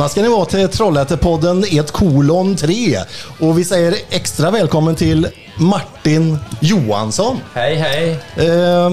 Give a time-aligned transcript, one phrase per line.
[0.00, 2.98] Välkomna ska ni vara till Trollhättepodden 1 kolon 3.
[3.40, 7.40] Och vi säger extra välkommen till Martin Johansson.
[7.54, 8.18] Hej hej!
[8.36, 8.90] Eh,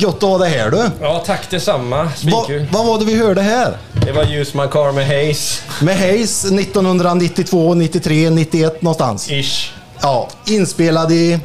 [0.00, 0.90] gott att ha dig här du.
[1.00, 2.04] Ja tack detsamma.
[2.04, 3.78] Va, vad var det vi hörde här?
[4.06, 5.62] Det var Ljusman Car med Hayes.
[5.80, 9.30] Med Hayes 1992, 93, 91 någonstans.
[9.30, 9.72] Ish.
[10.00, 11.38] Ja, inspelad i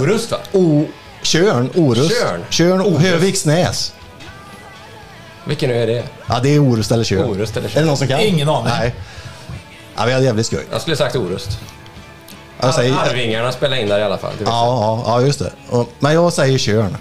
[0.00, 0.38] Orust va?
[0.52, 0.84] o,
[1.22, 2.12] Tjörn, Orust.
[2.50, 3.92] Tjörn, o, Höviksnäs.
[5.44, 6.04] Vilken nu är det?
[6.28, 7.30] Ja, det är Orust eller Tjörn.
[7.30, 7.78] Orust eller Tjörn.
[7.78, 8.20] Är det någon som kan?
[8.20, 8.72] Ingen aning.
[8.78, 8.94] Nej.
[9.96, 10.66] Ja, vi hade jävligt skoj.
[10.72, 11.58] Jag skulle sagt Orust.
[12.60, 14.32] Jag säger, Arvingarna spelar in där i alla fall.
[14.38, 15.52] Ja, ja, ja, just det.
[15.68, 16.96] Och- Men jag säger Tjörn.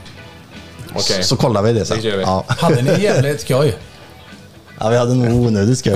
[0.89, 1.01] Okej.
[1.01, 1.97] Så, så kollar vi det sen.
[2.01, 2.23] Det gör vi.
[2.23, 2.45] Ja.
[2.47, 3.75] Hade ni jävligt skoj?
[4.83, 5.91] Ja, vi hade nog onödigt skoj.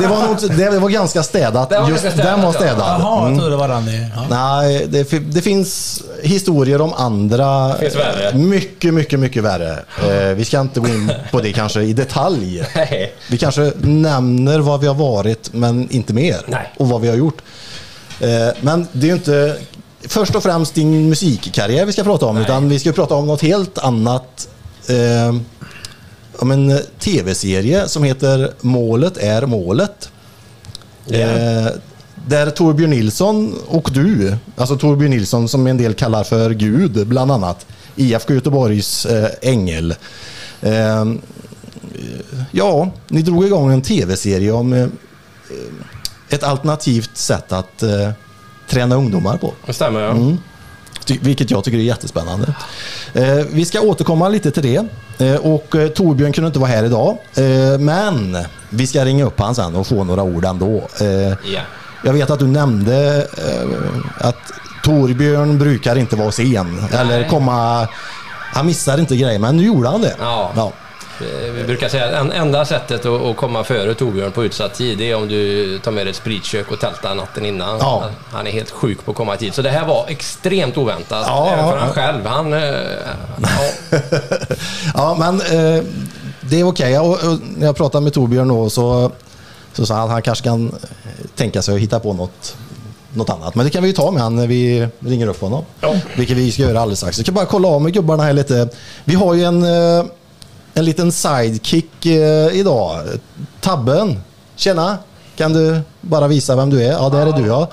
[0.00, 1.70] Det var, nog, det var ganska städat.
[1.70, 2.58] Det var Just ganska städat, den var ja.
[2.60, 3.00] städad.
[3.00, 3.32] Jaha, Mm.
[3.32, 3.86] jag trodde det var den.
[4.16, 4.26] Ja.
[4.30, 7.74] Nej, det, det finns historier om andra.
[7.78, 8.34] finns värre.
[8.38, 9.78] Mycket, mycket, mycket värre.
[10.08, 12.64] Eh, vi ska inte gå in på det kanske i detalj.
[12.76, 13.12] Nej.
[13.30, 16.36] Vi kanske nämner vad vi har varit, men inte mer.
[16.46, 16.72] Nej.
[16.78, 17.38] Och vad vi har gjort.
[18.20, 18.28] Eh,
[18.60, 19.56] men det är ju inte
[20.08, 22.44] först och främst din musikkarriär vi ska prata om, Nej.
[22.44, 24.48] utan vi ska prata om något helt annat.
[24.88, 25.34] Eh,
[26.42, 30.10] om en tv-serie som heter Målet är målet.
[31.10, 31.66] Eh,
[32.26, 37.32] där Torbjörn Nilsson och du, alltså Torbjörn Nilsson som en del kallar för Gud bland
[37.32, 37.66] annat,
[37.96, 39.94] IFK Göteborgs eh, ängel.
[40.60, 41.12] Eh,
[42.50, 44.86] ja, ni drog igång en tv-serie om eh,
[46.28, 48.10] ett alternativt sätt att eh,
[48.68, 49.52] träna ungdomar på.
[49.66, 50.10] Det stämmer ja.
[50.10, 50.38] Mm.
[51.06, 52.54] Vilket jag tycker är jättespännande.
[53.14, 54.86] Eh, vi ska återkomma lite till det.
[55.26, 57.18] Eh, och eh, Torbjörn kunde inte vara här idag.
[57.78, 58.38] Men
[58.70, 60.88] vi ska ringa upp han sen och få några ord ändå.
[61.44, 61.60] Ja.
[62.04, 63.26] jag vet att du nämnde
[64.18, 64.52] att
[64.84, 66.84] Torbjörn brukar inte vara sen.
[66.92, 67.88] Eller komma...
[68.54, 70.14] Han missar inte grejer, men nu gjorde han det.
[70.20, 70.52] Ja.
[70.56, 70.72] ja.
[71.22, 74.98] Eh, Vi brukar säga att en- enda sättet att, komma före Torbjörn på utsatt tid
[74.98, 77.78] det är om du tar med dig ett spritkök och tältar natten innan.
[77.80, 78.04] Ja.
[78.32, 79.54] Han är helt sjuk på att komma i tid.
[79.54, 81.24] Så det här var extremt oväntat.
[81.26, 82.26] Ja, även för ja, han själv.
[82.26, 82.52] Han...
[82.52, 82.60] eh,
[83.42, 83.98] Ja.
[84.94, 85.82] ja, men eh,
[86.40, 86.98] det är okej.
[86.98, 87.18] Och
[87.56, 89.10] när jag pratade med Torbjörn då så,
[89.72, 90.74] så sa han att han kanske kan
[91.36, 92.56] tänka sig att hitta på något,
[93.14, 93.54] något annat.
[93.54, 95.64] Men det kan vi ju ta med han när vi ringer upp honom.
[95.80, 95.94] Ja.
[96.16, 97.18] Vilket vi ska göra alldeles strax.
[97.18, 98.68] Jag ska bara kolla av med gubbarna här lite.
[99.04, 99.64] Vi har ju en,
[100.74, 103.00] en liten sidekick eh, idag.
[103.60, 104.20] Tabben.
[104.56, 104.98] Tjena!
[105.36, 106.92] Kan du bara visa vem du är?
[106.92, 107.68] Ja, där är du ja.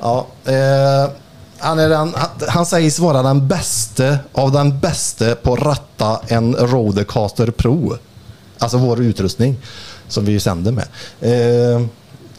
[0.00, 1.10] ja eh,
[1.58, 6.20] han, är den, han, han sägs vara den bästa av den bästa på att ratta
[6.26, 7.96] en Rodecaster Pro.
[8.58, 9.56] Alltså vår utrustning
[10.08, 10.86] som vi sänder med.
[11.20, 11.86] Eh,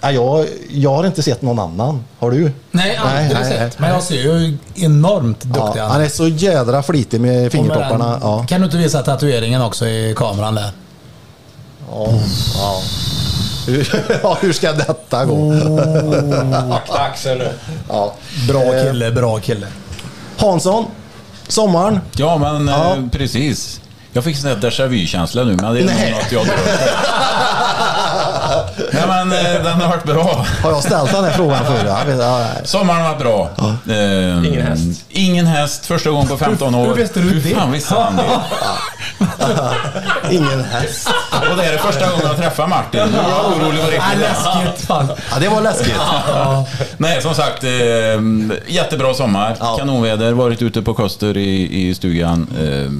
[0.02, 2.04] ja, jag, jag har inte sett någon annan.
[2.20, 2.52] Har du?
[2.72, 3.60] Nej, aldrig nej, sett.
[3.60, 3.72] nej.
[3.78, 8.12] Men jag ser ju enormt duktig Ja, han är så jädra flitig med fingertopparna.
[8.12, 8.46] den- Ja.
[8.50, 10.72] Kan du inte visa tatueringen också i kameran där?
[11.92, 12.08] Ja,
[12.56, 12.82] ja.
[13.68, 13.90] Hur,
[14.24, 15.34] ja, hur ska detta gå?
[15.36, 16.76] Oh.
[16.76, 17.50] Akta axeln nu.
[17.90, 18.14] Ja.
[18.48, 19.68] Bra Eh, kille, bra kille.
[20.38, 20.86] Hansson,
[21.48, 22.00] sommaren.
[22.16, 22.96] Ja, men Ja.
[22.96, 23.82] Eh, precis.
[24.14, 26.12] Jag fick sån här déjà vu-känsla nu, men det är Nej.
[26.12, 26.90] nog något jag drömde.
[28.94, 30.46] Nej, men eh, den har varit bra.
[30.64, 31.82] Har jag ställt den här frågan förut?
[31.86, 32.46] Jag ja.
[32.64, 33.50] Sommaren har varit bra.
[33.90, 35.06] Eh, Ingen häst.
[35.10, 36.88] Ingen häst, första gången på 15 år.
[36.88, 37.56] hur visste du Hur det?
[37.56, 38.24] fan visste han det?
[40.32, 41.10] Ingen häst.
[41.52, 43.02] Och det är det första gången jag träffar Martin.
[43.06, 44.88] Nu var jag orolig Nej, riktigt läskigt.
[44.88, 45.08] Fan.
[45.32, 45.96] Ja, det var läskigt.
[46.98, 47.70] Nej, som sagt, eh,
[48.68, 49.56] jättebra sommar.
[49.60, 49.78] Ja.
[49.78, 52.48] Kanonväder, varit ute på Koster i, i stugan.
[52.60, 52.92] Eh,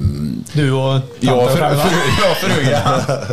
[0.52, 1.82] Du och Ja, för, själva.
[1.84, 1.90] för,
[2.22, 3.02] ja, frugan.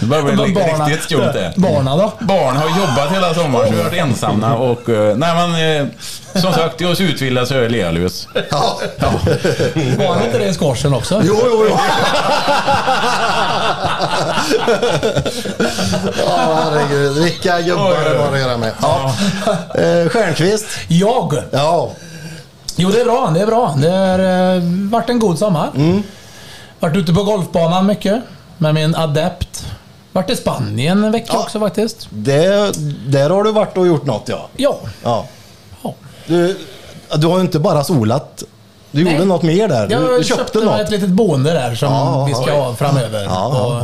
[0.00, 0.54] Det börjar bli Men
[0.98, 1.52] barna- riktigt skumt det.
[1.56, 2.12] Barna då?
[2.20, 4.88] Barn har jobbat hela sommaren, så vi har varit ensamma och...
[4.88, 5.86] eh, Nej men, eh,
[6.42, 8.28] som sagt, jag är så utvilad så jag är lealös.
[8.50, 8.80] Ja.
[9.98, 11.22] Var han inte det i squashen också?
[11.24, 11.78] Jo, jo, jo.
[16.26, 17.12] Ja, herregud.
[17.24, 18.72] Vilka gubbar det var att göra med.
[18.82, 19.14] Ja.
[19.74, 20.66] Eh, Stjernqvist.
[20.88, 21.42] Jag?
[21.50, 21.90] Ja.
[22.76, 23.30] Jo, det är bra.
[23.34, 23.74] Det är bra.
[23.78, 25.70] Det har varit en god sommar.
[25.76, 26.02] Mm.
[26.80, 28.22] Varit ute på golfbanan mycket
[28.58, 29.66] med min adept.
[30.12, 31.38] Varit i Spanien en vecka Ja.
[31.38, 32.06] också faktiskt.
[32.10, 32.72] Det,
[33.06, 34.48] där har du varit och gjort något, ja.
[34.56, 34.78] Ja.
[35.04, 35.24] ja.
[35.82, 35.94] ja.
[36.26, 36.58] Du,
[37.16, 38.42] du har ju inte bara solat.
[38.90, 39.26] Du gjorde Nej.
[39.26, 39.86] något mer där.
[39.86, 40.80] Du, Jag du köpte, köpte något.
[40.80, 43.28] ett litet boende där som Ja, vi ska ha framöver.
[43.28, 43.82] Och,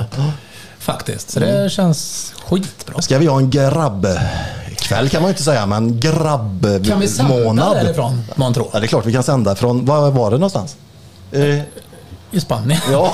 [0.78, 1.30] faktiskt.
[1.30, 3.02] Så det känns skitbra.
[3.02, 6.86] Ska vi ha en grabbkväll kan man ju inte säga, men grabbmånad.
[6.88, 8.70] Kan vi sända därifrån, månntro?
[8.72, 10.76] Ja, det är klart vi kan sända från, var var det någonstans?
[11.32, 11.58] Eh,
[12.34, 12.80] I Spanien.
[12.92, 13.12] ja.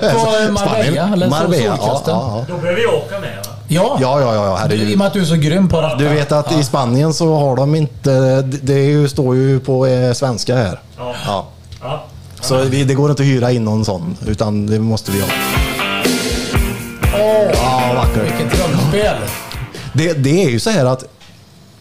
[0.00, 1.12] På Marbella, Spanien.
[1.12, 2.44] eller Marbella, ja, ja, ja.
[2.48, 3.52] Då behöver vi åka med va?
[3.68, 3.98] Ja.
[4.00, 4.98] Ja, ja, ja, I och herregud.
[4.98, 5.96] med att du är så grym på ratta.
[5.96, 9.86] Du vet att i Spanien så har de inte, det är ju, står ju på
[9.86, 10.80] eh, svenska här.
[10.98, 11.14] Ja.
[11.26, 11.46] Ja.
[11.82, 12.04] Ja.
[12.40, 15.28] Så vi, det går inte att hyra in någon sån, utan det måste vi ha.
[17.52, 18.22] Ja, vackert.
[18.40, 19.16] Vilket trollspel.
[19.92, 21.04] Det, det är ju så här att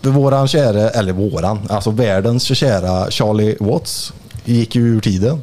[0.01, 4.13] våran kära, eller våran, alltså världens kära Charlie Watts
[4.45, 5.41] gick ju ur tiden.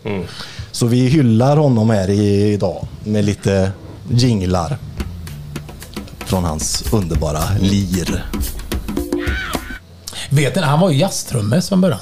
[0.73, 3.73] Så vi hyllar honom här idag med lite
[4.11, 4.79] jinglar
[6.19, 8.25] från hans underbara lir.
[10.31, 12.01] Vet ni, han var ju jazztrummis från början.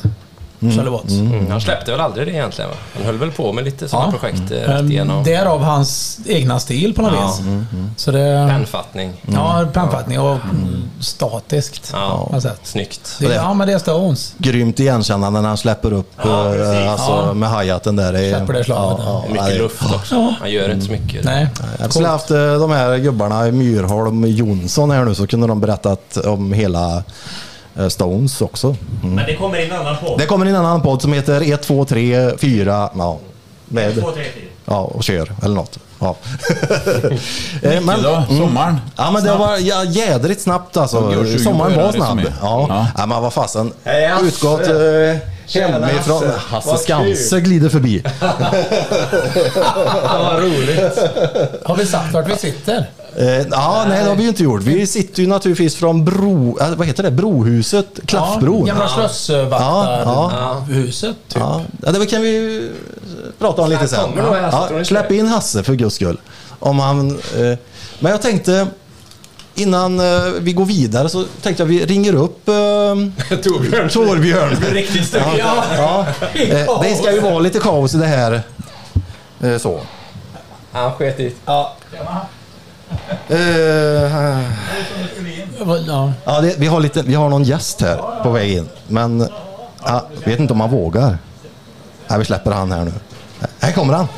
[0.60, 1.12] Charlie Watts.
[1.12, 1.50] Mm.
[1.50, 2.76] Han släppte väl aldrig det egentligen va?
[2.96, 5.24] Han höll väl på med lite sådana projekt eh, rätt Men igenom.
[5.24, 7.26] Därav hans egna stil på något Ja.
[7.26, 7.40] vis.
[7.96, 8.46] Så det...
[8.50, 9.12] Pennfattning.
[9.32, 10.38] Ja, pennfattning och
[11.00, 11.90] statiskt.
[11.92, 12.60] Ja, på något sätt.
[12.62, 13.16] snyggt.
[13.18, 14.34] Det, ja, men det är Stones.
[14.38, 17.34] Grymt igenkännande när han släpper upp eh, alltså, Ja.
[17.34, 18.14] med hi-haten där.
[18.14, 19.24] Är- Släpper det slaget, ja.
[19.30, 20.34] Mycket luft också.
[20.40, 21.24] Han gör inte så mycket.
[21.24, 21.46] Nej.
[21.80, 26.16] Jag skulle haft eh, de här gubbarna, Myrholm Jonsson här nu, så kunde de berättat
[26.16, 27.02] om hela
[27.88, 28.76] Stones också.
[29.02, 29.14] Mm.
[29.14, 30.18] Men det kommer in en annan podd.
[30.18, 33.18] Det kommer in en annan podd som heter 1, 2, 3, 4, ja,
[33.68, 34.44] med, Två, tre, fyra.
[34.64, 35.78] ja och kör eller något.
[36.00, 36.16] Ja.
[37.62, 38.80] Eh, Men, då, sommaren.
[38.96, 41.14] ja, men det var ja, jädrigt snabbt alltså.
[41.38, 42.20] Sommaren var snabb.
[42.42, 42.66] Ja.
[42.68, 42.86] Ja.
[42.98, 43.06] Ja.
[43.06, 43.72] men vad fasen.
[44.22, 45.16] Utgått eh,
[45.54, 46.22] hemifrån.
[46.38, 46.76] Hasse.
[46.78, 48.02] Skanse glider förbi.
[50.04, 50.98] Vad roligt.
[51.64, 52.86] Har vi sagt vart vi sitter?
[53.16, 54.62] Eh, ja, nej det har vi ju inte gjort.
[54.62, 57.10] Vi sitter ju naturligtvis från bro, äh, vad heter det?
[57.10, 58.66] Brohuset, Klaffbron.
[58.66, 61.16] Ja, gamla Ja, Slössvaktarhuset.
[61.28, 61.38] Typ.
[61.42, 62.72] Ja, ja, det kan vi ju
[63.38, 64.10] prata om lite sen.
[64.16, 66.20] Ja, släpp in Hasse för guds skull.
[66.58, 67.58] Om han, eh,
[67.98, 68.66] men jag tänkte,
[69.54, 72.54] innan eh, vi går vidare så tänkte jag vi ringer upp eh,
[73.42, 73.88] Torbjörn.
[73.88, 74.56] Torbjörn.
[74.72, 75.14] Riktigt.
[75.38, 76.06] Ja, ja.
[76.34, 78.42] Eh, det ska ju vara lite kaos i det här.
[79.40, 79.80] Eh, så.
[80.72, 81.32] Han sket i.
[81.46, 81.76] Ja.
[83.28, 84.40] Eh,
[85.86, 86.12] Ja.
[86.24, 88.68] Ja, det, vi, har lite, vi har någon gäst här på väg in.
[88.88, 89.28] Men
[89.84, 91.18] ja, vet inte om han vågar.
[92.08, 92.92] Nej, vi släpper han här nu.
[93.60, 94.08] Här kommer han.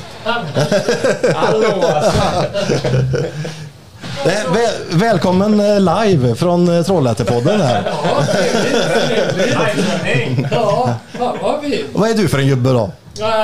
[1.34, 2.12] Hallå alltså.
[4.26, 7.82] Eh, Väl, välkommen eh, live från Trollhättepodden här.
[10.50, 11.36] Ja, fan
[11.92, 12.92] vad är du för en gubbe då?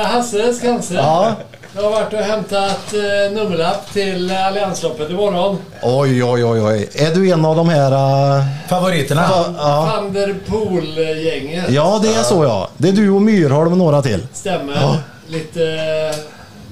[0.05, 0.95] Hasse Skanse.
[0.95, 1.33] Ja.
[1.79, 5.59] Jag har varit och hämtat eh, nummerlapp till Alliansloppet imorgon.
[5.83, 6.89] Oj, oj, oj, oj.
[6.95, 7.93] Är du en av de här...
[8.39, 9.23] eh, Favoriterna?
[9.59, 9.93] ja.
[9.97, 11.65] Van der Poel-gänget.
[11.71, 12.71] ja, det är så ja.
[12.77, 14.27] Det är du och Myrholm och några till.
[14.33, 14.97] Stämmer.
[15.29, 16.17] Lite eh,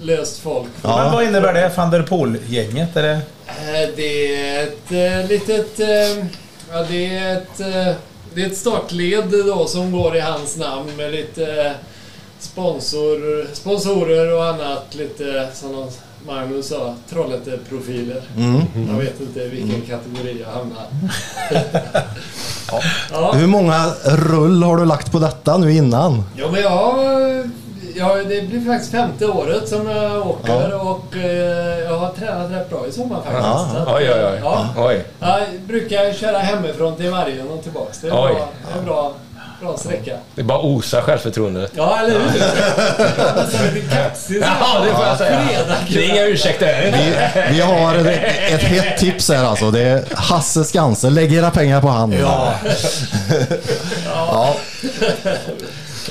[0.07, 0.69] löst folk.
[0.83, 0.97] Ja.
[1.03, 1.71] Men vad innebär det?
[1.77, 2.97] Van der Poel-gänget?
[2.97, 3.13] Är det...
[3.13, 4.93] Eh, Det är ett
[5.23, 5.81] eh, litet...
[5.81, 6.25] eh,
[6.73, 7.61] Ja, det är ett...
[7.61, 7.95] eh,
[8.35, 11.73] Det är ett startled då som går i hans namn med lite eh,
[12.39, 14.95] sponsor, sponsorer och annat.
[14.95, 15.87] Lite som
[16.27, 18.23] Magnus sa, Trollhätte-profiler.
[18.93, 20.87] Jag vet inte vilken kategori jag hamnar.
[23.13, 23.33] ja.
[23.33, 26.23] Hur många rull har du lagt på detta nu innan?
[26.37, 26.95] Ja, men jag,
[27.97, 32.71] ja, det blir faktiskt femte året som jag åker och eh, jag har tränat rätt
[32.71, 33.43] bra i sommar faktiskt.
[33.43, 33.79] Ja.
[33.79, 34.41] Att, Oj, oj, oj.
[34.43, 35.05] Ja, Oj.
[35.21, 38.01] jag brukar köra hemifrån till Vargen och tillbaks.
[38.01, 38.35] Det är, Oj.
[38.35, 39.13] bra, det är en bra,
[39.61, 40.17] bra sträcka.
[40.35, 41.69] Det bara osar självförtroende.
[41.75, 42.41] Ja, eller hur?
[43.43, 44.43] Nästan lite kaxig.
[44.43, 44.49] så.
[44.61, 45.41] Ja, det får jag säga.
[45.89, 46.93] Det är inga ursäkter.
[46.93, 48.07] Vi, vi har ett,
[48.53, 49.71] ett hett tips här alltså.
[49.71, 51.11] Det är Hasse Skanse.
[51.11, 52.13] Lägg era pengar på han.
[52.13, 52.55] Ja.
[54.07, 54.55] ja.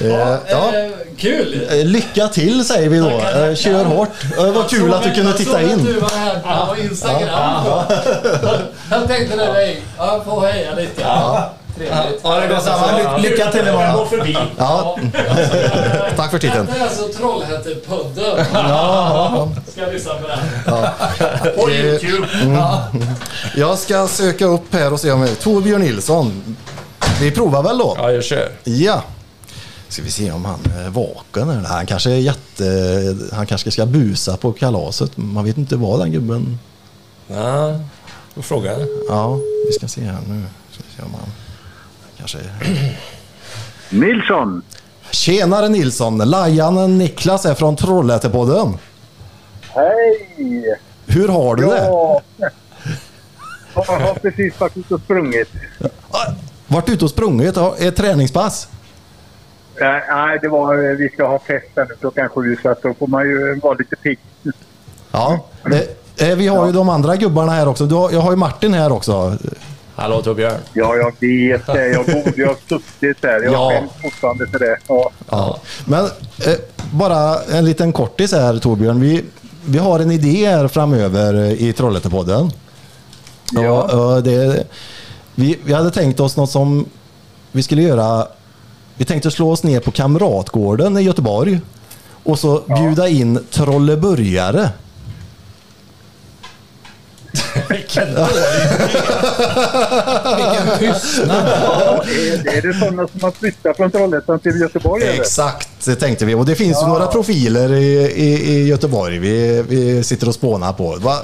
[0.01, 0.07] Eh,
[0.49, 0.71] ja.
[0.77, 1.67] Eh, kul!
[1.71, 3.09] Eh, Lycka till säger vi då.
[3.09, 4.09] Eh, Kör hårt.
[4.37, 5.85] Eh, Vad kul att du kunde titta Jag såg att in.
[5.93, 7.65] du var här på Instagram.
[8.91, 11.01] Jag tänkte det, jag får heja lite.
[11.79, 11.85] Ja.
[12.03, 12.21] Trevligt.
[12.23, 13.17] Ja, det går samma.
[13.17, 13.93] Ly- Lycka till Jag imorgon.
[13.97, 14.37] går förbi.
[14.57, 14.97] Ja.
[16.15, 16.67] Tack för titeln.
[16.73, 18.45] Det är alltså Trollhättepodden.
[18.53, 21.55] Ja, Ska lyssna på den.
[21.55, 22.27] På Youtube.
[23.55, 25.27] jag ska söka upp här och se om.
[25.41, 26.55] Torbjörn Nilsson.
[27.21, 27.95] Vi provar väl då?
[27.97, 28.49] Ja, jag kör.
[28.63, 29.03] Ja.
[29.87, 31.69] Ska vi se om han är vaken eller?
[31.69, 33.15] Han kanske är jätte...
[33.35, 35.11] Han kanske ska busa på kalaset.
[35.15, 36.59] Man vet inte vad den gubben...
[37.27, 37.79] Ja,
[38.35, 38.87] då frågar jag.
[39.09, 39.35] Ja,
[39.67, 40.43] vi ska se här nu.
[40.71, 41.31] Ska vi se om han
[42.25, 42.49] kanske...
[43.89, 44.61] Nilsson!
[45.11, 46.17] Tjenare Nilsson!
[46.17, 48.77] Lajanen Niklas är från Trollhättepodden.
[49.61, 50.77] Hej!
[51.05, 51.85] Hur har du det?
[51.85, 52.21] Ja.
[53.75, 55.49] Jag har precis varit ute och sprungit.
[56.67, 57.57] Vart ute och sprungit?
[57.79, 58.67] Ett träningspass?
[59.79, 63.07] Nej, det var, vi ska ha fest här nu klockan sju så att då får
[63.07, 64.19] man ju vara lite pigg.
[65.11, 65.45] Ja.
[65.65, 67.85] Det, eh, vi har ju de andra gubbarna här också.
[67.85, 69.37] Har, jag har ju Martin här också.
[69.95, 70.59] Hallå Torbjörn.
[70.73, 71.87] Ja, jag vet det.
[71.87, 73.43] Jag borde ju ha suttit där.
[73.43, 73.69] Jag Ja.
[73.69, 74.77] skäms fortfarande för det.
[74.87, 75.11] Ja.
[75.29, 75.59] Ja.
[75.85, 76.53] Men eh,
[76.93, 78.99] bara en liten kortis här Torbjörn.
[79.01, 79.23] Vi,
[79.65, 82.51] vi har en idé här framöver eh, i Trollhättepodden.
[83.51, 83.83] Ja.
[83.83, 84.67] Och, och det,
[85.35, 86.85] vi, vi hade tänkt oss något som
[87.51, 88.27] vi skulle göra.
[88.97, 91.59] Vi tänkte slå oss ner på Kamratgården i Göteborg
[92.23, 94.69] och så bjuda in trolleburgare.
[100.37, 101.47] Vilken tystnad.
[101.63, 105.03] Ja, är, är det sådana som har flyttat från Trollhättan till Göteborg?
[105.03, 105.21] eller?
[105.21, 106.33] Exakt, det tänkte vi.
[106.35, 110.73] Och det finns ju några profiler i, i, i Göteborg vi, vi sitter och spånar
[110.73, 110.95] på.
[110.99, 111.15] Va?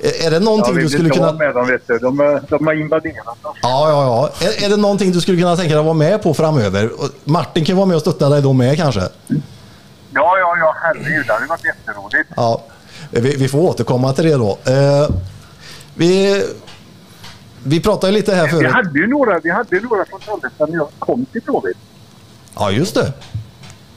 [0.00, 1.32] Är det Ja, någonting vi du skulle kunna...
[1.32, 1.98] med dem, vet du.
[1.98, 3.56] De, de har invaderat oss.
[3.62, 4.46] Ja, ja, ja.
[4.46, 6.90] Är, är det någonting du skulle kunna tänka dig att vara med på framöver?
[7.24, 9.00] Martin kan vara med och stötta dig då med kanske?
[9.00, 9.08] Ja,
[10.38, 11.26] ja, ja, herregud.
[11.26, 12.30] Det hade varit jätteroligt.
[12.36, 12.62] Ja,
[13.10, 14.58] vi, vi får återkomma till det då.
[14.64, 15.08] Eh,
[15.98, 16.44] vi,
[17.64, 18.72] vi pratade lite här Vi förut.
[18.72, 21.76] hade ju några, vi hade några från Trollhättan när jag kom till Blåvitt.
[22.54, 23.12] Ja, just det.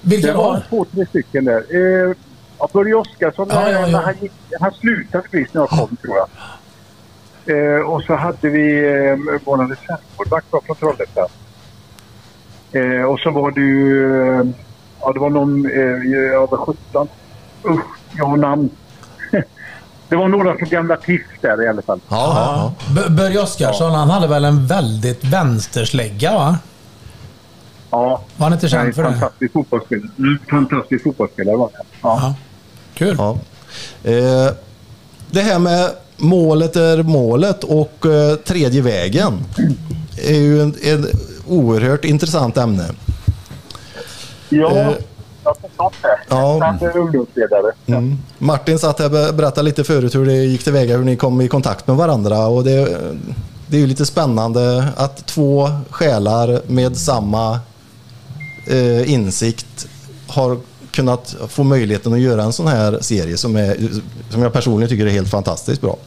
[0.01, 1.63] Det Vilka var var två, tre stycken där.
[1.69, 2.15] Eh,
[2.59, 4.01] ja, Börje Oskarsson, Ja, ja, ja.
[4.05, 6.27] Han, gick, han slutade precis när jag kom tror jag.
[7.77, 11.27] Eh, och så hade vi eh, vår reservmålvakt från Trollhättan.
[12.71, 14.45] Eh, och så var det ju, eh,
[15.01, 17.07] ja det var någon, eh, jag var 17.
[17.65, 17.81] Usch,
[18.17, 18.69] jag har namn.
[20.11, 20.97] Det var några från gamla
[21.41, 21.99] där i alla fall.
[22.09, 26.57] Ja, ja, B- Börje Oskarsson, han hade väl en väldigt vänsterslägga va?
[27.91, 29.09] Ja, Var han inte känd en för det?
[29.11, 30.09] fantastisk fotbollsspelare.
[30.17, 31.85] Mm, fantastisk fotbollsspelare var han.
[32.01, 32.19] Ja.
[32.21, 32.35] Ja.
[32.93, 33.15] Kul.
[33.17, 33.37] ja.
[34.03, 34.51] Eh,
[35.31, 39.33] det här med målet är målet och eh, tredje vägen
[40.27, 41.07] är ju en, en
[41.47, 42.85] oerhört intressant ämne.
[44.49, 44.89] Ja, Eh,
[45.43, 46.19] har förstått det.
[46.29, 46.59] ja.
[46.61, 47.71] Han är ungdomsledare.
[47.85, 48.17] Mm.
[48.37, 51.47] Martin satt här och berättade lite förut hur det gick tillväga, hur ni kom i
[51.47, 52.47] kontakt med varandra.
[52.47, 52.97] Och det,
[53.67, 57.59] det är ju lite spännande att två själar med samma
[58.67, 59.87] eh, insikt
[60.27, 60.57] har
[60.91, 63.77] kunnat få möjligheten att göra en sån här serie som, är,
[64.29, 65.97] som jag personligen tycker är helt fantastiskt bra.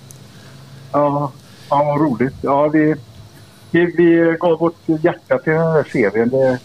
[0.93, 1.33] Ja,
[1.71, 2.35] ja vad roligt.
[2.41, 2.95] Ja, vi,
[3.71, 6.29] vi, vi gav vårt hjärta till den här serien.
[6.29, 6.59] Det,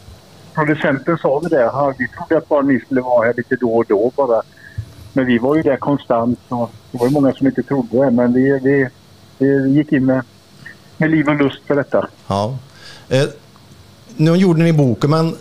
[0.56, 1.62] producenten sa det där.
[1.63, 4.41] Ja, vi trodde att bara ni skulle vara här lite då och då bara.
[5.13, 6.39] Men vi var ju där konstant.
[6.50, 8.12] Och det var ju många som inte trodde det.
[8.12, 8.89] Men vi, vi,
[9.38, 10.22] vi gick in med,
[10.98, 12.08] med liv och lust för detta.
[12.27, 12.58] Ja.
[13.10, 13.25] Eh,
[14.15, 15.36] nu gjorde ni boken, men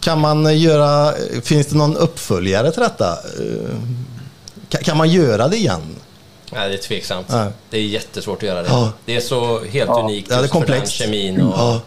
[0.00, 1.12] kan man göra,
[1.42, 3.08] finns det någon uppföljare till detta?
[3.12, 3.78] Eh,
[4.68, 5.80] kan, man göra det igen?
[6.52, 7.26] Nej, det är tveksamt.
[7.28, 7.50] Nej.
[7.70, 8.68] Det är jättesvårt att göra det.
[8.68, 8.92] Ja.
[9.04, 10.92] Det är så helt unikt Ja, det är för den komplext.
[10.92, 11.40] kemin.
[11.40, 11.80] Och, Ja.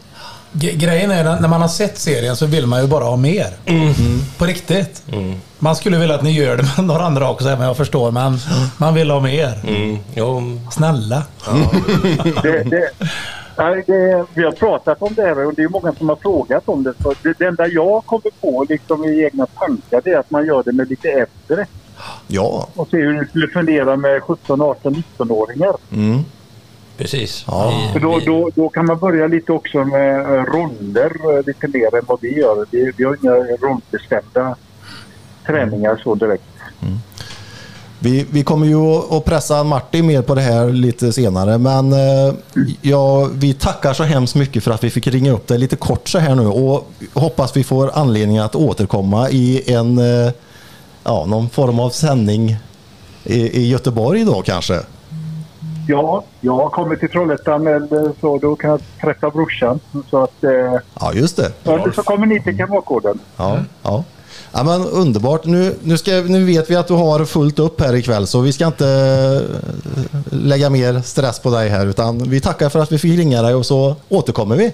[0.54, 3.48] Grejen är när man har sett serien så vill man ju bara ha mer.
[4.38, 5.04] På riktigt.
[5.60, 8.12] Man skulle vilja att ni gör det med några andra också, men jag förstår.
[8.12, 8.38] Men
[8.78, 9.62] man vill ha mer.
[9.68, 9.98] Mm.
[10.16, 10.42] Jo,
[10.72, 11.24] Snälla.
[12.44, 12.90] Det, det,
[13.58, 16.70] nej, det, vi har pratat om det här och det är många som har frågat
[16.70, 16.94] om det.
[17.04, 20.46] Så det, det enda jag kommer på liksom i egna tankar det är att man
[20.46, 21.66] gör det med lite äldre.
[22.28, 22.68] Ja.
[22.76, 25.76] Och se hur det skulle fungera med 17, 18, 19-åringar.
[25.92, 26.24] Mm.
[27.02, 27.44] Precis.
[27.48, 27.90] Ja.
[27.94, 31.96] För då, då, då kan man börja lite också med eh, ronder eh, lite mer
[31.96, 32.66] än vad vi gör.
[32.72, 33.36] Vi, vi har inga
[33.68, 34.56] rondbestämda
[35.46, 36.44] träningar så direkt.
[38.00, 42.34] Vi, vi kommer ju att pressa Martin mer på det här lite senare, men eh,
[42.82, 46.08] ja, vi tackar så hemskt mycket för att vi fick ringa upp dig lite kort
[46.08, 50.02] så här nu och hoppas vi får anledning att återkomma i en,
[51.04, 52.58] ja, någon form av sändning
[53.24, 54.80] i, i Göteborg då kanske.
[55.88, 59.80] Ja, jag har kommit till Trollhättan eller så då kan jag träffa brorsan.
[60.10, 60.52] Så att, eh,
[61.00, 61.52] Ja, just det.
[61.64, 63.20] eller så kommer ni till Kamratgården.
[63.38, 64.04] Ja, ja.
[64.52, 65.46] ja men underbart.
[65.46, 68.54] Nu, nu, ska, nu vet vi att du har fullt upp här ikväll så vi
[68.54, 68.88] ska inte
[70.04, 73.42] eh, lägga mer stress på dig här utan vi tackar för att vi fick ringa
[73.42, 74.74] dig och så återkommer vi.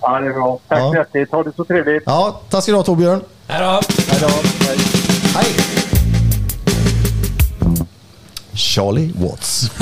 [0.00, 0.58] Ja, det är bra.
[0.68, 0.90] Tack Ja.
[0.90, 1.30] så hjärtligt.
[1.32, 2.02] Ha det så trevligt.
[2.06, 3.20] Ja, tack ska du ha Torbjörn.
[3.46, 3.80] Hej då!
[4.08, 4.28] Hej då.
[4.66, 4.78] Hej.
[5.34, 5.79] Hej!
[8.54, 9.70] Charlie Watts.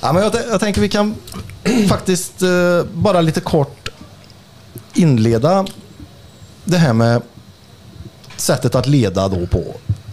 [0.00, 1.14] ja, men jag, jag tänker vi kan
[1.88, 3.88] faktiskt eh, bara lite kort
[4.94, 5.66] inleda
[6.64, 7.22] det här med
[8.36, 9.64] sättet att leda då på.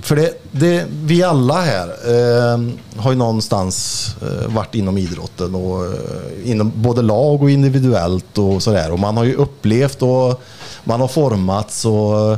[0.01, 2.59] För det, det, vi alla här eh,
[3.01, 8.63] har ju någonstans eh, varit inom idrotten och eh, inom både lag och individuellt och
[8.63, 8.91] sådär.
[8.91, 10.41] Och man har ju upplevt och
[10.83, 12.37] man har formats och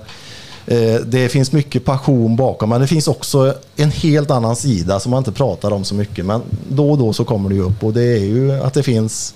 [1.05, 2.69] det finns mycket passion bakom.
[2.69, 6.25] Men det finns också en helt annan sida som man inte pratar om så mycket.
[6.25, 8.83] Men då och då så kommer det ju upp och det är ju att det
[8.83, 9.33] finns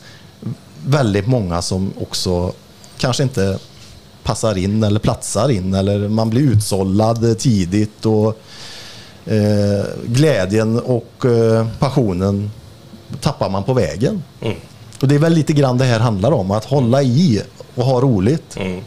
[0.85, 2.53] väldigt många som också
[2.97, 3.59] kanske inte
[4.23, 8.39] passar in eller platsar in eller man blir utsållad tidigt och
[9.25, 12.51] eh, glädjen och eh, passionen
[13.21, 14.23] tappar man på vägen.
[14.41, 14.57] Mm.
[15.01, 17.41] Och det är väl lite grann det här handlar om, att hålla i
[17.75, 18.57] och ha roligt.
[18.57, 18.81] Mm.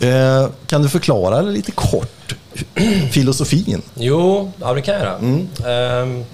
[0.00, 2.34] Eh, kan du förklara lite kort
[3.10, 3.82] filosofin?
[3.94, 5.16] Jo, ja det kan jag göra.
[5.18, 5.48] Mm.
[5.66, 6.24] Ehm,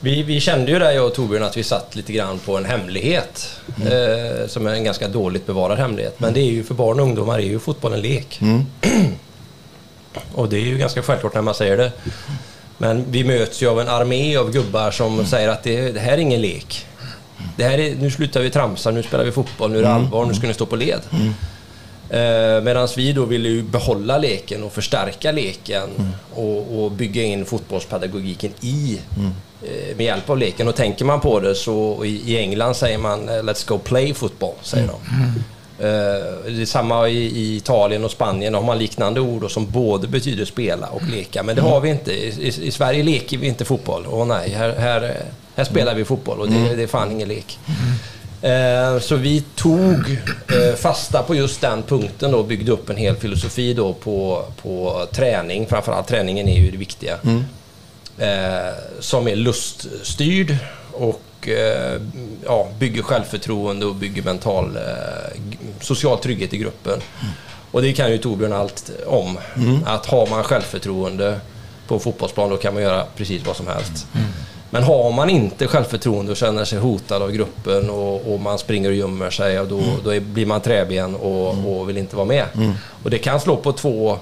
[0.00, 2.64] Vi, vi kände ju där, jag och Torbjörn, att vi satt lite grann på en
[2.64, 3.50] hemlighet.
[3.86, 6.20] Eh, som är en ganska dåligt bevarad hemlighet.
[6.20, 8.40] Men det är ju för barn och ungdomar är ju fotboll en lek.
[10.34, 11.92] och det är ju ganska självklart när man säger det.
[12.78, 16.12] Men vi möts ju av en armé av gubbar som säger att det, det här
[16.12, 16.86] är ingen lek.
[17.56, 20.26] Det här är, nu slutar vi tramsa, nu spelar vi fotboll, nu är det allvar,
[20.26, 21.00] nu ska ni stå på led.
[22.10, 25.88] Eh, Medan vi då ville ju behålla leken och förstärka leken
[26.34, 29.00] och, och bygga in fotbollspedagogiken i
[29.62, 30.68] eh, med hjälp av leken.
[30.68, 34.14] Och tänker man på det så i, i England säger man eh, “Let's go play
[34.14, 34.94] football”, säger de.
[35.80, 40.08] Eh, det är samma i, i Italien och Spanien, har man liknande ord som både
[40.08, 41.42] betyder spela och leka.
[41.42, 42.12] Men det har vi inte.
[42.12, 44.06] I, i, I Sverige leker vi inte fotboll.
[44.10, 45.16] Åh nej, här, här,
[45.56, 47.58] här spelar vi fotboll och det, det är fan ingen lek.
[48.42, 50.10] Eh, Så vi tog
[50.48, 55.06] eh, fasta på just den punkten och byggde upp en hel filosofi då på, på
[55.12, 55.66] träning.
[55.66, 57.18] Framförallt träningen är ju det viktiga.
[58.18, 60.56] Eh, Som är luststyrd
[60.92, 61.22] och
[62.44, 64.78] ja, bygger självförtroende och bygger mental
[65.80, 67.00] social trygghet i gruppen.
[67.70, 69.38] Och det kan ju Torbjörn allt om.
[69.86, 71.40] Att har man självförtroende
[71.88, 74.06] på en fotbollsplan då kan man göra precis vad som helst.
[74.70, 78.88] Men har man inte självförtroende och känner sig hotad av gruppen och, och man springer
[78.88, 82.26] och gömmer sig, och då, då är, blir man träben och, och vill inte vara
[82.26, 82.44] med.
[83.02, 84.18] Och det kan slå på två,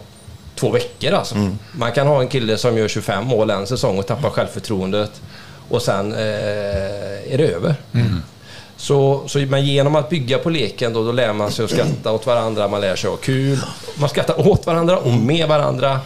[0.55, 1.35] två veckor alltså.
[1.73, 5.21] Man kan ha en kille som gör 25 mål en säsong och tappar självförtroendet
[5.69, 7.75] och sen eh, är det över.
[8.77, 12.12] Så, så men genom att bygga på leken då, då lär man sig att skratta
[12.12, 13.59] åt varandra, man lär sig att ha kul.
[13.94, 16.01] Man skrattar åt varandra och med varandra.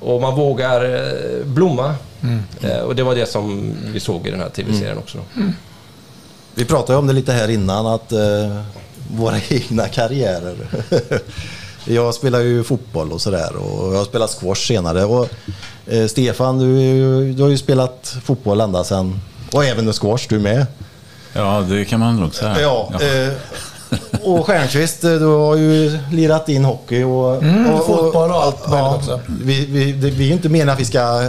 [0.00, 1.94] Och man vågar eh, blomma.
[2.60, 5.18] Eh, och det var det som vi såg i den här tv-serien också.
[5.18, 5.42] Då.
[6.54, 8.60] Vi pratade om det lite här innan, att eh,
[9.10, 10.56] våra egna karriärer.
[11.84, 15.04] jag spelar ju fotboll och sådär och jag har spelat squash senare.
[15.04, 15.28] Och,
[15.86, 19.20] eh, Stefan, du, du har ju spelat fotboll ända sedan,
[19.52, 20.66] och även squash du med.
[21.32, 22.60] Ja, det kan man nog säga.
[22.60, 23.32] Ja, eh,
[24.24, 27.42] och Stjernqvist, eh, du har ju lirat in hockey och...
[27.42, 29.20] Mm, och, fotboll och allt möjligt också.
[29.26, 31.22] Vi, vi, det, vi är ju inte meningen att vi ska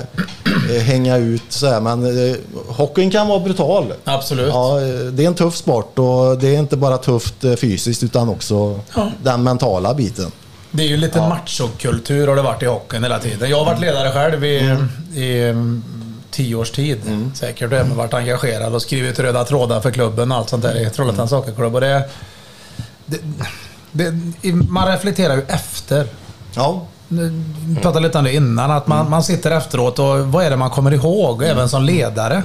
[0.75, 2.35] eh, hänga ut så här, men eh,
[2.67, 3.93] hockeyn kan vara brutal.
[4.03, 4.49] Absolut.
[4.53, 8.03] Ja, eh, det är en tuff sport och det är inte bara tufft eh, fysiskt
[8.03, 8.79] utan också
[9.23, 10.31] den mentala biten.
[10.71, 13.49] Det är ju lite machokultur har det varit i hockeyn hela tiden.
[13.49, 14.77] Jag har varit ledare själv i,
[15.13, 15.83] i mm,
[16.31, 16.99] tio års tid
[17.33, 17.71] säkert.
[17.71, 20.89] Och även varit engagerad och skrivit röda trådar för klubben och allt sånt där i
[20.89, 21.75] Trollhättans Hockeyklubb.
[21.75, 22.03] Och det,
[23.09, 26.07] det, det, man reflekterar ju efter.
[26.53, 30.49] Ja, Vi pratade lite om det innan, att man, man sitter efteråt och vad är
[30.49, 32.43] det man kommer ihåg, även som ledare.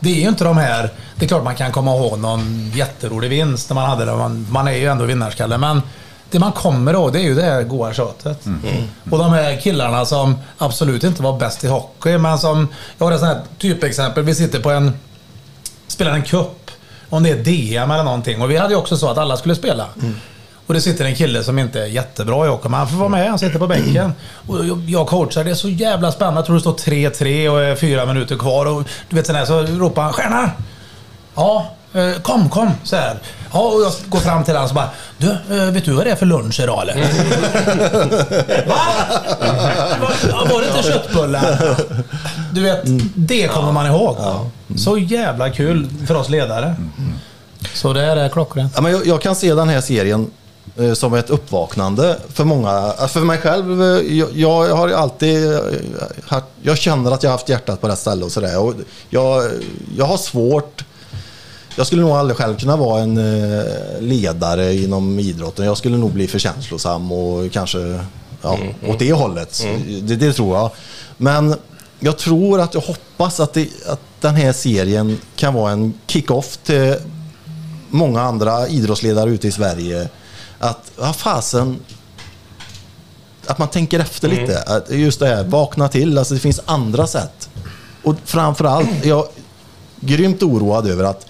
[0.00, 0.92] Det är ju inte de här...
[1.16, 4.12] Det är klart man kan komma ihåg någon jätterolig vinst när man hade det.
[4.16, 5.58] Man, man är ju ändå vinnarskalle.
[5.58, 5.82] Men
[6.30, 8.46] det man kommer ihåg det är ju det här goa tjatet.
[9.10, 12.68] Och de här killarna som absolut inte var bäst i hockey, men som...
[12.98, 14.24] Jag har ett sånt här typexempel.
[14.24, 14.92] Vi sitter på en...
[15.86, 16.61] Spelar en cup.
[17.12, 18.42] Om det är DM eller någonting.
[18.42, 19.86] Och vi hade ju också så att alla skulle spela.
[20.66, 23.08] Och det sitter en kille som inte är jättebra i hockey, men han får vara
[23.08, 23.28] med.
[23.28, 24.12] Han sitter på bänken.
[24.48, 26.38] Och jag- coachar, det är så jävla spännande.
[26.38, 28.66] Jag tror det står 3-3 och är fyra minuter kvar.
[28.66, 30.50] Och du vet, sån här, så ropar han “Stjärna!”
[31.34, 31.70] Ja,
[32.22, 33.16] kom, kom, så här.
[33.52, 36.10] Ja, och jag går fram till honom och bara Du, eh, vet du vad det
[36.10, 36.94] är för lunch idag eller?
[38.68, 38.80] Va?
[40.32, 41.76] Var, var det inte köttbullar?
[42.52, 42.80] Du vet,
[43.14, 44.16] det kommer man ihåg.
[44.76, 46.76] Så jävla kul för oss ledare.
[47.74, 48.72] Så det är klockrent.
[48.76, 50.30] Ja, men jag, jag kan se den här serien
[50.76, 52.92] eh, som ett uppvaknande för många.
[53.08, 57.48] För mig själv, eh, jag, jag har alltid eh, jag känner att jag har haft
[57.48, 58.74] hjärtat på rätt ställe och sådär.
[59.10, 59.44] Jag,
[59.96, 60.84] jag har svårt,
[61.76, 63.64] jag skulle nog aldrig själv kunna vara en eh,
[64.00, 65.66] ledare inom idrotten.
[65.66, 68.00] Jag skulle nog bli för känslosam och kanske
[68.42, 69.54] ja, åt det hållet.
[69.54, 69.66] Så
[70.02, 70.70] Det, det tror jag.
[71.16, 71.54] Men
[72.00, 76.56] jag tror att jag hoppas att, det, att den här serien kan vara en kick-off
[76.56, 76.96] till
[77.90, 80.08] många andra idrottsledare ute i Sverige
[80.58, 81.78] att, ja fasen,
[83.46, 84.62] att man tänker efter lite.
[84.62, 86.18] Att just det här, vakna till.
[86.18, 87.48] Alltså det finns andra sätt.
[88.02, 89.26] Och framförallt, jag är
[90.00, 91.26] grymt oroad över att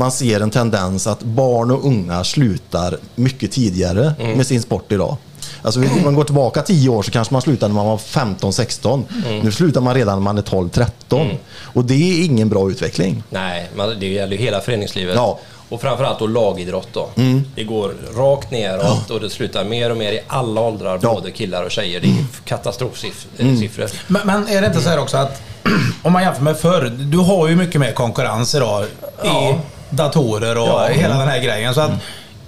[0.00, 5.16] man ser en tendens att barn och unga slutar mycket tidigare med sin sport idag.
[5.62, 9.02] Alltså om man går tillbaka tio år så kanske man slutade när man var 15-16.
[9.42, 11.36] Nu slutar man redan när man är 12-13.
[11.62, 13.22] Och det är ingen bra utveckling.
[13.30, 15.14] Nej, det gäller ju hela föreningslivet.
[15.16, 15.38] Ja.
[15.68, 17.08] Och framförallt då lagidrott då.
[17.54, 21.14] Det går rakt neråt och det slutar mer och mer i alla åldrar, Ja.
[21.14, 22.00] både killar och tjejer.
[22.00, 23.86] Det är katastrofsiffror.
[24.06, 25.42] Men, men är det inte så här också att
[26.02, 28.86] om man jämför med förr, du har ju mycket mer konkurrens idag i
[29.22, 29.58] Ja.
[29.90, 31.74] Datorer och hela den här grejen.
[31.74, 31.90] Så att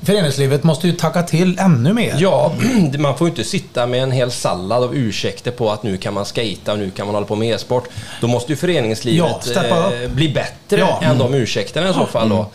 [0.03, 2.15] föreningslivet måste ju tacka till ännu mer.
[2.19, 2.53] Ja,
[2.99, 6.15] man får ju inte sitta med en hel sallad av ursäkter på att nu kan
[6.15, 7.89] man skata och nu kan man hålla på med e-sport.
[8.21, 9.57] Då måste ju Ja, föreningslivet upp.
[9.57, 11.01] eh, bli bättre Ja.
[11.03, 12.47] än de ursäkterna i så fall då.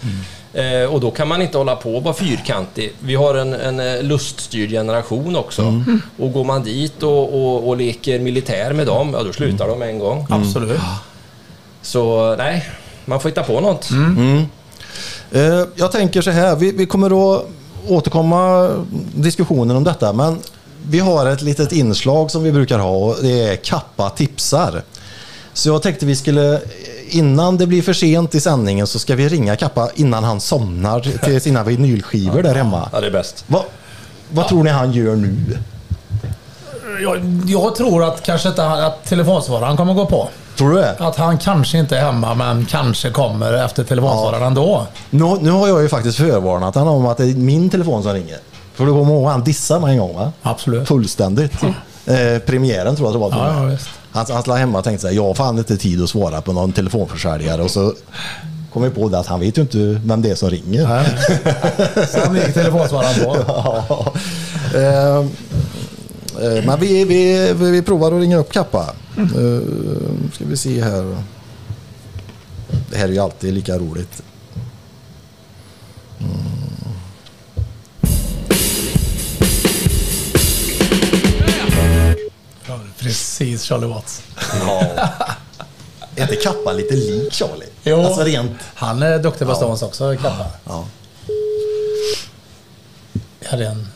[0.59, 2.93] Eh, och då kan man inte hålla på och vara fyrkantig.
[2.99, 5.83] Vi har en, en eh, luststyrd generation också.
[6.19, 9.81] Och går man dit och, och, och leker militär med dem, ja då slutar de
[9.81, 10.25] en gång.
[10.29, 10.79] Absolut.
[11.81, 12.69] Så nej,
[13.05, 13.89] man får hitta på något.
[13.91, 14.43] Eh,
[15.75, 17.45] Jag tänker så här, vi, vi kommer att
[17.87, 18.69] återkomma
[19.15, 20.39] diskussionen om detta, men
[20.89, 24.81] vi har ett litet inslag som vi brukar ha och det är Kappa tipsar.
[25.53, 26.61] Så jag tänkte vi skulle,
[27.09, 30.99] innan det blir för sent i sändningen så ska vi ringa Kappa innan han somnar
[31.25, 32.89] till sina vinylskivor där hemma.
[32.93, 33.43] Ja, det är bäst.
[33.47, 33.63] Vad,
[34.31, 35.57] vad tror ni han gör nu?
[37.01, 40.29] Jag, jag tror att kanske inte han- att telefonsvararen kommer gå på.
[40.57, 40.95] Tror du det?
[40.99, 44.87] Att han kanske inte är hemma men kanske kommer efter telefonsvararen ändå.
[45.09, 48.13] Nu, nu har jag ju faktiskt förvarnat honom om att det är min telefon som
[48.13, 48.37] ringer.
[48.73, 50.31] För du kommer ihåg han dissade mig en gång va?
[50.41, 50.87] Absolut.
[50.87, 51.53] Fullständigt.
[52.05, 53.31] Eh, premiären tror jag det var.
[53.31, 53.77] Ja, ja.
[54.11, 56.41] Han, han slog hemma och tänkte så här, jag har fan inte tid att svara
[56.41, 57.61] på någon telefonförsäljare.
[57.63, 57.93] Och så
[58.73, 60.87] kom vi på det att han vet ju inte vem det är som ringer.
[60.87, 61.05] Nej.
[62.07, 63.37] Sen gick telefonsvararen på.
[63.47, 64.05] Ja.
[64.79, 65.25] Eh,
[66.39, 68.93] Men vi, vi, vi, vi provar att ringa upp Kappa.
[69.17, 69.61] Uh,
[70.33, 71.23] ska vi se här.
[72.89, 74.23] Det här är ju alltid lika roligt.
[82.67, 84.21] Ja, Precis Charlie Watts.
[84.59, 84.83] Ja.
[86.15, 87.69] Är inte Kappa lite lik Charlie?
[87.83, 88.01] Jo.
[88.05, 88.51] Alltså rent...
[88.73, 90.45] Han är duktig på Stones också, Kappa.
[90.65, 90.87] Ja.
[93.39, 93.87] Jag hade en...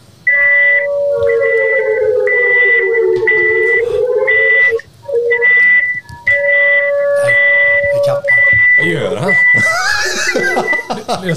[8.82, 9.32] Vad gör han?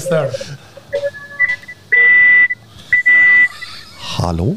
[0.09, 0.29] Där.
[3.99, 4.55] Hallå?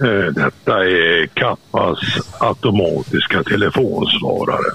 [0.00, 1.98] Eh, Detta är Kappas
[2.38, 4.72] automatiska telefonsvarare.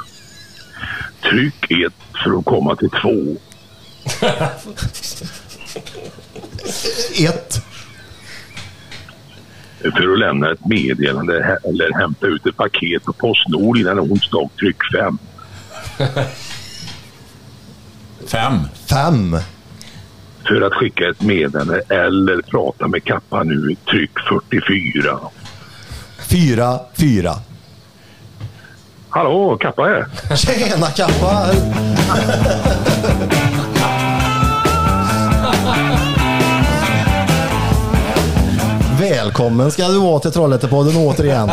[1.22, 3.00] Tryck 1 för att komma till 2.
[7.28, 7.62] Ett.
[9.82, 14.50] För att lämna ett meddelande eller hämta ut ett paket på Postnord innan onsdag.
[14.60, 15.18] Tryck 5.
[18.28, 18.60] Fem.
[18.90, 19.38] Fem.
[20.48, 23.76] För att skicka ett meddelande eller prata med Kappa nu.
[23.92, 24.12] Tryck
[24.50, 25.20] 44.
[26.30, 26.80] Fyra.
[26.98, 27.34] Fyra.
[29.10, 30.36] Hallå, Kappa här.
[30.36, 31.48] Tjena Kappa!
[39.00, 41.52] Välkommen ska du vara till Trollhättepodden återigen.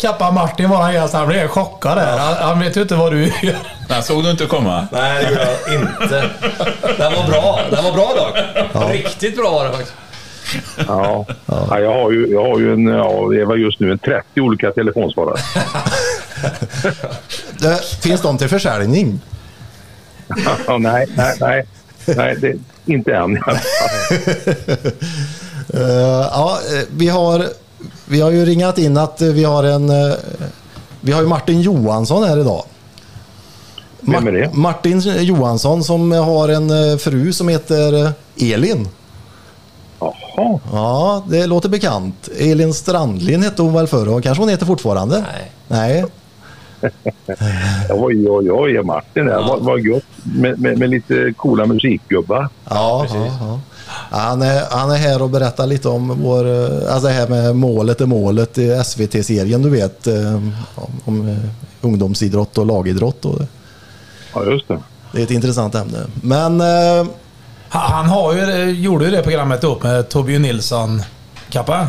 [0.00, 1.14] Kappa Martin var han gäst.
[1.14, 2.18] Han blev chockad där.
[2.18, 3.56] Han, han vet ju inte vad du gör.
[3.88, 4.86] Den såg du inte komma.
[4.92, 6.30] Nej, det gjorde jag inte.
[6.98, 7.60] Den var bra.
[7.70, 8.92] Den var bra dock.
[8.92, 9.94] Riktigt bra var den faktiskt.
[10.88, 11.26] Ja.
[11.46, 14.40] ja jag, har ju, jag har ju en, ja, det var just nu en 30
[14.40, 15.40] olika telefonsvarare.
[17.58, 19.20] Det, finns de till försäljning?
[20.66, 21.66] Ja, nej, nej, nej.
[22.04, 22.54] Nej, det,
[22.86, 23.38] inte än.
[25.74, 27.46] Eh, ja, eh, vi har,
[28.12, 29.90] vi har ju ringat in att eh, vi har en...
[29.90, 30.14] eh,
[31.00, 32.64] vi har ju Martin Johansson här idag.
[34.00, 34.50] Vem är det?
[34.52, 38.88] Martin Johansson som har en eh, fru som heter Elin.
[40.00, 40.58] Jaha.
[40.72, 42.28] Ja, det låter bekant.
[42.38, 45.24] Elin Strandlin hette hon väl förr och kanske hon heter fortfarande?
[45.32, 45.52] Nej.
[45.68, 46.04] Nej.
[47.90, 49.38] Oj, oj, oj, Martin där.
[49.48, 52.48] Vad, vad gött med, med, med lite coola musikgubbar.
[52.70, 53.60] Ja, ja, ja.
[54.10, 57.56] Han, är, han är här och berättar lite om vår, eh, alltså det här med
[57.56, 60.06] målet är målet i SVT-serien, du vet.
[60.06, 60.52] eh, Om,
[61.04, 61.36] om eh,
[61.80, 63.24] ungdomsidrott och lagidrott.
[63.24, 63.40] Och,
[64.34, 64.78] Ja, just det.
[65.12, 65.98] det är ett intressant ämne.
[66.22, 67.06] Men eh,
[67.68, 71.02] Han han har ju, gjorde ju det programmet ihop med Torbjörn Nilsson,
[71.50, 71.88] Kappa.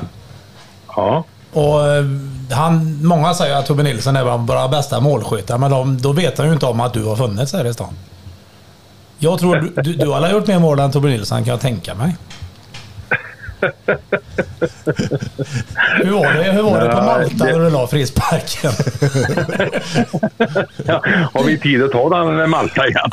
[0.96, 1.24] Ja.
[1.54, 2.06] Och eh,
[2.52, 6.48] han, många säger att Torbjörn Nilsson är våra bästa målskyttar, men de, då vet han
[6.48, 7.94] ju inte om att du har funnits här i stan.
[9.20, 11.96] Jag tror du, du, du har gjort mer mål än Torbjörn Nilsson kan jag tänka
[11.96, 12.16] mig.
[16.04, 18.72] Hur var det, hur var det på Malta när du la frisparken?
[20.86, 21.04] ja.
[21.34, 23.12] Har vi tid att ta den Malta igen?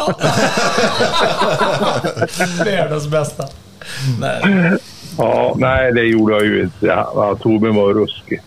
[2.64, 3.48] Världens bästa.
[4.20, 4.78] Nej.
[5.18, 6.86] Ja, nej, det gjorde jag ju inte.
[6.86, 8.40] Ja, Torbjörn var ruskig.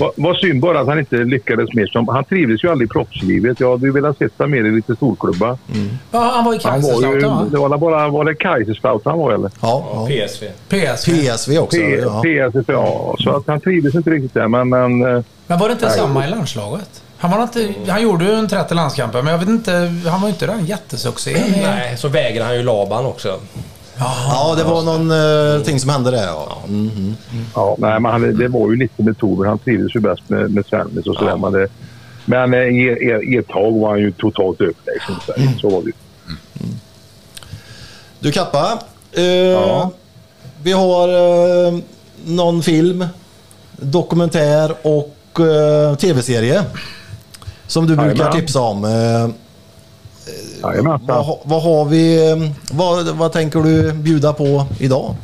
[0.00, 1.86] Vad vad synd bara att han inte lyckades mer.
[1.86, 3.60] Som, han trivdes ju aldrig i proffslivet.
[3.60, 5.58] Jag hade ju velat honom mer i lite storklubbar.
[6.10, 6.58] Ja, han var i.
[6.58, 7.46] Kaiserslautern va?
[7.50, 8.08] Det var bara...
[8.08, 9.50] Var det Kaiserslautern han var eller?
[9.60, 10.06] Ja, ja.
[10.26, 10.44] PSV.
[10.68, 11.12] PSV.
[11.12, 11.78] PSV också.
[11.78, 12.22] P- Ja.
[12.22, 13.14] PSV, ja.
[13.18, 14.68] Så att han trivdes inte riktigt där, men...
[14.68, 17.02] men eh, Men var det inte samma i landslaget?
[17.18, 19.72] Han, var inte, han gjorde ju en 30 landskamper, men jag vet inte,
[20.10, 21.36] han var ju inte den jättesuccén.
[21.36, 23.40] i- Nej, så vägrar han ju Laban också.
[24.00, 26.24] Ja, det var någon uh, ting som hände där.
[26.26, 26.58] Ja.
[26.68, 27.16] Mm.
[27.54, 29.48] Ja, nej, men han, det var ju lite Torbjörn.
[29.48, 31.36] Han trivdes ju bäst med, med Svennis och sådär.
[31.36, 31.68] Men, det,
[32.24, 35.14] men eh, i, i, i ett tag var han ju totalt överlägsen.
[35.26, 35.92] Så, så var det ju.
[38.20, 38.78] Du Kappa,
[39.12, 39.90] eh, Ja.
[40.62, 41.74] vi har eh,
[42.24, 43.06] någon film,
[43.76, 46.64] dokumentär och eh, tv-serie
[47.66, 48.32] som du brukar Jajamän.
[48.40, 48.84] tipsa om.
[50.26, 51.00] Eh, Jajamän.
[51.06, 52.36] vad, ha- vad har vi, eh,
[52.72, 55.14] vad, vad tänker du bjuda på idag?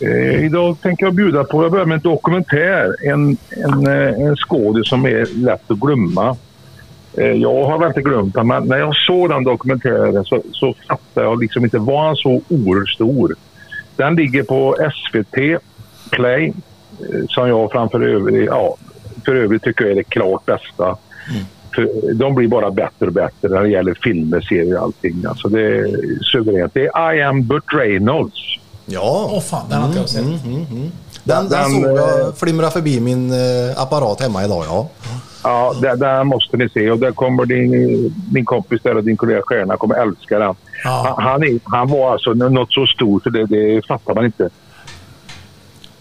[0.00, 2.96] Eh, idag tänker jag bjuda på, jag börjar med en dokumentär.
[3.02, 6.36] En, en, eh, en skådis som är lätt att glömma.
[7.18, 10.74] Eh, jag har väl inte glömt honom, men när jag såg den dokumentären så, så
[10.88, 13.34] fattade jag liksom inte, var han så oerhört stor?
[13.96, 15.58] Den ligger på SVT
[16.10, 16.46] Play,
[17.00, 18.76] eh, som jag framför övrigt, ja,
[19.24, 20.96] för övrigt tycker jag är det klart bästa.
[21.26, 21.59] För
[22.14, 25.24] de blir bara bättre och bättre när det gäller filmer, serier och allting.
[25.28, 25.86] Alltså det är
[26.32, 26.74] suveränt.
[26.74, 28.34] Det är I am Burt Reynolds.
[28.86, 30.24] Ja, Åh fan, den har inte jag sett.
[30.24, 30.90] den,
[31.24, 34.64] den Den, såg eh, jag flimra förbi min eh, apparat hemma idag.
[34.68, 34.88] Ja.
[35.42, 36.90] Ja, där, där måste ni se.
[36.90, 40.54] Och där kommer din, din kompis där och din kollega Stjärna kommer älska den.
[40.84, 41.14] Ja.
[41.16, 44.48] Han, han, är, han var alltså något så stort så det, det fattar man inte.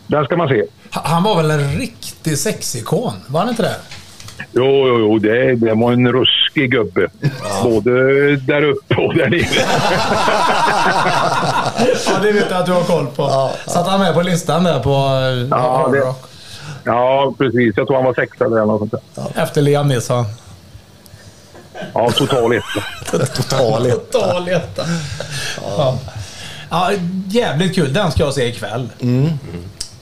[0.07, 0.63] Den ska man se.
[0.93, 3.13] Ha- Han var väl en riktig sexikon?
[3.27, 3.75] Var han inte det?
[4.51, 7.07] Jo, jo, jo det, det var en ruskig gubbe.
[7.63, 7.91] Både
[8.35, 9.45] där uppe och där nere.
[12.07, 13.51] Ja, det vet jag att du har koll på.
[13.67, 16.13] Satt han med på listan där på eh, Ja, det-?
[16.83, 17.73] Ja, precis.
[17.77, 19.43] Jag tror han var sexa eller något sånt där.
[19.43, 20.25] Efter Liam Neeson.
[21.93, 23.17] Ja, total etta.
[23.25, 24.11] Total ett.
[24.11, 24.83] Total etta.
[25.77, 25.97] Ja.
[26.69, 26.91] ja,
[27.27, 27.93] jävligt kul.
[27.93, 28.89] Den ska jag se ikväll.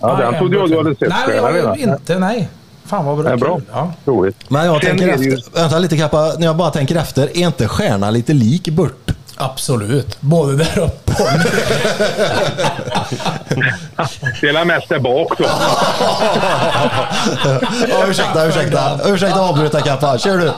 [0.02, 1.10] Ja, den trodde jag du hade sett.
[1.28, 2.20] Nej, jag, inte.
[2.20, 2.50] Nej.
[2.88, 3.24] Fan vad bra.
[3.28, 3.60] Det är bra.
[3.72, 3.94] Ja.
[4.06, 4.38] Roligt.
[4.48, 7.68] Men jag tänker ju- efter, vänta lite Kappa, när jag bara tänker efter, är inte
[7.68, 9.12] Stjärna lite lik Burt?
[9.40, 10.18] Absolut.
[10.22, 11.28] Både där uppe och
[14.42, 15.44] Det är mest där bak då.
[17.90, 19.00] Ja, ursäkta, ursäkta.
[19.06, 20.18] Ursäkta avbryta Kappa.
[20.18, 20.52] Kör du.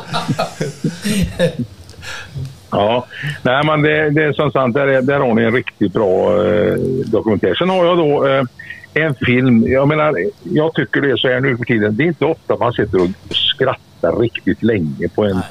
[2.72, 3.06] Ja,
[3.42, 6.46] nej men det, det är som sant, där, är- där har ni en riktigt bra
[6.46, 6.74] eh,
[7.06, 7.56] dokumentär.
[7.56, 8.44] Sen har jag då eh,
[8.94, 12.08] en film, jag menar, jag tycker det är så här nu för tiden, det är
[12.08, 15.42] inte ofta man sitter och skrattar riktigt länge på en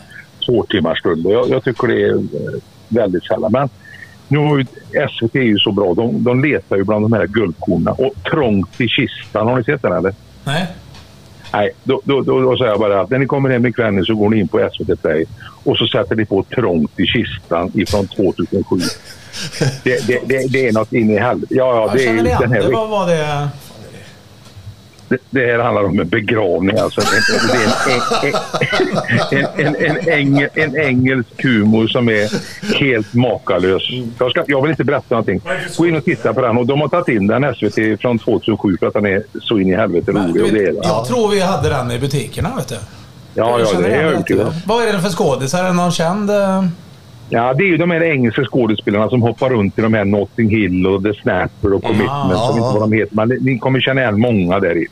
[0.46, 1.27] två timmars stund.
[1.27, 3.53] Jag, jag tycker det är eh, väldigt sällan.
[3.53, 3.68] Men
[4.29, 4.66] nu har ju,
[5.09, 7.94] SVT är ju så bra, de, de letar ju bland de här guldkornen.
[7.98, 10.14] Och Trångt i kistan, har ni sett den eller?
[10.44, 10.66] Nej.
[11.53, 14.05] Nej, då, då, då, då säger jag bara att när ni kommer hem ikväll nu
[14.05, 15.24] så går ni in på SVT Play
[15.64, 18.77] och så sätter ni på Trångt i kistan ifrån 2007.
[19.85, 21.55] Det, det, det, det är något in i helvete.
[21.55, 22.72] Ja, ja, det, är ju den här, det.
[22.72, 23.48] Vad var det?
[25.31, 26.79] det, här handlar om en begravning.
[26.79, 27.01] Alltså.
[29.31, 32.29] En, en, en, en, eng, en engelsk humor som är
[32.79, 33.83] helt makalös.
[34.18, 35.40] Jag, ska, jag vill inte berätta någonting.
[35.77, 36.59] Gå in och titta på den.
[36.59, 39.68] Och de har tagit in den SVT från 2007 för att den är så in
[39.68, 40.44] i helvete rolig.
[40.44, 42.77] Och det är, jag tror vi hade den i butikerna, vet du.
[43.35, 44.61] ja, ja, det är jag övertygad ju.
[44.66, 45.64] Vad är det för skådisar?
[45.64, 46.31] Är det någon känd?
[47.31, 50.49] Ja, det är ju de här engelska skådespelarna som hoppar runt i de här Notting
[50.51, 52.11] Hill och The Snapper och Commitment.
[52.33, 52.73] ja, som inte ja.
[52.73, 53.17] vad de heter.
[53.17, 54.87] Men ni kommer känna igen många där i.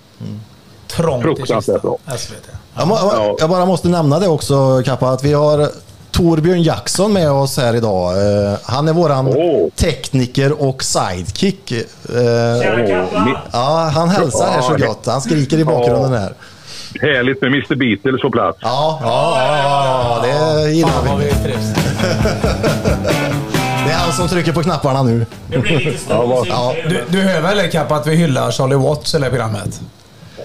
[0.96, 1.96] Trångt i Fruktansvärt bra.
[2.18, 2.49] SVT.
[2.77, 3.37] Jag, må, Ja.
[3.40, 5.68] jag bara måste nämna det också Kappa, att vi har
[6.11, 8.12] Torbjörn Jackson med oss här idag.
[8.12, 9.68] Eh, han är våran Åh.
[9.77, 11.72] tekniker och sidekick.
[12.09, 15.07] Åh, mi- ja, han hälsar här så Ja, gott.
[15.07, 16.33] Han skriker i bakgrunden här.
[17.00, 18.59] Härligt med Mr Beatles på plats.
[18.62, 20.24] Ja, ja, ja, ja
[20.64, 21.26] det gillar Fan vi.
[23.87, 25.26] Det är han som trycker på knapparna nu.
[25.48, 28.74] Det blir lite Ja, vad- Ja, Du, du hör väl Kapp att vi hyllar Charlie
[28.76, 29.80] Watts i det här programmet?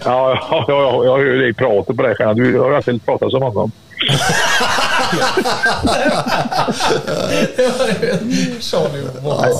[0.05, 2.33] Ja, ja, ja, ja, jag hör dig prata på det här.
[2.33, 3.71] Du har alltid pratat som honom.
[8.59, 9.59] Charlie Watts.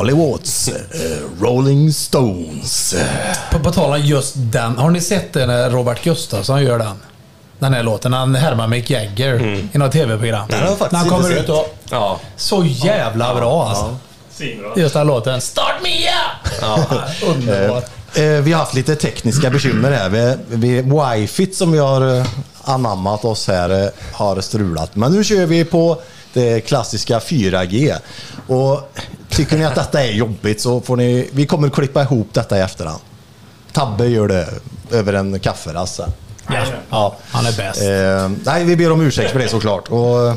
[0.00, 2.94] Charlie Watts, eh, Rolling Stones.
[3.50, 4.78] På, på tal om just den.
[4.78, 6.96] Har ni sett det när Robert Gustafsson gör den?
[7.58, 8.12] Den här låten.
[8.12, 9.40] Han härmar Mick Jagger
[9.72, 10.48] i något tv-program.
[10.48, 11.76] När han kommer ut och...
[11.90, 12.20] Ja.
[12.36, 13.96] Så jävla bra alltså.
[14.30, 14.68] Svinbra.
[14.76, 15.40] Just den låten.
[15.40, 16.62] Start me up!
[17.36, 17.82] Underbar.
[18.14, 20.08] Eh, vi har haft lite tekniska bekymmer här.
[20.08, 22.26] Vi, vi, wifi som vi har eh,
[22.62, 24.96] anammat oss här eh, har strulat.
[24.96, 27.94] Men nu kör vi på det klassiska 4G.
[28.46, 28.92] Och
[29.28, 31.28] tycker ni att detta är jobbigt så får ni...
[31.32, 33.00] Vi kommer att klippa ihop detta i efterhand.
[33.72, 34.48] Tabbe gör det
[34.90, 36.10] över en kafferast sen.
[36.90, 37.16] Ja.
[37.30, 37.82] Han är bäst.
[37.82, 39.88] Eh, nej, vi ber om ursäkt för det såklart.
[39.88, 40.36] Och,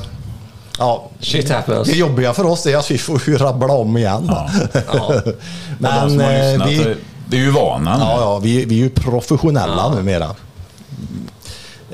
[0.80, 1.88] ja, Shit happens.
[1.88, 4.26] det jobbiga för oss är att vi får ju rabbla om igen.
[4.28, 4.50] Ja.
[5.24, 5.34] de
[5.78, 6.96] Men som har eh, lyssnat, vi,
[7.28, 8.00] det är ju vanan.
[8.00, 10.30] ja, ja, vi, vi är ju professionella numera.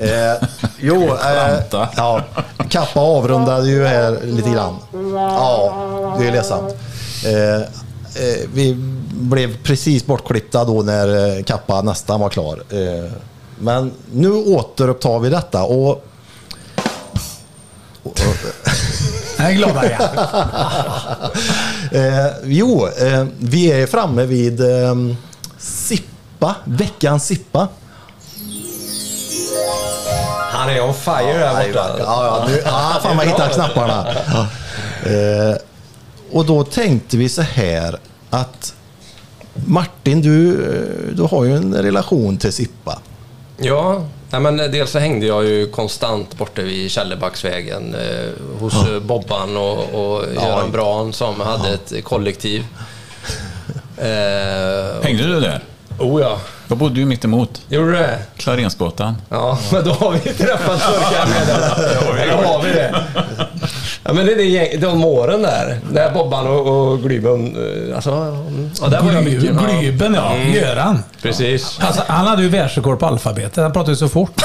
[0.00, 1.60] Eh, jo, eh,
[1.96, 2.24] ja,
[2.68, 4.76] Kappa avrundade ju här lite grann.
[5.14, 6.74] Ja, det är ledsamt.
[7.26, 8.74] Eh, eh, vi
[9.10, 12.62] blev precis bortklippta då när eh, Kappa nästan var klar.
[12.70, 13.10] Eh,
[13.58, 16.04] men nu återupptar vi detta och
[19.38, 19.76] Jag är glad.
[21.92, 24.94] Eh, jo, eh, vi är framme vid eh,
[25.58, 27.68] Sippa, veckans Sippa.
[30.52, 31.96] Han är on fire där borta.
[31.98, 34.06] Ja, ja, nu, ja, fan man hittar knapparna.
[34.32, 34.46] Ja.
[35.10, 35.56] Eh,
[36.32, 37.98] och då tänkte vi så här
[38.30, 38.74] att
[39.66, 42.98] Martin, du, eh, du har ju en relation till Sippa.
[43.56, 49.00] Ja, nej, men dels så hängde jag ju konstant borta vid Källebacksvägen eh, hos eh,
[49.00, 52.64] Bobban och, och Göran Bran som hade ett kollektiv.
[53.96, 55.64] Eh, Hängde du där?
[55.98, 56.38] oh ja,
[56.70, 57.62] Jag bodde ju mitt emot.
[57.68, 58.18] gjorde du det?
[58.36, 59.16] Klarensgatan.
[59.28, 62.94] Ja, men då har vi träffat Turkan med Eller har vi det?
[64.04, 65.78] Ja, men det är det gäng, de åren där.
[65.92, 67.56] Där Bobban och, och Glyben...
[67.88, 68.10] eh, Alltså,
[68.80, 69.46] ja, där var Gly.
[69.46, 71.02] Ja, Glyben ja, Göran.
[71.22, 71.78] precis.
[71.82, 73.56] Alltså, han hade ju världsrekord på alfabetet.
[73.62, 74.40] Han pratade ju så fort.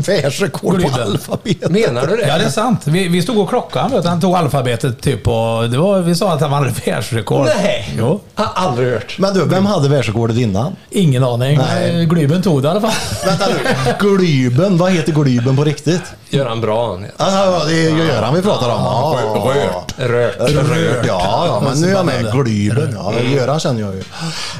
[0.00, 1.02] Världsrekord på Glyben.
[1.02, 1.70] alfabet.
[1.70, 2.26] Menar du det?
[2.28, 2.80] Ja, det är sant.
[2.84, 3.94] Vi, vi stod och klockade.
[3.94, 4.08] Vet du.
[4.08, 7.46] Han tog alfabetet typ och det var, vi sa att han hade världsrekord.
[7.62, 7.94] Nej.
[7.98, 8.20] Jo.
[8.34, 9.16] Har aldrig hört.
[9.18, 10.76] Men du, vem hade världsrekordet innan?
[10.90, 11.58] Ingen aning.
[11.58, 12.00] Nej.
[12.02, 12.92] Eh, Glyben tog det i alla fall.
[13.26, 13.92] Vänta nu.
[14.00, 16.02] Glyben, vad heter Glyben på riktigt?
[16.30, 17.06] Göran Bran.
[17.16, 18.80] Ja, ja, det är ju Göran vi pratar om.
[18.82, 19.94] Ja, Rört.
[19.98, 20.36] Rört.
[20.40, 22.32] Rört, ja, ja, men nu är jag med.
[22.32, 23.12] Glyben, ja.
[23.34, 24.02] Göran känner jag ju.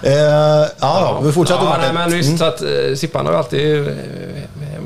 [0.02, 3.88] Eh, ja, vi fortsätter Ja, nej, men visst, så att eh, Sippan har ju alltid
[3.88, 3.94] eh,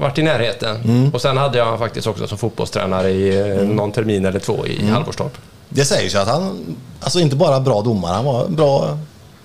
[0.01, 0.77] varit i närheten.
[0.77, 1.11] Mm.
[1.15, 4.81] Och sen hade jag faktiskt också som fotbollstränare i eh, någon termin eller två i
[4.81, 4.93] Mm.
[4.95, 5.33] Halvorstorp.
[5.69, 8.99] Det sägs ju att han, alltså inte bara bra domare, han var en bra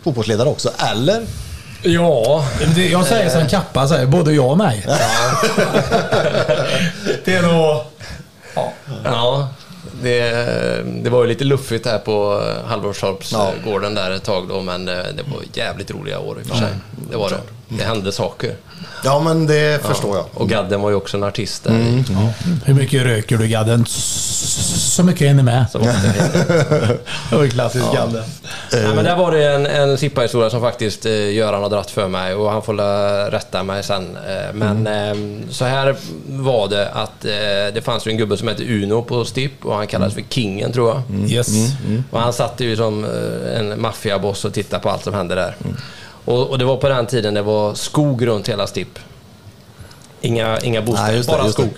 [0.04, 0.70] fotbollsledare också.
[0.92, 1.22] Eller?
[1.82, 4.86] Ja, Det- Jag säger som Kappa säger, både jag och mig.
[7.26, 7.82] det är nog...
[9.04, 9.48] ja.
[10.04, 10.32] Det,
[11.04, 15.24] det var ju lite luffigt här på Halvorstorpsgården där ett tag då, men eh, det
[15.34, 16.70] var jävligt roliga år i och för sig.
[17.12, 17.36] Det var det.
[17.68, 18.56] Det hände saker.
[19.04, 20.26] Ja, men det förstår jag.
[20.34, 21.72] Och Gadden var ju också en artist där.
[21.72, 22.04] Mm.
[22.66, 23.86] Hur mycket röker du Gadden?
[23.88, 25.66] Så mycket är ni med.
[25.72, 25.86] Så var
[27.30, 27.36] det.
[27.36, 28.24] Var ju klassiskt Gadden.
[28.72, 32.08] Ja, men där var det en, en Sippa-historia som faktiskt eh, Göran har dratt för
[32.08, 34.18] mig och han får rätta mig sen.
[34.28, 35.96] Eh, men eh, så här
[36.28, 39.76] var det att eh, det fanns ju en gubbe som hette Uno på Stipp och
[39.76, 41.30] han kallades för Kingen tror jag.
[41.32, 41.48] Yes.
[42.12, 43.06] Och han satt ju som
[43.56, 45.56] en maffiaboss och tittade på allt som hände där.
[46.26, 49.00] Och, och det var på den tiden det var skog runt hela Stipp.
[50.22, 51.64] Inga, inga bostäder, Nej, det, bara just det.
[51.64, 51.74] skog.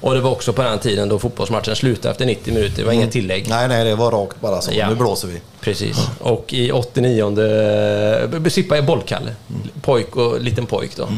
[0.00, 2.76] Och det var också på den tiden då fotbollsmatchen slutade efter 90 minuter.
[2.76, 3.46] Det var inga tillägg.
[3.48, 4.70] Nej, nej, det var rakt bara så.
[4.74, 4.88] Ja.
[4.88, 5.40] Nu blåser vi.
[5.60, 6.08] Precis.
[6.20, 9.30] Och i 89 Sippa är bollkalle.
[9.82, 11.08] Pojk och liten pojk då.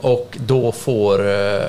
[0.00, 1.20] Och då får...
[1.20, 1.60] eh,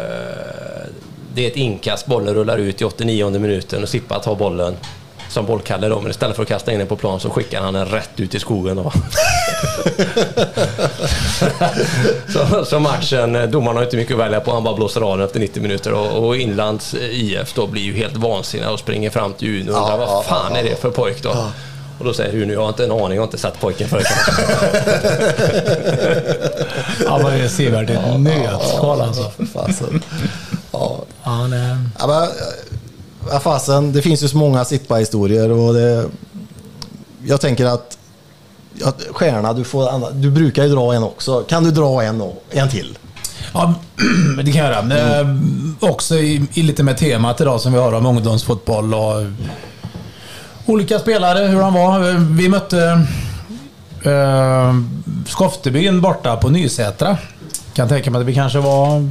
[1.34, 4.76] Det är ett inkast, bollen rullar ut i 89 minuten och Sippa tar bollen
[5.30, 7.74] som bollkalle då, men istället för att kasta in den på plan så skickar han
[7.74, 8.76] den rätt ut i skogen.
[8.78, 8.92] Då.
[12.34, 15.18] så, så matchen, eh, domaren har inte mycket att välja på, han bara blåser av
[15.18, 18.80] den efter 90 minuter och, och Inlands eh, IF då blir ju helt vansinniga och
[18.80, 21.24] springer fram till Uno och undrar Ja, vad ja, fan ja, är det för pojk
[21.24, 21.36] då?
[22.00, 24.08] Och då säger Uno, jag har inte en aning, jag har inte sett pojken förut.
[27.08, 29.32] Var ju sevärd i ett nötskal alltså.
[29.54, 30.02] Fasen.
[30.72, 32.28] Ja, Han, eh, Ja, men,
[33.32, 36.06] ja, fasen, det finns ju så många Sitpa-historier och det,
[37.26, 37.98] jag tänker att
[38.84, 41.42] att Stjärna, du, får, du brukar ju dra en också.
[41.42, 42.98] Kan du dra en, en till?
[43.54, 43.74] Ja,
[44.44, 45.20] det kan jag göra.
[45.20, 45.28] Eh,
[45.80, 49.28] också i, i lite med temat idag som vi har om ungdomsfotboll och eh,
[50.66, 52.00] olika spelare, hur de var.
[52.38, 53.08] Vi mötte
[54.04, 54.76] eh,
[55.28, 57.18] Skoftebyn borta på Nysätra.
[57.74, 59.10] Kan tänka mig att vi kanske var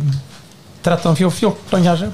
[0.83, 2.11] 13, 14 kanske.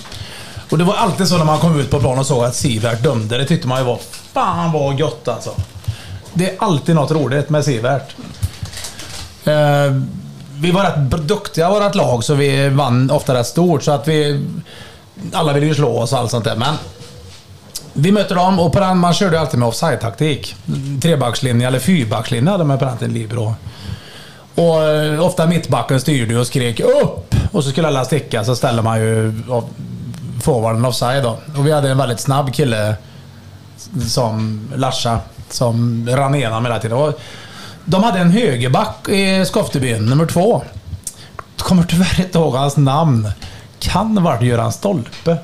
[0.73, 3.03] Och det var alltid så när man kom ut på plan och såg att Sivert
[3.03, 3.39] dömde.
[3.39, 3.99] Det tyckte man ju var
[4.33, 5.51] fan vad gött alltså.
[6.33, 8.15] Det är alltid något roligt med Sivert.
[9.45, 9.93] Eh,
[10.59, 13.83] vi var rätt duktiga i vårt lag, så vi vann ofta rätt stort.
[13.83, 14.47] Så att vi...
[15.33, 16.57] Alla ville ju slå oss och allt sånt där.
[16.57, 16.75] Men
[17.93, 20.55] Vi möter dem och på den, man körde alltid med offside-taktik.
[21.03, 23.55] Trebackslinje eller fyrbackslinje hade man på den tiden, Libro.
[24.55, 28.83] Och eh, ofta mittbacken styrde och skrek upp och så skulle alla sticka så ställer
[28.83, 29.43] man ju
[30.43, 31.39] forwarden offside då.
[31.57, 32.95] Och vi hade en väldigt snabb kille
[34.09, 35.19] som Larsa
[35.51, 36.99] som rann igenom hela tiden.
[36.99, 37.21] Och
[37.85, 40.63] de hade en högerback i Skoftebyn, nummer två.
[41.57, 43.29] Jag Kommer tyvärr inte ihåg hans namn.
[43.79, 45.37] Kan ha varit Göran Stolpe.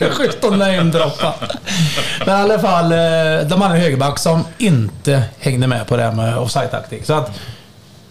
[0.10, 1.34] Schysst att namedroppa.
[2.26, 6.02] Men i alla fall, eh, de hade en högerback som inte hängde med på det
[6.02, 7.06] här med offside-taktik.
[7.06, 7.30] Så att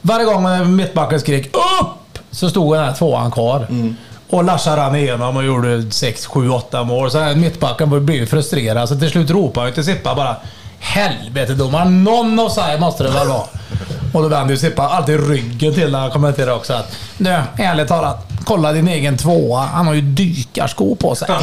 [0.02, 3.68] varje gång mittbacken skrek upp så stod den här tvåan kvar.
[3.70, 3.96] Mm.
[4.30, 7.12] Och Larsa rann igenom och gjorde 6, 7, 8 mål.
[7.12, 8.90] Så här, mittbacken blev frustrerad.
[8.90, 10.36] Så till slut ropade han till Sippa bara
[10.80, 13.44] Helvete domaren, någon offside måste det väl vara?
[14.14, 17.88] Och då vände ju Sippa alltid ryggen till när han kommenterade också att Nu, ärligt
[17.88, 18.28] talat.
[18.46, 19.60] Kolla din egen tvåa.
[19.62, 21.28] Han har ju dykarsko på sig.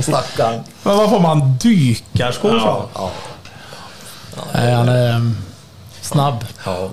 [0.00, 0.60] Stackarn.
[0.82, 2.82] Men var får man dykarskor ifrån?
[4.54, 5.36] Nej, han är mm,
[6.00, 6.44] snabb.
[6.64, 6.88] Ja.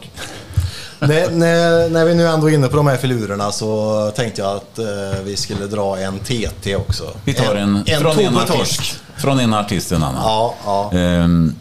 [1.08, 4.56] När, när, när vi nu ändå är inne på de här filurerna så tänkte jag
[4.56, 4.86] att eh,
[5.24, 7.04] vi skulle dra en TT också.
[7.24, 10.22] Vi tar en, en, från, en artist, från en artist till en annan.
[10.24, 10.92] Ja, ja.
[10.98, 11.56] Ehm,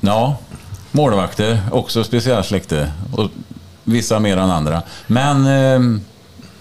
[0.00, 0.36] ja,
[0.92, 2.92] målvakter, också specialsläkte.
[3.12, 3.30] Och
[3.84, 4.82] vissa mer än andra.
[5.06, 6.00] Men ehm,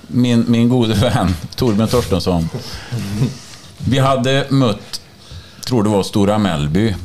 [0.07, 2.49] min, min gode vän Torbjörn Torstensson.
[3.77, 5.01] Vi hade mött,
[5.65, 6.95] tror det var Stora Mellby.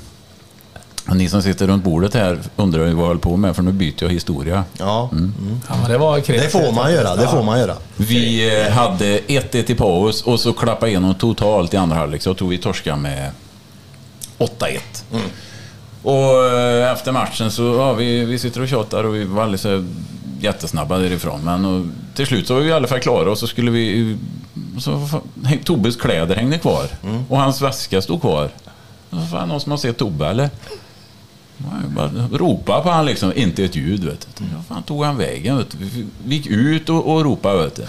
[1.09, 3.63] Och ni som sitter runt bordet här undrar ju vad jag höll på med för
[3.63, 4.65] nu byter jag historia.
[4.79, 5.11] ja.
[5.69, 6.53] Ja, men det var Det kreativt.
[6.53, 7.75] får man göra, det får man göra.
[7.97, 12.23] Vi eh, hade 1-1 i paus och så klappade igenom totalt i andra halvlek.
[12.23, 13.31] Så jag tror vi torskade med
[14.39, 14.79] 8-1.
[16.03, 19.61] Och eh, efter matchen så, ja, vi, vi sitter och tjatar och vi var alldeles
[19.63, 19.85] så
[20.41, 21.41] jättesnabba därifrån.
[21.45, 24.17] Men och, till slut så var vi i alla fall klara och så skulle vi...
[24.81, 25.21] Så, fan,
[25.65, 26.85] Tobbes kläder hängde kvar
[27.29, 28.51] och hans väska stod kvar.
[29.11, 30.51] Så, fan, någon som har sett Tobbe eller?
[31.59, 34.45] Jag bara ropa på han liksom, inte ett ljud vet du.
[34.45, 35.79] Ja, fan tog han vägen vet du.
[36.25, 37.87] Vi gick ut och, och ropade vet du.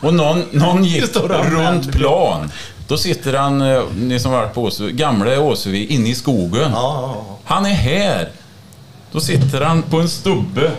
[0.00, 2.50] Och någon, någon gick runt plan.
[2.88, 6.72] Då sitter han, eh, ni som varit på Åsö, gamla Åsevi, inne i skogen.
[7.44, 8.28] Han är här.
[9.12, 10.70] Då sitter han på en stubbe.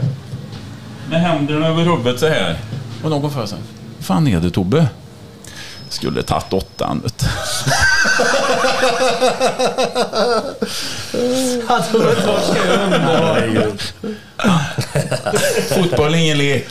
[1.09, 2.59] Med händerna över huvudet så här.
[3.03, 3.61] Och någon får säga,
[3.97, 4.88] vad fan är det Tobbe?
[5.89, 7.25] Skulle tagit åttan vet du.
[15.75, 16.67] Fotboll är ingen lek.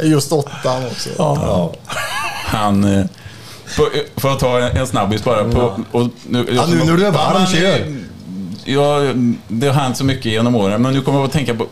[0.00, 1.08] Just åttan också.
[1.18, 1.72] Ja.
[2.46, 2.84] Han...
[2.84, 3.06] eh, eh,
[4.16, 5.44] får jag ta en, snabbis bara?
[5.44, 7.78] På, och nu, Ja, nu när du är varm, kör.
[7.80, 7.86] eh,
[8.64, 8.98] Ja,
[9.48, 11.66] det har hänt så mycket genom åren, men nu kommer jag att tänka på,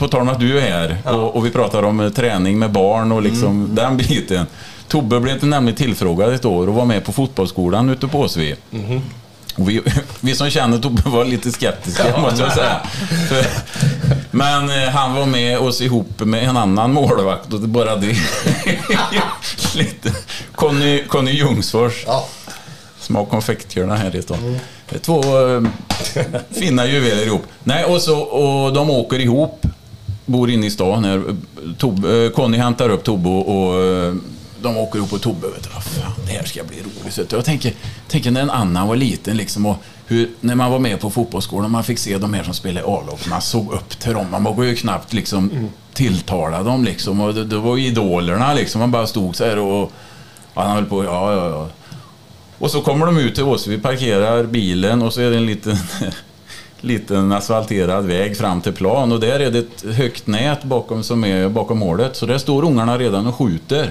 [0.00, 2.72] på tal om att du är här och, och vi pratar om eh, träning med
[2.72, 3.74] barn och liksom Mm.
[3.74, 4.46] den biten.
[4.88, 8.54] Tobbe blev nämligen tillfrågad ett år och var med på fotbollsskolan ute på Åsvi.
[8.70, 9.02] Mhm.
[9.56, 9.80] Och vi,
[10.20, 12.80] vi som känner Tobbe var lite skeptiska måste jag säga.
[13.28, 13.46] För,
[14.30, 18.06] men eh, han var med oss ihop med en annan målvakt och det bara det.
[19.74, 20.12] lite.
[20.54, 22.04] Conny, Conny Ljungsfors.
[22.06, 22.26] Ja.
[23.00, 24.58] Små konfektkörna här i stan.
[24.88, 25.62] Är Två eh,
[26.50, 27.42] fina juveler ihop.
[27.64, 29.66] Nej, och, så, och de åker ihop.
[30.30, 31.36] Bor inne i stan här.
[31.78, 34.14] Tobbe, eh, Conny hämtar upp Tobbe och, och eh,
[34.62, 37.14] de åker ihop och Tobbe vet du, fan, det här ska bli roligt.
[37.14, 37.72] Så Jag tänker,
[38.08, 39.76] tänker när en annan var liten liksom och
[40.06, 43.18] hur, när man var med på fotbollsskolan man fick se de här som spelade A-lag.
[43.30, 44.26] Man såg upp till dem.
[44.30, 47.20] Man vågade ju knappt liksom tilltala dem liksom.
[47.20, 48.78] Och det, det var ju idolerna liksom.
[48.78, 49.92] Man bara stod så här och
[50.54, 51.68] ja, han höll på, ja, ja, ja.
[52.58, 55.46] Och så kommer de ut till oss, vi parkerar bilen och så är det en
[55.46, 55.76] liten,
[56.80, 61.24] liten asfalterad väg fram till plan och där är det ett högt nät bakom, som
[61.24, 62.16] är bakom målet.
[62.16, 63.90] Så där står ungarna redan och skjuter.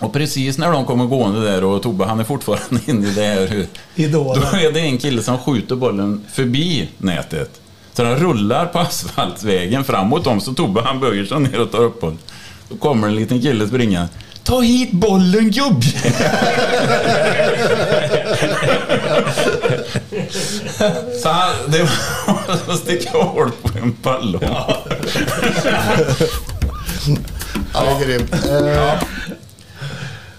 [0.00, 3.22] Och precis när de kommer gående där och Tobbe han är fortfarande inne i det
[3.22, 3.66] här.
[3.94, 4.42] Idolen.
[4.52, 7.60] Då är det en kille som skjuter bollen förbi nätet.
[7.92, 11.84] Så den rullar på asfaltvägen framåt dem så Tobbe han böjer sig ner och tar
[11.84, 12.18] upp bollen.
[12.68, 14.08] Då kommer en liten kille springa.
[14.48, 15.82] Ta hit bollen gubb!
[21.22, 24.42] Så han, det var att sticka hål på en ballong.
[24.42, 24.76] Ja,
[27.72, 28.32] det är grymt.
[28.32, 29.02] Eh,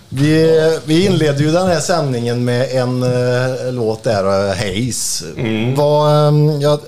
[0.10, 5.24] vi, vi inledde ju den här sändningen med en eh, låt där, uh, Hayes.
[5.76, 6.80] Vad, ehm, ja,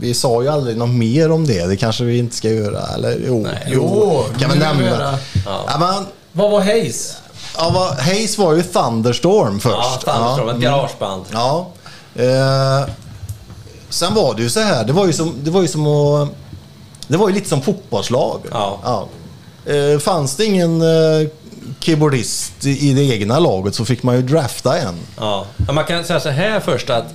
[0.00, 1.66] vi sa ju aldrig något mer om det.
[1.66, 2.80] Det kanske vi inte ska göra.
[2.94, 4.98] Eller jo, jo, kan vi det kan vi nämna.
[4.98, 5.18] göra.
[5.46, 5.76] Ja.
[5.80, 6.06] men,
[6.38, 7.16] Vad var Hayes?
[7.56, 10.02] ja, vad, Hayes var ju Thunderstorm först.
[10.06, 11.24] Ja, Thunderstorm, ett garageband.
[11.32, 11.66] Ja.
[12.14, 12.88] Eh,
[13.88, 16.28] sen var det ju så här, det var ju som, det var ju som att...
[17.08, 18.40] Det var ju lite som fotbollslag.
[18.50, 19.08] Ja.
[19.66, 21.28] Eh, fanns det ingen eh,
[21.80, 24.94] keyboardist i det egna laget så fick man ju drafta en.
[25.16, 25.46] Ja.
[25.66, 27.06] Ja, Man kan säga så här först att,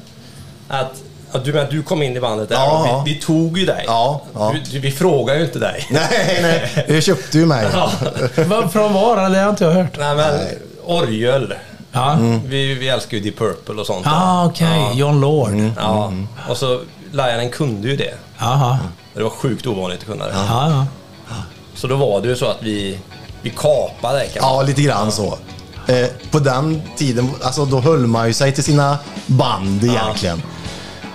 [0.67, 0.93] att,
[1.33, 3.03] att du, men du kom in i bandet där Ja, och ja.
[3.05, 3.83] vi, vi tog ju dig.
[3.87, 4.55] Ja, ja.
[4.71, 5.87] Du, vi frågar ju inte dig.
[5.91, 7.67] Nej, nej, det köpte ju mig.
[7.73, 8.67] Ja.
[8.69, 9.29] Från var?
[9.29, 9.97] Det har inte jag hört.
[9.99, 10.39] Nej, men
[10.85, 11.53] orgel.
[11.91, 12.11] Ja.
[12.13, 12.41] Mm.
[12.47, 14.07] Vi, vi älskar ju Deep Purple och sånt.
[14.07, 14.67] Ah, okej.
[14.67, 14.93] Ja.
[14.93, 15.49] John Lord.
[15.49, 15.71] Mm.
[15.77, 16.11] Ja.
[16.49, 16.81] Och så
[17.11, 18.13] Lianen kunde ju det.
[18.39, 18.79] Jaha.
[19.13, 20.33] Det var sjukt ovanligt att kunna det.
[20.33, 20.85] Ja, ja.
[21.75, 22.99] Så då var det ju så att vi,
[23.41, 25.37] vi kapade det Ja, lite grann så.
[25.87, 30.41] Eh, på den tiden, alltså då höll man ju sig till sina band egentligen.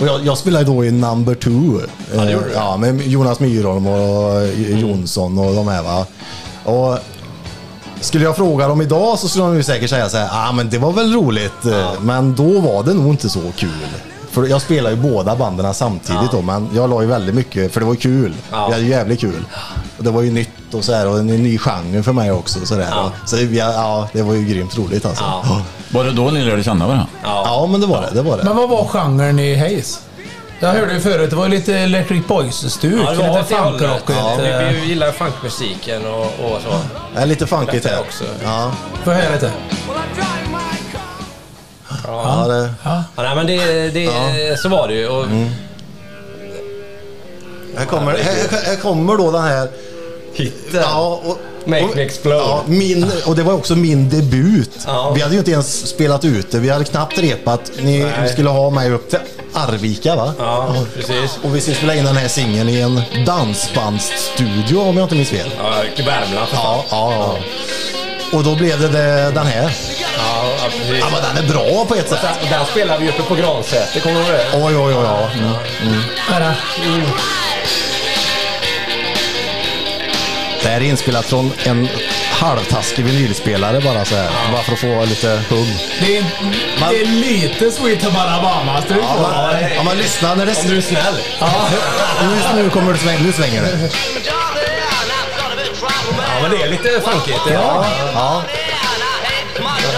[0.01, 1.81] Och jag, jag spelade då i Number Two.
[2.15, 2.53] Ja, det gjorde du.
[2.55, 6.07] ja, med Jonas Myrholm och Jonsson och de här va.
[6.65, 6.99] Och
[8.01, 10.71] skulle jag fråga dem idag så skulle de ju säkert säga så här, ah, men
[10.71, 11.65] det var väl roligt.
[11.65, 13.71] eh, Men då var det nog inte så kul.
[14.31, 17.81] För jag spelade ju båda banden samtidigt då, men jag la ju väldigt mycket, för
[17.81, 18.35] det var kul.
[18.51, 18.67] Ja.
[18.67, 19.45] Vi hade jävligt kul.
[19.99, 22.67] Och det var ju nytt och så här, och en ny genre för mig också.
[22.67, 22.87] Så, där.
[22.91, 23.13] Ja.
[23.27, 25.25] så vi, ja, det var ju grymt roligt alltså.
[25.25, 25.43] Ja.
[25.45, 27.07] Ja, Var det då ni lärde känna varandra?
[27.23, 28.11] ja men det var det.
[28.15, 28.45] det, var det.
[28.45, 29.99] Men vad var genren i Haze?
[30.61, 33.03] Jag hörde ju förut, det var lite Electric Boys-stuk.
[33.07, 34.09] Ja, lite funkrockigt.
[34.09, 36.79] Ja, Ja, vi, vi gillar funkmusiken och, och så.
[37.15, 38.01] Det är lite funkigt här.
[38.01, 38.25] också.
[38.45, 38.73] Ja,
[39.05, 39.51] Får jag höra lite?
[42.05, 43.03] ja, det, Ja.
[43.17, 45.09] Ja, nej, men det, det, så var det ju.
[45.09, 45.49] Och, Mm.
[47.77, 49.69] här, kommer, här, här kommer då den här...
[50.39, 50.81] Hitten.
[50.83, 52.37] Ja, och, Make och- me explode.
[52.37, 54.71] Ja, min, och det var också min debut.
[54.87, 55.13] Ja.
[55.15, 56.59] Vi hade ju inte ens spelat ut det.
[56.59, 57.71] Vi hade knappt repat.
[57.81, 58.29] Ni Nej.
[58.33, 59.19] skulle ha mig upp till
[59.55, 60.33] Arvika va?
[60.39, 61.39] Ja, precis.
[61.43, 65.29] Och vi skulle spela in den här singeln i en dansbandsstudio om jag inte minns
[65.29, 65.51] fel.
[65.59, 66.49] Ja, till Värmland.
[66.53, 67.37] Ja, ja, ja.
[68.39, 69.77] Och då blev det, det den här.
[70.19, 70.99] Ja, ja, precis.
[71.01, 72.19] Ja, men den är bra på ett sätt.
[72.43, 74.47] Och den spelade vi uppe på Gransäter, kommer du ihåg det?
[74.67, 75.05] Oj, oj, oj.
[75.05, 75.29] Ja.
[75.83, 76.01] Mm.
[76.31, 76.41] Vad
[80.63, 80.69] det?
[80.69, 81.89] Det här är inspelat från en
[82.33, 84.31] halvtaskig vinylspelare bara så här.
[84.53, 85.67] Bara för att få lite hum.
[86.01, 86.25] Det är,
[86.91, 89.75] det är lite Sweet Home Alabama-stuk Ja, på man, det.
[89.77, 90.57] ja, man lyssnar när det...
[90.59, 91.15] Om du är snäll.
[92.57, 93.91] Nu, nu kommer det sväng, nu svänger det.
[96.29, 97.41] Ja, men det är lite funkigt.
[97.47, 97.53] det.
[97.55, 97.87] Ja.
[98.15, 98.43] Ja.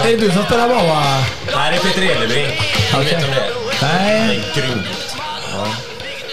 [0.03, 1.03] Det är du som spelar baba.
[1.55, 2.53] Nej, det är Peter Edebrink.
[2.97, 3.49] Du vet om det är.
[3.79, 4.37] Det Nej.
[4.55, 5.10] är grymt.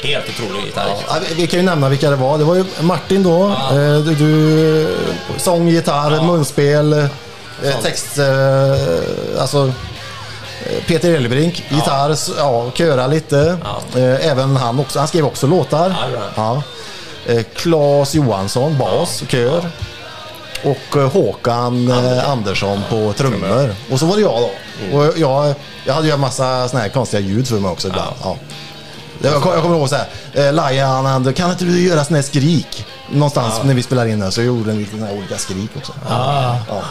[0.03, 1.05] Helt otrolig gitarrist.
[1.09, 2.39] Ja, vi- kan ju nämna vilka det var.
[2.39, 3.49] Det var ju Martin då.
[3.49, 4.97] Eh, Du, du,
[5.37, 7.07] sång, gitarr, munspel, eh,
[7.83, 8.19] text...
[8.19, 9.73] Eh, alltså...
[10.87, 13.57] Peter Elbrink, gitarr, s- ja, köra lite.
[13.95, 13.99] Ja.
[14.01, 14.99] Även han också.
[14.99, 15.95] Han skrev också låtar.
[16.37, 16.63] Ja.
[17.27, 17.43] Ja.
[17.55, 19.71] Claes Johansson, bas, kör.
[20.65, 23.75] Och Håkan eh, Andersson på trummor.
[23.91, 24.51] Och så var det jag då.
[24.85, 24.95] Mm.
[24.99, 25.55] Och jag,
[25.87, 28.15] jag hade ju en massa såna här konstiga ljud för mig också ibland.
[29.23, 29.29] Ja.
[29.31, 32.23] Jag, kom- jag kommer ihåg såhär, eh, Lajan, han, kan inte du göra sån här
[32.23, 32.87] skrik?
[33.11, 35.93] Någonstans när vi spelar in det så gjorde en liten sån här olika skrik också.
[36.09, 36.55] Ah.
[36.69, 36.83] Ja.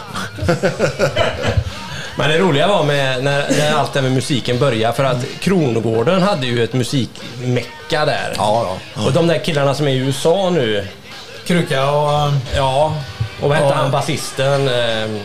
[2.16, 6.22] Men det roliga var med när, när allt det med musiken började, för att Kronogården
[6.22, 8.32] hade ju ett musikmecka där.
[8.36, 9.02] Ja, ja.
[9.06, 10.86] Och de där killarna som är i USA nu,
[11.46, 12.30] Kruka och...
[12.56, 12.94] ja,
[13.40, 13.74] och vad hette Ja.
[13.74, 14.68] han basisten?
[14.68, 15.20] Eh,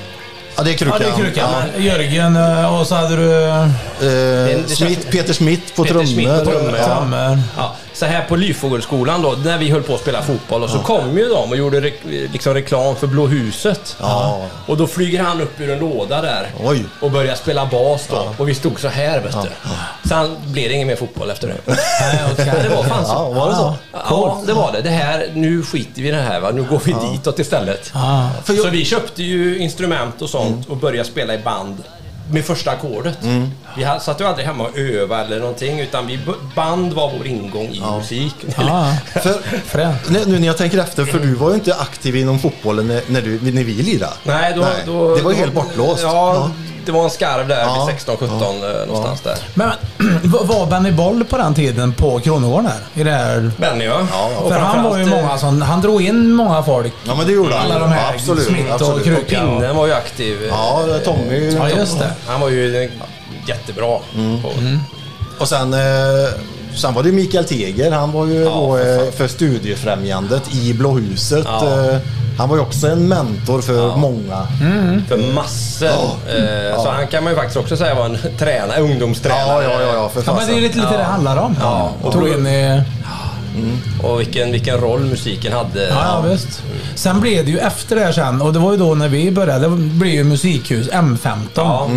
[0.57, 1.01] ja, det är Krukan.
[1.01, 1.49] Ja, det är Krukan.
[1.75, 1.81] Ja.
[1.81, 3.43] Jörgen eh, och så hade du...
[3.43, 3.67] Eh,
[3.99, 6.13] det Smith, Peter Smith på Peter trummor.
[6.13, 7.75] Smith på trummor, ja.
[7.93, 10.79] Ja, så här på Lyfågelskolan då, när vi höll på att spela fotboll och så
[10.79, 11.91] kom ju de och gjorde re
[12.31, 13.97] liksom reklam för Blå huset.
[13.99, 14.45] Ja.
[14.65, 16.85] Och då flyger han upp ur en låda där Oj.
[17.01, 18.33] och börjar spela bas då.
[18.37, 19.49] Och vi stod så här vet du.
[20.09, 21.55] Sen blev det ingen mer fotboll efter det.
[22.37, 23.11] Ja, det var fan så.
[23.11, 23.75] Ja, var det så?
[23.91, 24.81] Ja, det var det.
[24.81, 26.51] Det här, nu skiter vi i det här va.
[26.51, 27.91] Nu går vi ditåt istället.
[28.45, 31.83] Så vi köpte ju instrument och sånt och började spela i band
[32.31, 33.17] med första ackordet.
[33.77, 36.19] Vi ha- satt ju aldrig hemma och övade eller någonting utan vi,
[36.55, 38.35] band var vår ingång i musik.
[38.57, 38.95] Ja,
[39.65, 39.87] För,
[40.25, 43.21] nu, när jag tänker efter, för du var ju inte aktiv inom fotbollen när, när,
[43.21, 44.13] du, när vi lirade.
[44.23, 46.01] Nej, då, Nej, Då, det var ju helt bortblåst.
[46.03, 46.49] Ja, Ja.
[46.85, 47.89] det var en skarv där Ja.
[48.07, 49.37] vid 16-17 eh, någonstans där.
[49.53, 49.71] Men
[50.23, 53.01] var Benny Boll på den tiden på Kronogården här?
[53.01, 53.51] I det här...
[53.57, 53.99] Benny ja.
[54.37, 55.61] Och För han var ju framförallt, eh, många som...
[55.61, 56.93] Han drog in många folk.
[57.07, 57.65] Ja, men det gjorde han.
[57.71, 58.43] Alla de här, Ja, absolut.
[58.47, 59.03] Smith och absolut.
[59.03, 59.19] Kruk.
[59.19, 60.41] Och Pinnen var ju aktiv.
[60.43, 61.51] eh, Ja, Tommy.
[61.55, 62.12] Ja, just det.
[62.27, 62.89] Han var ju
[63.47, 63.97] jättebra.
[64.41, 64.49] På,
[65.39, 65.79] Och sen, eh,
[66.75, 67.91] sen var det Mikael Teger.
[67.91, 71.45] Han var ju Ja, då, för eh, för Studiefrämjandet i Blåhuset.
[71.47, 71.89] Ja.
[71.89, 71.97] Eh,
[72.37, 74.47] han var ju också en mentor för många.
[75.07, 75.87] För massor.
[75.87, 79.63] Eh, Så han kan man ju faktiskt också säga var en tränare, ungdomstränare.
[79.63, 80.97] Ja, ja, ja, ja, för Ja, men det är lite, lite Ja.
[80.97, 81.55] det handlar om.
[81.61, 82.27] Ja, och Tog då-
[83.57, 83.77] i...
[84.03, 85.87] Och vilken, vilken roll musiken hade.
[85.87, 86.63] Ja, ja, visst.
[86.95, 89.31] Sen blev det ju efter det här sen, och det var ju då när vi
[89.31, 91.37] började, det blev ju musikhus M15.
[91.55, 91.89] Ja.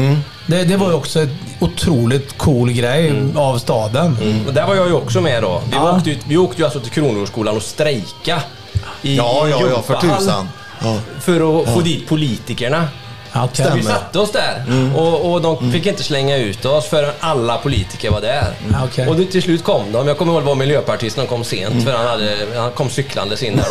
[0.46, 1.30] Det, det var ju också ett
[1.60, 4.16] otroligt cool grej av staden.
[4.46, 5.62] Och där var jag ju också med då.
[5.70, 5.96] Vi, Ja.
[5.96, 8.42] åkte, ju, vi åkte ju alltså till Kronogårdsskolan och strejka.
[9.02, 10.48] I, Ja, ja, ja, för tusan.
[11.20, 12.88] för att få dit politikerna.
[13.44, 13.64] Okej.
[13.64, 13.76] Stämmer.
[13.76, 14.62] Vi satte oss där
[14.96, 18.46] och, och de fick inte slänga ut oss förrän alla politiker var där.
[18.72, 19.08] Ja, okej.
[19.08, 20.08] Och det, till slut kom de.
[20.08, 23.42] Jag kommer ihåg det var miljöpartisten, de kom sent för han, hade, han kom cyklandes
[23.42, 23.64] in där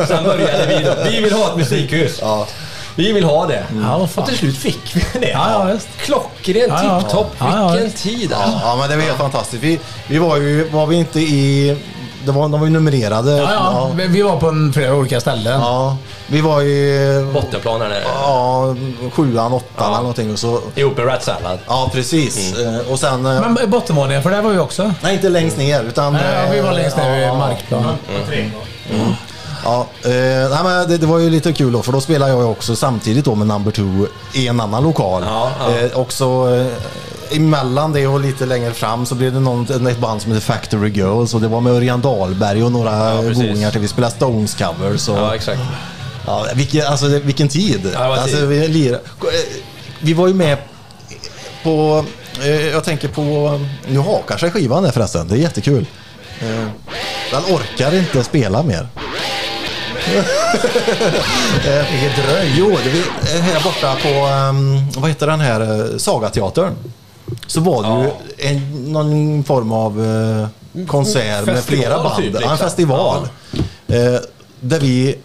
[0.00, 0.06] då.
[0.06, 0.94] Sen började vi då.
[1.10, 2.22] Vi vill ha ett musikhus.
[2.94, 3.64] Vi vill ha det.
[3.84, 4.22] Ja, vad fan.
[4.22, 5.28] och till slut fick vi det.
[5.30, 5.78] Ja, ja.
[6.00, 7.00] Klockrent, Ja, ja.
[7.00, 7.34] tipptopp.
[7.38, 8.60] Ja, ja, Vilken tid alltså.
[8.62, 9.62] Ja, men det var helt fantastiskt.
[9.62, 11.76] Vi, vi var ju, var vi inte i...
[12.24, 13.36] Det var, de var ju numrerade.
[13.36, 13.90] Ja, ja.
[13.94, 15.60] Vi- Vi var på en, flera olika ställen.
[15.60, 15.96] Ja,
[16.26, 17.30] vi var i...
[17.34, 18.02] Bottenplan här nere.
[18.14, 18.74] Ja,
[19.12, 20.32] sjuan, åttan eller någonting.
[20.32, 21.58] Och så, Ihop med Rat Salad.
[21.66, 22.58] ja, precis.
[22.58, 23.26] Eh, Och sen...
[23.26, 24.92] eh, Men bottenvåningen, för det var vi också.
[25.02, 25.82] Nej, inte längst ner.
[25.84, 27.84] Utan, Nej, ja, vi var längst ner vid ja, markplan.
[29.64, 30.10] Ja, eh,
[30.50, 33.24] nej, men det, det var ju lite kul då, för då spelade jag också samtidigt
[33.24, 35.22] då med Number Two i en annan lokal.
[35.26, 35.78] Ja, ja.
[35.84, 36.66] Eh, också eh,
[37.30, 40.90] emellan det och lite längre fram så blev det någon, ett band som heter Factory
[40.90, 43.80] Girls och det var med Örjan Dahlberg och några Ja, goingar till.
[43.80, 45.08] Vi spelade Stones covers.
[45.08, 45.60] Och, Ja, exakt.
[46.26, 47.90] Ja, vilken, alltså, vilken tid.
[47.94, 48.46] Ja, alltså, tid.
[48.48, 48.98] vi, lirade.
[49.20, 49.30] Eh,
[50.00, 50.58] vi var ju med
[51.62, 52.04] på,
[52.42, 55.86] eh, jag tänker på, nu hakar sig skivan där förresten, det är jättekul.
[56.40, 56.66] Eh,
[57.30, 58.88] Den orkar inte spela mer.
[61.90, 62.54] Vilket dröj.
[62.58, 62.90] Jo, det
[63.36, 66.74] eh, här borta på, ehm, vad heter den här, eh, Sagateatern.
[67.46, 68.10] Så var det ju
[68.50, 72.16] en, någon form av eh, konsert med Festival flera band.
[72.16, 72.58] typ, ja, en liksom.
[72.58, 73.28] festival.
[73.88, 74.20] Eh,
[74.60, 75.18] där vi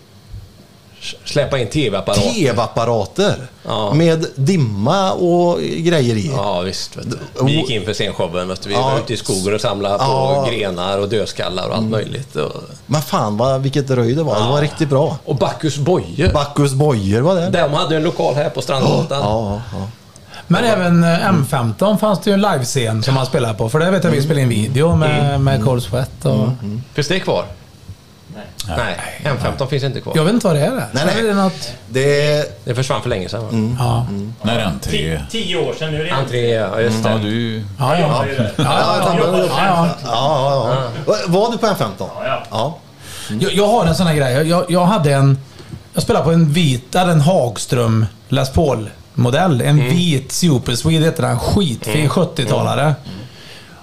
[1.25, 2.29] Släppa in tv-apparater.
[2.33, 3.93] tv-apparater Ja.
[3.93, 6.31] med dimma och grejer i.
[6.35, 6.97] Ja visst.
[6.97, 7.45] Vet du.
[7.45, 8.47] Vi gick in för scenshowen.
[8.47, 8.69] Vet du.
[8.69, 8.81] Vi Ja.
[8.81, 10.47] var ute i skogen och samlade på Ja.
[10.51, 12.35] grenar och dödskallar och allt möjligt.
[12.35, 12.51] Och,
[12.85, 14.35] Men fan vad, vilket röj det var.
[14.41, 15.17] Det var riktigt bra.
[15.25, 16.33] och Bacchus Bojor.
[16.33, 17.49] Bacchus Bojer var det.
[17.49, 19.19] De hade en lokal här på Strandgatan.
[19.23, 19.87] Ja, ja.
[20.47, 23.69] Men även eh, M15 fanns det ju en livescen som man spelade på.
[23.69, 26.49] För det vet jag vi spelade in video med, med Cold Sweat och...
[26.93, 27.45] Finns det kvar?
[28.67, 28.97] Nej.
[29.23, 30.13] M15 finns inte kvar.
[30.15, 30.71] Jag vet inte vad det är.
[30.71, 31.19] Nej, nej.
[31.19, 31.73] Är det något...
[31.89, 33.41] Det, Det försvann för länge sedan.
[33.41, 33.75] va?
[33.79, 34.05] Ja.
[34.41, 35.21] När entré...
[35.29, 37.09] Tio år sedan nu är det Entré, ja just det.
[37.09, 37.57] Ja, du...
[37.79, 37.99] Ja, ja.
[37.99, 38.25] Ja.
[38.37, 39.47] Ja, ja, ja.
[39.57, 40.89] ja, ja.
[41.07, 41.15] ja.
[41.27, 41.91] Var du på M15?
[41.99, 42.43] ja.
[42.51, 42.77] Ja.
[43.39, 44.47] Jag, jag har en sån här grej.
[44.47, 45.37] Jag, jag hade en...
[45.93, 48.51] Jag spelade på en vit, en Hagström Les
[49.15, 49.61] Paul-modell.
[49.61, 51.39] En vit Super Swede heter den.
[51.39, 52.93] Skitfin 70-talare.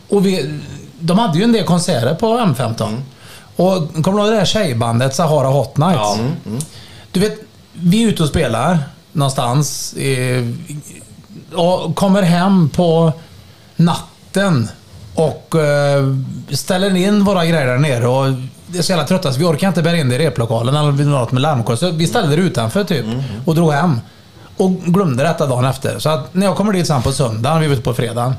[0.08, 0.60] Och vi,
[1.00, 3.02] de hade ju en del konserter på M15.
[3.56, 5.98] Och kommer du ihåg det här tjejbandet Sahara Hot Nights?
[5.98, 6.18] Ja.
[7.12, 7.38] Du vet,
[7.72, 8.78] vi är ute och spelar
[9.12, 9.94] någonstans.
[11.54, 13.12] Och kommer hem på
[13.76, 14.68] natten
[15.14, 16.04] och eh,
[16.50, 18.06] ställer in våra grejer där nere.
[18.06, 18.34] Och
[18.66, 21.04] det är så jävla trötta så vi orkar inte bära in det i replokalen eller
[21.04, 21.78] något med larmkod.
[21.78, 23.06] Så vi ställde det utanför typ
[23.44, 24.00] och drog hem.
[24.60, 25.98] Och glömde detta dagen efter.
[25.98, 28.34] Så att när jag kommer dit sen på söndagen, vi var ute på fredagen.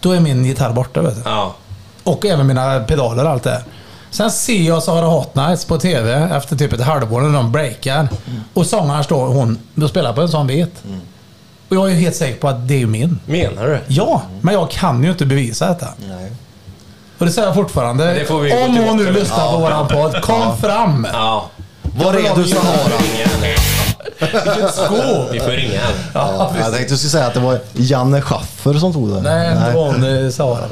[0.00, 1.22] Då är min gitarr borta vet du.
[1.24, 1.54] Ja.
[2.02, 3.62] Och även mina pedaler och allt det.
[4.10, 8.08] Sen ser jag Sara Hot Nights på TV efter typ ett halvår när de breakar.
[8.54, 10.82] Och sångaren står hon och spelar på en sån bit.
[11.68, 13.20] Och jag är ju helt säker på att det är min.
[13.26, 13.80] Menar du?
[13.88, 15.88] Ja, men jag kan ju inte bevisa detta.
[16.08, 16.32] Nej.
[17.18, 18.14] Och det säger jag fortfarande.
[18.14, 21.06] det får vi gå Om hon nu lyssnar på våran podd, kom fram!
[21.12, 21.50] Ja.
[21.82, 22.92] Var är du Sahara?
[24.32, 25.24] Vilket sko!
[25.32, 25.98] Vi får ringa henne.
[26.14, 29.22] Ja, Jag tänkte du skulle säga att det var Janne Schaffer som tog den.
[29.22, 30.64] Nej, det var hon eh, Sara.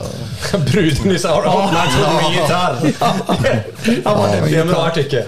[0.73, 2.77] Bruden i Sahara Hot Nights tog min gitarr.
[4.05, 5.23] Ja, Det är en bra artikel.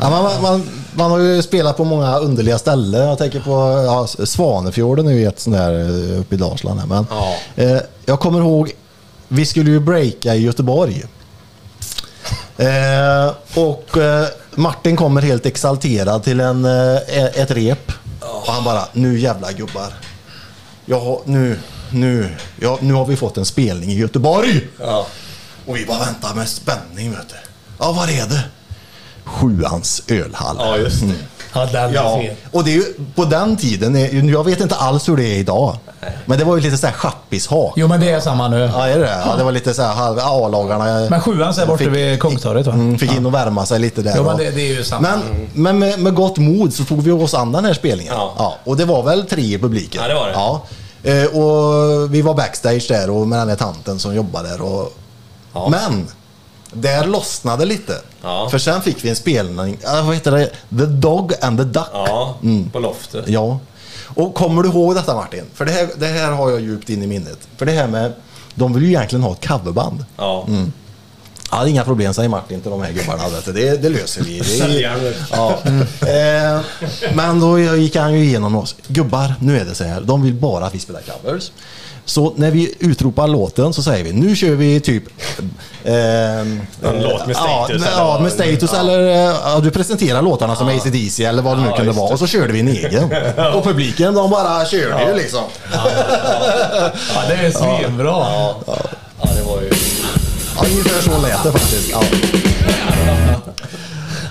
[0.00, 3.08] Ja, man, man, man, har ju spelat på många underliga ställen.
[3.08, 3.50] Jag tänker på
[3.86, 5.72] ja, Svanefjorden är ju ett sånt där
[6.12, 6.80] eh, uppe i Dalsland.
[6.88, 7.34] Men, Ja.
[7.62, 8.70] eh, jag kommer ihåg,
[9.28, 11.04] vi skulle ju breaka i Göteborg.
[12.56, 14.26] Eh, och eh,
[14.56, 16.96] Martin kommer helt exalterad till en, eh,
[17.40, 17.92] ett rep.
[18.20, 19.92] Och han bara, nu jävla gubbar.
[20.90, 21.58] Har, nu,
[21.90, 22.28] nu,
[22.60, 24.66] ja, nu har vi fått en spelning i Göteborg.
[24.80, 25.06] Ja.
[25.66, 27.34] Och vi bara väntar med spänning vet du.
[27.78, 28.44] Ja, var är det?
[29.24, 30.56] Sjuans ölhall.
[30.58, 31.14] ja, just det.
[31.54, 32.84] Ja, den är Ja, och det är ju
[33.14, 35.76] på den tiden, är- jag vet inte alls hur det är idag.
[36.26, 37.72] Men det var ju lite såhär chappishak.
[37.76, 38.70] Jo, men det är samma nu.
[38.74, 39.22] Ja, är det det?
[39.26, 41.06] Ja, det var lite såhär halv A-lagarna.
[41.10, 42.72] Men sjuan så är borta fick- vid Kungstorget va?
[42.72, 44.12] Mm, fick in och värma sig lite där.
[44.16, 45.08] Jo, men det, det är ju samma.
[45.08, 48.14] men, men med, med gott mod så tog vi oss an den här spelningen.
[48.16, 48.54] Ja.
[48.64, 50.00] och det var väl tre i publiken.
[50.02, 50.32] Ja, det var det.
[50.32, 50.62] Ja.
[51.02, 54.60] Eh, och vi var backstage där och med den här tanten som jobbade där.
[54.62, 54.92] Och...
[55.52, 55.68] Ja.
[55.68, 56.06] Men,
[56.72, 57.92] där lossnade lite.
[58.22, 58.48] Ja.
[58.50, 60.46] För sen fick vi en spelning, vad heter det?
[60.78, 61.88] The Dog and the Duck.
[61.92, 62.34] Ja,
[62.72, 63.28] på loftet.
[63.28, 63.58] Ja.
[64.06, 65.44] Och kommer du ihåg detta Martin?
[65.54, 67.38] För det här, det här har jag djupt in i minnet.
[67.56, 68.12] För det här med,
[68.54, 70.04] de vill ju egentligen ha ett coverband.
[70.16, 70.46] Ja.
[71.50, 73.22] Ja, det är inga problem, säger Martin till de här gubbarna.
[73.44, 73.52] du.
[73.52, 74.38] Det, det löser vi.
[74.58, 74.80] Det
[75.30, 75.58] ja.
[76.08, 76.60] eh,
[77.14, 78.76] men då gick han ju igenom oss.
[78.88, 80.00] Gubbar, nu är det så här.
[80.00, 81.50] De vill bara att vi spelar covers.
[82.06, 85.02] Så när vi utropar låten så säger vi nu kör vi typ...
[85.84, 89.70] ehm, En låt med ja, status, med- eller Ja, med status eller eh, ja, du
[89.70, 92.12] presenterar låtarna som AC/DC eller vad det nu Ja, kunde vara.
[92.12, 93.04] Och så körde vi en egen.
[93.54, 95.42] Och publiken de bara körde ju liksom.
[95.72, 98.26] Ja, det är svinbra.
[98.26, 99.70] Ja, det var ju...
[100.56, 101.90] Ja, ungefär så lät det faktiskt.
[101.90, 102.02] Ja.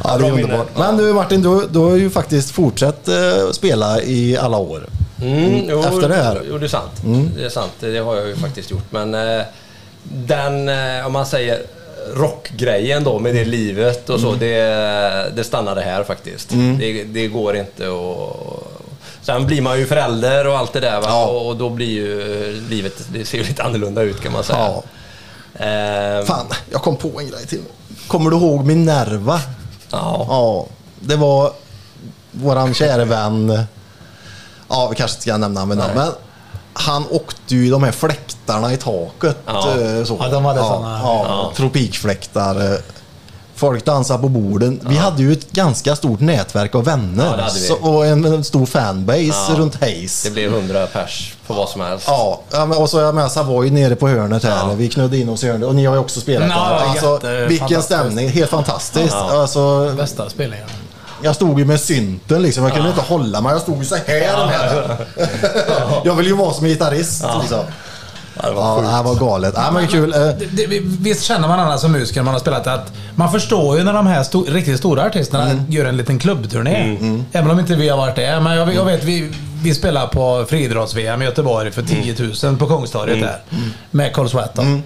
[0.03, 0.67] Ja, det är underbart.
[0.77, 4.85] Men du Martin, du, du har ju faktiskt fortsatt eh, spela i alla år.
[5.23, 6.31] Mm, jo, Efter det här?
[6.35, 6.45] Mm.
[6.49, 6.91] Jo, det är sant.
[7.35, 7.71] Det är sant.
[7.79, 8.91] Det har jag ju faktiskt gjort.
[8.91, 9.43] Men eh,
[10.03, 11.61] den, eh, om man säger
[12.15, 14.39] rockgrejen då med det livet och så, Mm.
[14.39, 16.49] det, det stannade här faktiskt.
[16.79, 18.63] Det, det går inte att...
[19.21, 21.01] Sen blir man ju förälder och allt det där?
[21.01, 21.25] Ja.
[21.25, 24.59] Och, och då blir ju livet, det ser ju lite annorlunda ut kan man säga.
[24.59, 24.83] Ja.
[25.65, 27.61] Eh, Fan, jag kom på en grej till.
[28.07, 29.41] Kommer du ihåg Minerva?
[29.91, 30.25] ja.
[30.29, 30.65] Ja,
[30.99, 31.51] det var
[32.31, 33.63] våran kära vän.
[34.73, 36.11] Ja, vi kanske inte ska nämna honom vid namn, men
[36.73, 39.37] han åkte ju i de här fläktarna i taket.
[39.45, 39.69] Ja.
[39.69, 40.17] eh, Så.
[40.21, 40.99] Ja, de hade ja, såna.
[41.03, 41.51] Ja, Ja.
[41.55, 42.71] Tropikfläktar.
[42.73, 42.77] eh.
[43.55, 44.79] Folk dansade på borden.
[44.83, 47.47] Vi hade ju ett ganska stort nätverk av vänner.
[47.49, 49.55] Så, och en, en stor fanbase Ja.
[49.57, 50.23] runt Hayes.
[50.23, 52.05] Det blev 100 pers på vad som helst.
[52.07, 54.57] Ja, ja, men- och så är jag med Savoy nere på hörnet här.
[54.69, 54.73] Ja.
[54.77, 56.85] Vi knödde in oss i hörnet och ni har ju också spelat Ja, där.
[57.07, 59.13] Alltså, vilken stämning, helt fantastiskt.
[59.13, 59.41] Ja.
[59.41, 60.67] Alltså, Bästa spelningen.
[61.23, 63.51] Jag stod ju med synten liksom, jag kunde inte hålla mig.
[63.51, 64.97] Jag stod ju så här med.
[66.05, 67.25] Jag vill ju vara som en gitarrist.
[67.41, 67.59] Liksom.
[68.41, 68.87] Ja, det var Ja, sjukt.
[68.87, 69.53] det här var galet.
[69.57, 70.11] Ja, men kul.
[70.11, 73.77] Det, det, visst känner man annars som musiker när man har spelat att man förstår
[73.77, 75.65] ju när de här sto, riktigt stora artisterna Mm.
[75.71, 76.97] gör en liten klubbturné.
[77.31, 78.39] Även om inte vi har varit det.
[78.39, 79.31] Men jag, jag vet, vi,
[79.63, 83.37] vi spelar på friidrotts-VM i Göteborg för 10 000 på Kungstorget där.
[83.91, 84.83] Med Carl Sweaton.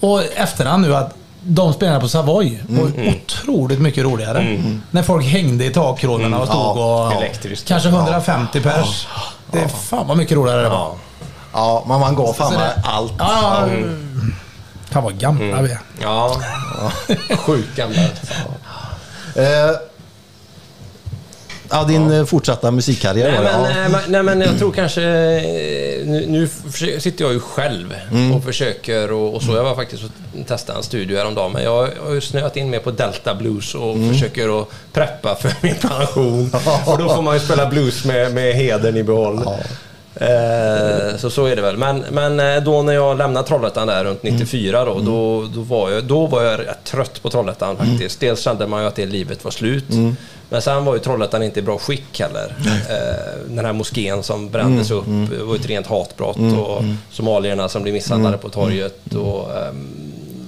[0.00, 1.14] Och efterhand nu att
[1.44, 4.62] de spelarna på Savoy var otroligt mycket roligare.
[4.90, 7.12] När folk hängde i takkronorna och stod och...
[7.12, 7.68] elektriskt.
[7.68, 9.06] Kanske 150 pers.
[9.52, 10.76] Det är fan vad mycket roligare det var.
[10.76, 10.96] Ja.
[11.52, 13.12] Ja, men man gav fan med allt.
[13.18, 13.68] Ja,
[14.90, 15.78] Fan vad gamla vi är.
[16.00, 16.36] Ja.
[17.36, 18.00] Sjukt gamla.
[21.72, 23.98] Ja, din eh, fortsatta musikkarriär Nej men, ja.
[23.98, 25.02] eh, nej men jag tror kanske...
[25.02, 26.48] eh, Nu, nu
[27.00, 28.32] sitter jag ju själv Mm.
[28.34, 29.54] och försöker och, och så.
[29.56, 30.10] Jag var faktiskt och
[30.48, 33.94] testade en studio häromdagen men jag har ju snöat in mer på Delta Blues och
[33.94, 34.12] Mm.
[34.12, 36.50] försöker att preppa för min pension.
[36.86, 39.40] och då får man ju spela blues med, med hedern i behåll.
[40.14, 41.76] Eh, så så är det väl.
[41.76, 45.90] Men, men eh, då när jag lämnade Trollhättan där runt 94 då, då, då, var
[45.90, 48.20] jag, då var jag rätt trött på Trollhättan faktiskt.
[48.20, 49.84] Dels kände man ju att det livet var slut.
[50.48, 52.54] Men sen var ju Trollhättan inte i bra skick heller.
[52.90, 57.82] Eh, den här moskén som brändes upp det var ett rent hatbrott och somalierna som
[57.82, 59.14] blev misshandlade på torget.
[59.14, 59.88] Och, ehm,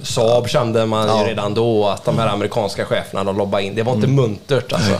[0.03, 1.27] Saab kände man ju Ja.
[1.29, 3.75] redan då att de här amerikanska cheferna de lobbade in.
[3.75, 4.93] Det var inte muntert alltså.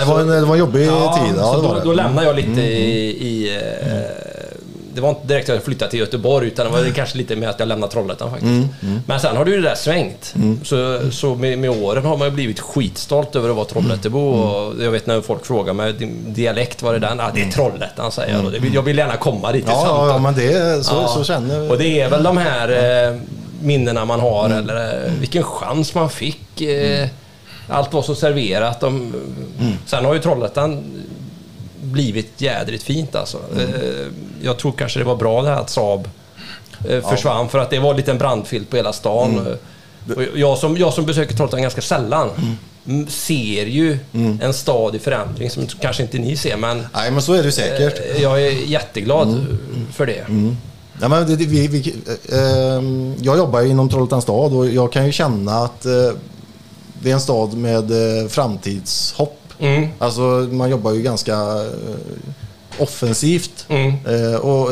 [0.00, 0.88] Det, var en, det var en jobbig tid.
[0.90, 1.12] Ja,
[1.54, 1.70] så det var då.
[1.74, 1.84] Mm.
[1.84, 3.08] då lämnade jag lite i...
[3.28, 4.32] i eh,
[4.94, 7.48] det var inte direkt att jag flyttade till Göteborg utan det var kanske lite med
[7.50, 8.82] att jag lämnade Trollhättan faktiskt.
[8.82, 10.34] Mm, Men sen har det ju det där svängt.
[10.64, 14.32] Så, så med, med åren har man ju blivit skitstolt över att vara Trollhättebo.
[14.34, 14.40] Mm.
[14.40, 17.20] Och jag vet när folk frågar mig, din dialekt, var är den?
[17.20, 18.50] Ah, det är Trollhättan säger jag.
[18.50, 19.74] Vill- Jag vill gärna komma dit i Mm.
[19.78, 20.08] Ja, ja, samtal.
[20.08, 21.08] ja, men det, så, Ja.
[21.08, 22.68] så känner Och det är väl de här
[23.08, 23.16] eh,
[23.62, 26.60] minnena man har, eller eh, vilken chans man fick.
[26.60, 27.08] Eh,
[27.68, 28.80] allt var så serverat.
[28.80, 29.12] De,
[29.86, 30.82] Sen har ju Trollhättan
[31.82, 33.38] blivit jädrigt fint alltså.
[33.58, 34.06] Eh,
[34.42, 36.08] jag tror kanske det var bra det här att Saab
[36.88, 39.46] eh, försvann, för att det var lite en brandfilt på hela stan.
[39.46, 42.28] Eh, Och jag, som, jag som besöker Trollhättan ganska sällan
[42.86, 43.98] m- ser ju
[44.42, 47.52] en stad i förändring som kanske inte ni ser, men Nej, men så är det
[47.52, 48.00] säkert.
[48.16, 49.46] eh, jag är jätteglad
[49.92, 50.24] för det.
[51.00, 51.94] Ja, men det, vi, vi,
[52.32, 52.38] eh,
[52.76, 55.92] ehm, jag jobbar ju inom Trollhättans stad och jag kan ju känna att eh,
[57.02, 57.90] det är en stad med
[58.22, 59.38] eh, framtidshopp.
[59.58, 59.88] Mm.
[59.98, 60.20] Alltså
[60.52, 63.92] man jobbar ju ganska eh, offensivt Mm.
[64.06, 64.68] eh, och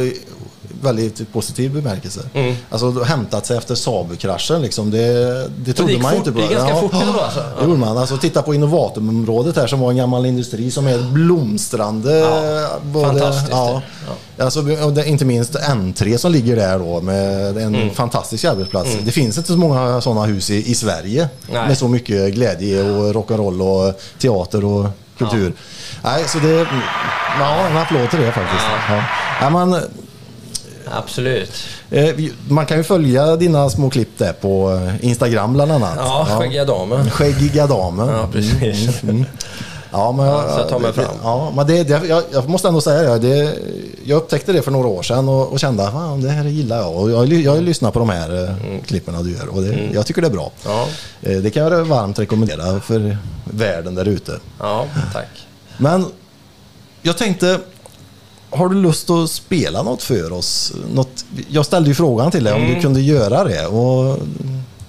[0.82, 2.20] väldigt positiv bemärkelse.
[2.34, 2.54] Mm.
[2.70, 4.90] Alltså hämtat sig efter Saab-kraschen liksom.
[4.90, 6.18] Det, det trodde gick man fort.
[6.18, 6.38] inte på.
[6.38, 7.40] Det gick ganska fort ändå, alltså.
[7.58, 7.98] Det gjorde man.
[7.98, 12.18] Alltså titta på Innovatumområdet här som var en gammal industri som är blomstrande.
[12.18, 13.82] Ja, både- fantastiskt Ja.
[14.38, 17.90] Alltså, och det, inte minst N3 som ligger där då med en Mm.
[17.94, 18.90] fantastisk arbetsplats.
[19.04, 21.68] Det finns inte så många sådana hus i, i Sverige Nej.
[21.68, 24.86] med så mycket glädje och rock'n'roll och teater och
[25.18, 25.52] kultur.
[26.04, 26.66] Nej, så det...
[27.40, 28.64] Ja, en applåd till det faktiskt.
[28.88, 29.02] Ja.
[29.40, 29.50] Ja.
[29.50, 29.80] man,
[30.90, 31.52] Absolut.
[31.90, 32.14] eh,
[32.48, 35.94] man kan ju följa dina små klipp där på Instagram bland annat.
[35.96, 37.10] Ja, skäggiga damen.
[37.10, 38.08] Skäggiga damen.
[38.08, 39.00] Ja, precis.
[39.92, 41.14] Ja, men jag, Ja, så jag tar mig fram.
[41.22, 43.54] Ja, men det, det, jag, jag måste ändå säga det.
[44.04, 46.96] Jag upptäckte det för några år sedan och, och kände att det här gillar jag.
[46.96, 50.22] Och jag, jag lyssnat på de här eh, klippen du gör och det, jag tycker
[50.22, 50.50] det är bra.
[50.64, 50.86] Ja.
[51.22, 54.32] Eh, Det kan jag varmt rekommendera för världen där ute.
[54.60, 55.28] Ja, tack.
[55.78, 56.06] Men
[57.02, 57.58] jag tänkte,
[58.50, 60.72] har du lust att spela något för oss?
[60.94, 62.74] Något, jag ställde ju frågan till dig om Mm.
[62.74, 63.66] du kunde göra det.
[63.66, 64.18] Och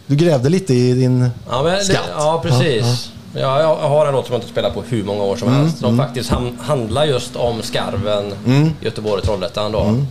[0.07, 2.01] du grävde lite i din Ja, men det, skatt.
[2.17, 3.09] ja precis.
[3.35, 5.61] Ja, jag har en låt som jag inte spelat på hur många år som Mm,
[5.61, 5.77] helst.
[5.79, 8.33] Som faktiskt ham- handlar just om skarven
[8.81, 9.83] Göteborg och Trollhättan då.
[9.83, 10.05] Det-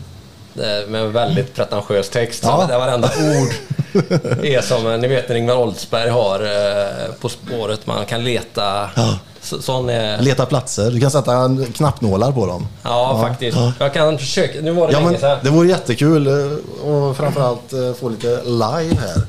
[0.55, 2.43] Med en väldigt pretentiös text.
[2.47, 2.67] Ja.
[2.69, 3.49] Där varenda ord
[4.45, 8.91] är som, ni vet när Ingvar Oldsberg har eh, På spåret, man kan leta.
[8.97, 9.19] Ja.
[9.43, 10.19] Så, sån är...
[10.21, 10.91] Leta platser.
[10.91, 12.69] Du kan sätta knappnålar på dem.
[12.83, 13.59] Ja, faktiskt.
[13.79, 14.61] Jag kan försöka.
[14.61, 15.39] Nu var det Ja, länge sedan.
[15.43, 19.23] det vore jättekul eh, och framförallt eh, få lite live här.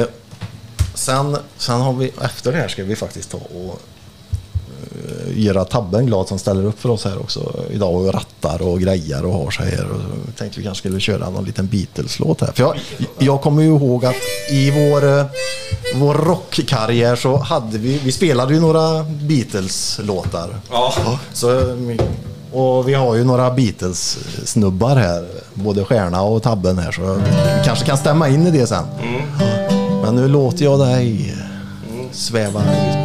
[0.00, 0.06] Eh,
[0.94, 3.72] Sen, sen har vi, efter det här ska vi faktiskt ta och eh,
[5.34, 9.24] göra Tabben glad som ställer upp för oss här också idag och rattar och grejer
[9.24, 9.86] och har sig här.
[9.90, 12.52] Och tänkte vi kanske skulle köra någon liten Beatles-låt här.
[12.52, 12.74] För jag,
[13.18, 14.14] jag kommer ju ihåg att
[14.50, 15.24] i vår, eh,
[15.94, 20.60] vår rockkarriär så hade vi, vi spelade ju några Beatles-låtar.
[20.70, 21.18] Ja.
[21.32, 21.76] Så,
[22.52, 27.86] och vi har ju några Beatles-snubbar här, både Stjärna och Tabben här, så vi kanske
[27.86, 28.84] kan stämma in i det sen.
[30.02, 31.34] Men nu låter jag dig
[32.12, 33.03] sväva ut.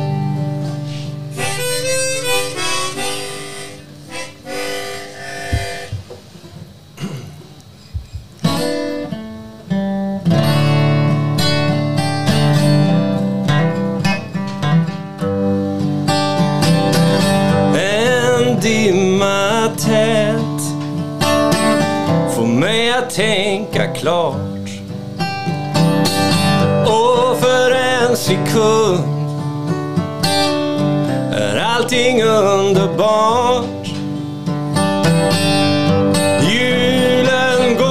[24.00, 24.70] Klart.
[26.86, 29.04] Och för en sekund
[31.34, 33.88] är allting underbart.
[36.42, 37.90] Julen går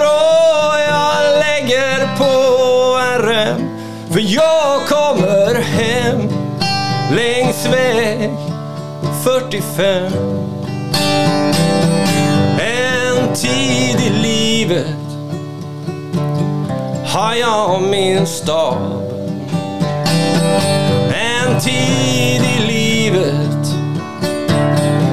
[0.00, 2.34] och jag lägger på
[2.98, 3.60] en rem
[4.12, 6.28] för jag kommer hem
[7.10, 8.30] längs väg
[9.24, 10.29] 45
[17.30, 19.02] har jag min stab.
[21.14, 23.74] En tid i livet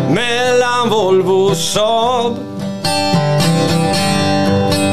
[0.10, 2.36] mellan Volvo och Saab.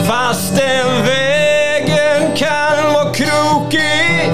[0.07, 4.31] Fast den vägen kan vara krokig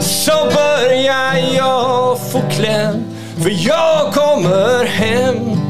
[0.00, 3.04] så börjar jag få kläm.
[3.42, 5.60] För jag kommer hem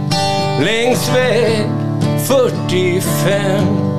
[0.64, 1.66] längs väg
[2.28, 3.93] 45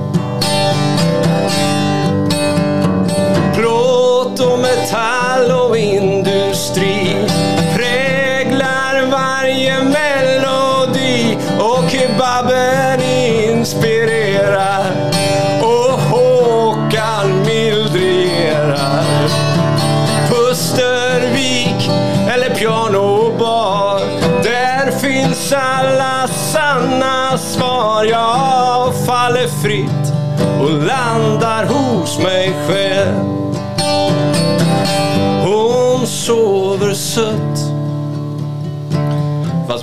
[3.56, 5.15] Plåt och metall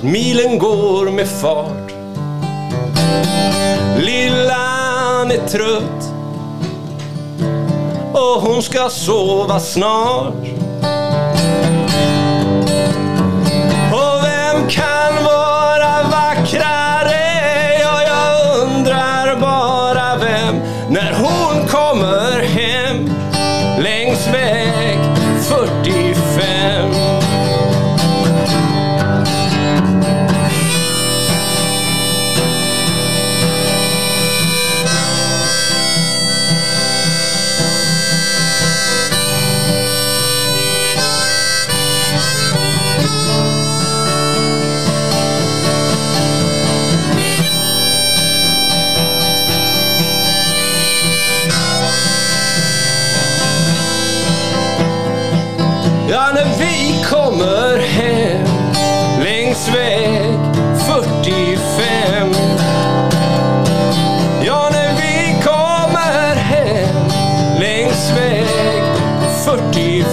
[0.03, 1.91] milen går med fart.
[3.97, 6.13] Lillan är trött
[8.13, 10.33] och hon ska sova snart.
[13.91, 17.23] Och vem kan vara vackrare?
[17.79, 20.55] Ja, jag undrar bara vem
[20.89, 23.09] när hon kommer hem
[23.83, 24.99] längs väg
[25.49, 27.02] 45.
[59.73, 60.39] Längs väg
[60.87, 62.33] 45
[64.45, 66.95] Ja, när vi kommer hem
[67.59, 68.83] längs väg
[69.45, 70.03] 45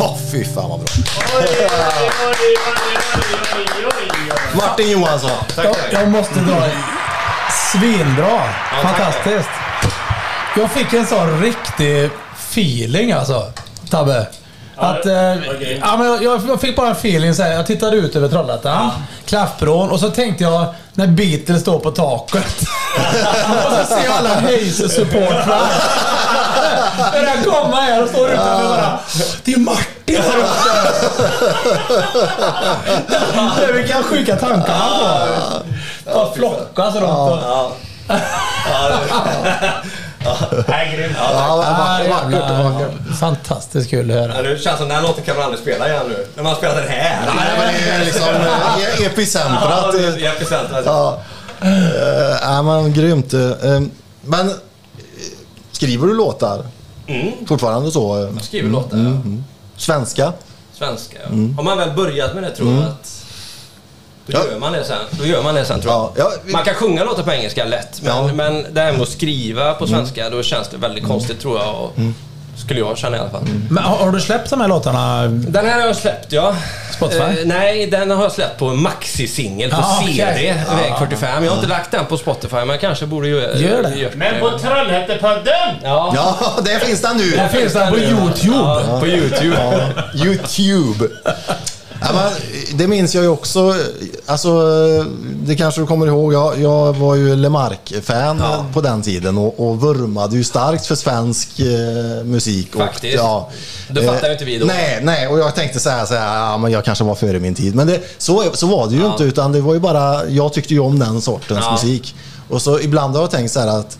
[0.00, 0.88] Åh, fy fan vad bra.
[1.38, 1.68] Oj, oj,
[2.26, 2.82] oj.
[4.54, 5.30] Martin Johansson.
[5.56, 6.62] Jag, jag måste dra
[7.72, 8.40] Svinbra.
[8.70, 8.82] tack.
[8.82, 9.61] Fantastiskt.
[10.56, 12.10] Jag fick en sån riktig
[12.50, 13.52] feeling alltså,
[13.90, 14.26] Tabbe.
[14.76, 15.12] Att, eh,
[15.80, 17.52] ja, men jag, jag fick bara en feeling så här.
[17.52, 18.90] Jag tittade ut över Trollhättan,
[19.26, 22.44] Klaffbron och så tänkte jag när Beatles står på taket.
[23.66, 25.66] och så ser jag alla Hayes-supportrar.
[27.12, 28.98] Börjar komma här och står utanför bara.
[29.44, 30.38] Det är Martin här
[33.58, 33.72] uppe.
[33.72, 34.90] Vilka sjuka tankar man
[36.04, 36.14] får.
[36.14, 37.72] Bara flockas runt och...
[40.68, 41.16] Nej, grymt.
[41.18, 42.70] Ja, vackert, Ah, vackert, jävlar.
[42.70, 43.18] vackert.
[43.20, 44.36] Fantastiskt kul att höra.
[44.36, 46.26] Ja, nu känns det som den här låten kan man aldrig spela igen nu.
[46.36, 47.20] När man spelar den här.
[47.36, 48.28] Nej, men det är liksom
[49.00, 49.62] eh, epicentrat.
[49.70, 50.82] Ja, det är epicentrat.
[50.86, 51.22] Ja.
[51.64, 51.70] Uh,
[52.42, 53.32] ja, men grymt.
[54.22, 54.52] Men
[55.72, 56.64] skriver du låtar?
[57.06, 57.32] Mm.
[57.46, 58.30] Fortfarande så?
[58.34, 59.40] Jag skriver låtar, ja.
[59.76, 60.32] Svenska?
[60.74, 61.28] Svenska, ja.
[61.56, 63.21] Har man väl börjat med det tror jag att...
[64.32, 64.52] Då Ja.
[64.52, 64.96] gör man det sen.
[65.10, 66.02] Då gör man det sen tror jag.
[66.02, 68.32] Ja, ja, vi- Man kan sjunga låtar på engelska lätt, men, Ja.
[68.34, 71.74] men det här med att skriva på svenska, då känns det väldigt konstigt tror jag.
[71.74, 71.92] Och,
[72.56, 73.42] Skulle jag känna i alla fall.
[73.70, 75.22] Men har, har du släppt de här låtarna?
[75.28, 76.54] Den här har jag släppt, ja.
[76.96, 77.22] Spotify?
[77.22, 80.02] Eh, nej, den har jag släppt på maxi-singel på Ah.
[80.06, 81.44] CD, väg 45.
[81.44, 83.94] Jag har inte lagt den på Spotify, men jag kanske borde göra Gör det.
[83.94, 85.74] gjort Men på Trollhättepodden!
[85.82, 86.12] Ja.
[86.16, 87.30] Ja, där finns den nu!
[87.30, 88.82] Där finns den på YouTube.
[88.88, 89.56] Ja, på YouTube.
[89.58, 91.08] Ja, YouTube.
[92.04, 92.32] Ja, men,
[92.78, 93.74] det minns jag ju också.
[94.26, 94.50] Alltså,
[95.46, 96.32] det kanske du kommer ihåg.
[96.34, 98.64] Jag, jag var ju Lemark-fan Ja.
[98.72, 102.76] på den tiden och, och vurmade ju starkt för svensk eh, musik.
[102.76, 103.18] Faktiskt.
[103.18, 103.50] Och, ja,
[103.90, 104.66] Det fattar eh, ju inte vi då.
[104.66, 107.54] Nej, nej, och jag tänkte säga så här, ja, men jag kanske var före min
[107.54, 107.74] tid.
[107.74, 109.12] Men det, så, så var det ju Ja.
[109.12, 112.14] inte, utan det var ju bara, jag tyckte ju om den sortens musik.
[112.48, 113.98] Och så ibland har jag tänkt så här att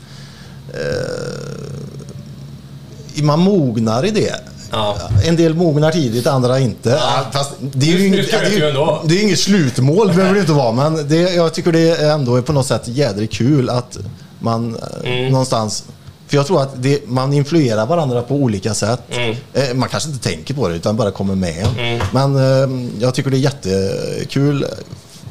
[0.74, 4.34] eh, man mognar i det.
[4.73, 4.99] Ja.
[5.25, 6.89] En del mognar tidigt, andra inte.
[6.91, 10.53] Ja, Fast det är ju inget, det är det är inget slutmål, behöver det inte
[10.53, 10.73] vara.
[10.73, 13.99] Men det, jag tycker det är ändå på något sätt jädrigt kul att
[14.39, 15.33] man eh, Mm.
[15.33, 15.85] någonstans...
[16.27, 19.01] För jag tror att det, man influerar varandra på olika sätt.
[19.11, 19.37] Mm.
[19.53, 21.66] Eh, Man kanske inte tänker på det utan bara kommer med.
[22.12, 24.66] Men eh, jag tycker det är jättekul.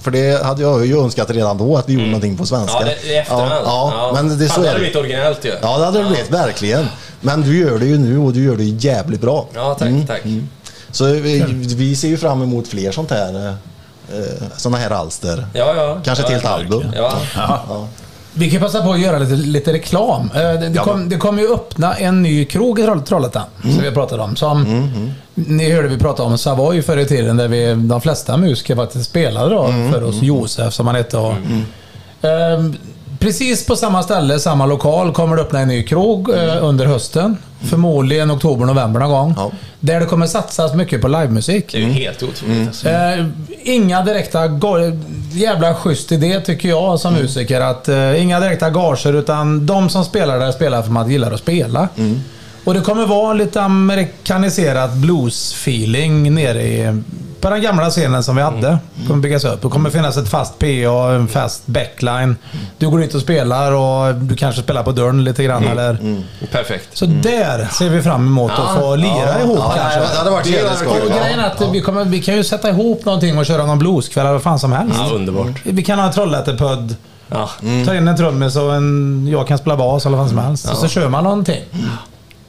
[0.02, 2.78] För det hade jag ju önskat redan då, att vi gjorde någonting på svenska.
[2.78, 2.90] Mm.
[2.90, 3.52] Ja, det, i efterhand.
[3.52, 4.80] Ja, ja, men det, så det är hade det.
[4.80, 5.54] blivit originellt ju.
[5.62, 6.88] Ja, det hade det blivit, verkligen.
[7.22, 9.48] Men du gör det ju nu och du gör det jävligt bra.
[9.54, 10.22] Ja, tack, Mm, tack.
[10.92, 11.44] Så vi,
[11.76, 13.48] vi ser ju fram emot fler sånt här,
[14.14, 15.48] eh, såna här alster.
[15.54, 15.98] Ja, ja.
[16.06, 16.84] Kanske ett helt album.
[16.96, 17.12] Ja.
[18.34, 20.30] Vi kan passa på att göra lite, lite reklam.
[20.36, 23.86] Eh, Det, kom, det kommer ju öppna en ny krog i Troll- Trollhättan, som vi
[23.86, 24.36] har pratat om.
[24.36, 24.66] Som,
[25.36, 29.10] Ni hörde vi prata om Savoy förr i tiden, där vi, de flesta musiker faktiskt
[29.10, 30.22] spelade då för oss.
[30.22, 31.18] Josef, som han hette.
[31.18, 31.34] Och,
[32.22, 32.76] Ehm,
[33.20, 37.38] Precis på samma ställe, samma lokal, kommer det öppna en ny krog eh, under hösten.
[37.64, 39.34] Förmodligen oktober, november någon gång.
[39.38, 39.52] Ja.
[39.80, 41.72] Där det kommer satsas mycket på livemusik.
[41.72, 42.68] Det är ju helt otroligt.
[42.68, 42.90] Alltså.
[42.90, 43.26] Eh,
[43.64, 44.40] inga direkta...
[45.34, 47.62] Jävla schysst idé tycker jag som musiker.
[47.62, 51.32] Att, eh, inga direkta gager utan de som spelar där spelar för att man gillar
[51.32, 51.90] att spela.
[52.64, 57.02] Och det kommer vara lite amerikaniserad blues-feeling nere i,
[57.42, 58.78] på den gamla scenen som vi hade.
[58.96, 59.62] Det kommer byggas upp.
[59.62, 60.66] Det kommer finnas ett fast PA,
[61.16, 62.36] en fast backline.
[62.78, 65.68] Du går dit och spelar och du kanske spelar på dörren lite grann.
[65.68, 65.98] Eller,
[66.52, 66.98] Perfekt.
[66.98, 70.00] så där ser vi fram emot att få lira ihop ja, kanske.
[70.00, 71.02] det hade varit jävligt skoj.
[71.10, 71.18] Ja.
[71.24, 74.26] grejen är att vi, kommer, vi kan ju sätta ihop någonting och köra någon blueskväll
[74.26, 75.00] eller vad fan som helst.
[75.10, 75.48] Ja, underbart.
[75.64, 76.96] Vi kan ha en Trollhättepodd,
[77.30, 77.50] Ja.
[77.86, 80.72] ta in en trummis och en, jag kan spela bas eller vad som helst.
[80.72, 81.62] Och så kör man någonting.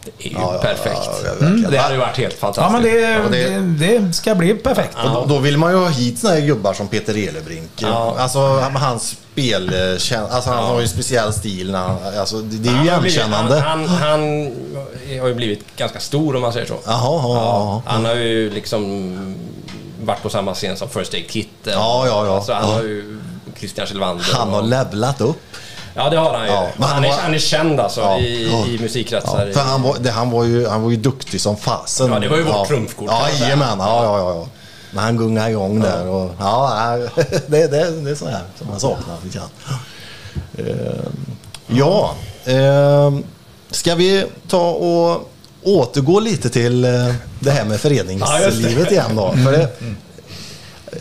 [0.04, 1.00] Det är ju perfekt.
[1.04, 1.70] ja, ja, verkligen.
[1.70, 2.66] Det hade ju varit helt fantastiskt.
[2.94, 3.38] Ja men det,
[3.78, 4.96] det- det, ska bli perfekt.
[5.04, 7.70] Och då, då vill man ju ha hit såna här gubbar som Peter Elebrink.
[7.76, 8.16] Ja.
[8.18, 8.38] Alltså
[8.74, 9.70] hans spel...
[10.30, 11.74] Alltså han har ju en speciell stil.
[11.74, 13.60] Alltså, det, det är ju igenkännande.
[13.60, 14.20] Han, han, han
[15.20, 16.74] har ju blivit ganska stor om man säger så.
[16.86, 17.82] Ja, ja.
[17.86, 19.36] Han har ju liksom
[20.02, 21.48] varit på samma scen som First Aid Kit.
[21.64, 22.36] Ja, ja, ja.
[22.36, 22.74] Alltså, han Ja.
[22.74, 23.18] har ju
[23.58, 24.24] Christian Kjellvander.
[24.32, 25.42] Han har och- levlat upp.
[25.94, 26.52] Ja, det har han ju.
[26.52, 28.66] Ja, men han, han är, var- han är känd alltså Ja, i, ja.
[28.66, 29.46] i musikkretsar.
[29.46, 32.12] Ja, för han var, det, han, var ju, han var ju duktig som fasen.
[32.12, 33.40] Ja, det var ju vårt trumfkort, Ja, säga.
[33.44, 33.78] jajamän.
[33.78, 34.46] Ja, ja, ja, ja.
[34.94, 36.06] När han gungade igång där.
[36.06, 36.96] Och, ja,
[37.46, 37.68] det, det,
[38.04, 39.48] det är sånt här som man saknar lite grann.
[40.58, 41.26] Ehm,
[41.66, 42.14] Ja,
[42.44, 43.22] ehm,
[43.70, 45.30] ska vi ta och
[45.62, 46.90] återgå lite till eh,
[47.40, 48.94] det här med Ja, föreningslivet det.
[48.94, 49.32] igen då?
[49.44, 49.68] För det,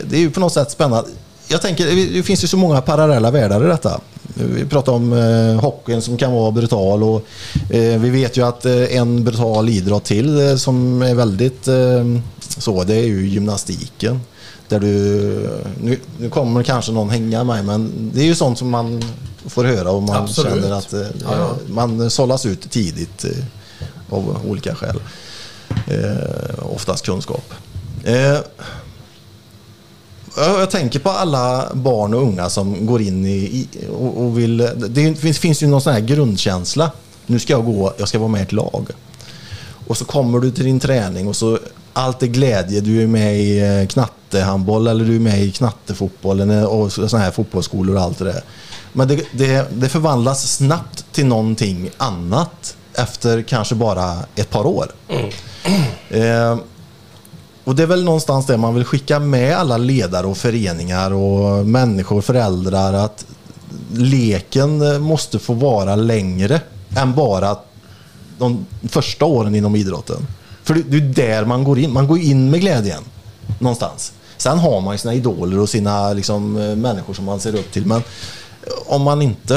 [0.04, 1.10] det är ju på något sätt spännande.
[1.48, 4.00] Jag tänker, det finns ju så många parallella världar i detta.
[4.34, 7.26] Vi pratar om eh, hockeyn som kan vara brutal och
[7.70, 12.04] eh, vi vet ju att eh, en brutal idrott till eh, som är väldigt eh,
[12.58, 14.20] så, det är ju gymnastiken.
[14.68, 14.88] Där du,
[15.80, 19.02] nu, nu kommer kanske någon hänga mig men det är ju sånt som man
[19.46, 20.52] får höra och man Absolut.
[20.52, 23.24] känner att eh, man sållas ut tidigt
[24.10, 25.00] av olika skäl.
[26.58, 27.54] Oftast kunskap.
[30.36, 34.56] Jag, tänker på alla barn och unga som går in i, och, och vill...
[34.76, 36.90] Det finns, finns ju någon sån här grundkänsla.
[37.26, 38.86] Nu ska jag gå, jag ska vara med i ett lag.
[39.86, 41.58] Och så kommer du till din träning och så
[41.92, 42.80] allt är glädje.
[42.80, 47.30] Du är med i eh, knattehandboll eller du är med i knattefotboll och sådana här
[47.30, 48.42] fotbollsskolor och allt det där.
[48.92, 54.86] Men det, det, det förvandlas snabbt till någonting annat efter kanske bara ett par år.
[56.10, 56.58] Eh,
[57.64, 61.66] och det är väl någonstans det man vill skicka med alla ledare och föreningar och
[61.66, 63.24] människor, föräldrar att
[63.92, 66.60] leken måste få vara längre
[66.96, 67.56] än bara
[68.38, 70.26] de första åren inom idrotten.
[70.62, 71.92] För det är där man går in.
[71.92, 73.02] Man går in med glädjen
[73.58, 74.12] någonstans.
[74.36, 77.72] Sen har man ju sina idoler och sina liksom, eh, människor som man ser upp
[77.72, 77.86] till.
[77.86, 78.02] Men
[78.86, 79.56] om man inte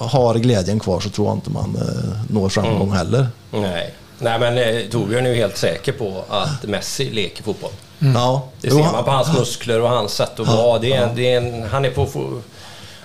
[0.00, 3.28] har glädjen kvar så tror jag inte man eh, når framgång heller.
[3.50, 3.94] Nej.
[4.18, 7.70] Nej, men eh, Torbjörn är ju helt säker på att Messi leker fotboll.
[7.98, 10.78] Ja, Det ser man på hans muskler och hans sätt att vara.
[10.78, 12.06] Det är, en- det är en, han är på...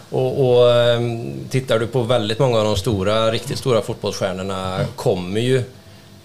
[0.10, 5.42] Och, och ehm, tittar du på väldigt många av de stora, riktigt stora fotbollsstjärnorna kommer
[5.42, 5.64] ju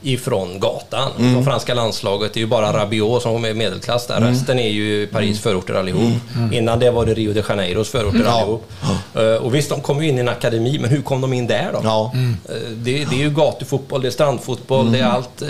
[0.03, 1.11] ifrån gatan.
[1.19, 1.33] Mm.
[1.35, 2.35] Från franska landslaget.
[2.35, 4.17] Det är ju bara Rabiot som är medelklass där.
[4.17, 4.29] Mm.
[4.31, 6.13] Resten är ju Paris förorter allihop.
[6.53, 8.31] Innan det var det Rio de Janeiros förorter Ja.
[8.31, 8.71] allihop.
[9.15, 11.47] Eh, Och visst, de kom ju in i en akademi, men hur kom de in
[11.47, 11.81] där då?
[11.85, 12.13] Ja.
[12.15, 15.43] Eh, Det, det är ju gatufotboll, det är strandfotboll, det är allt.
[15.43, 15.49] eh,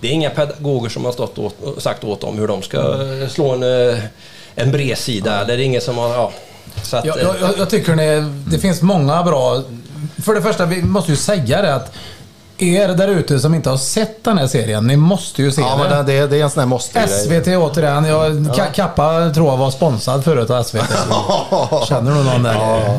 [0.00, 2.94] Det är inga pedagoger som har stått åt, och sagt åt dem hur de ska
[3.28, 3.62] slå en,
[4.54, 5.34] en bredsida.
[5.40, 6.08] Eller det är ingen som har...
[6.14, 6.32] Ja.
[6.82, 9.62] Så att, Jag, jag, jag- jag tycker det, det finns många bra...
[10.24, 11.92] För det första, vi måste ju säga det att
[12.58, 15.76] er där ute som inte har sett den här serien, ni måste ju se Ja,
[15.90, 16.26] men det.
[16.26, 18.04] det, är en sån här måste SVT återigen.
[18.04, 20.82] Jag, Ka- Kappa tror jag var sponsrad förut av SVT.
[21.88, 22.54] Känner du någon där?
[22.54, 22.98] Har-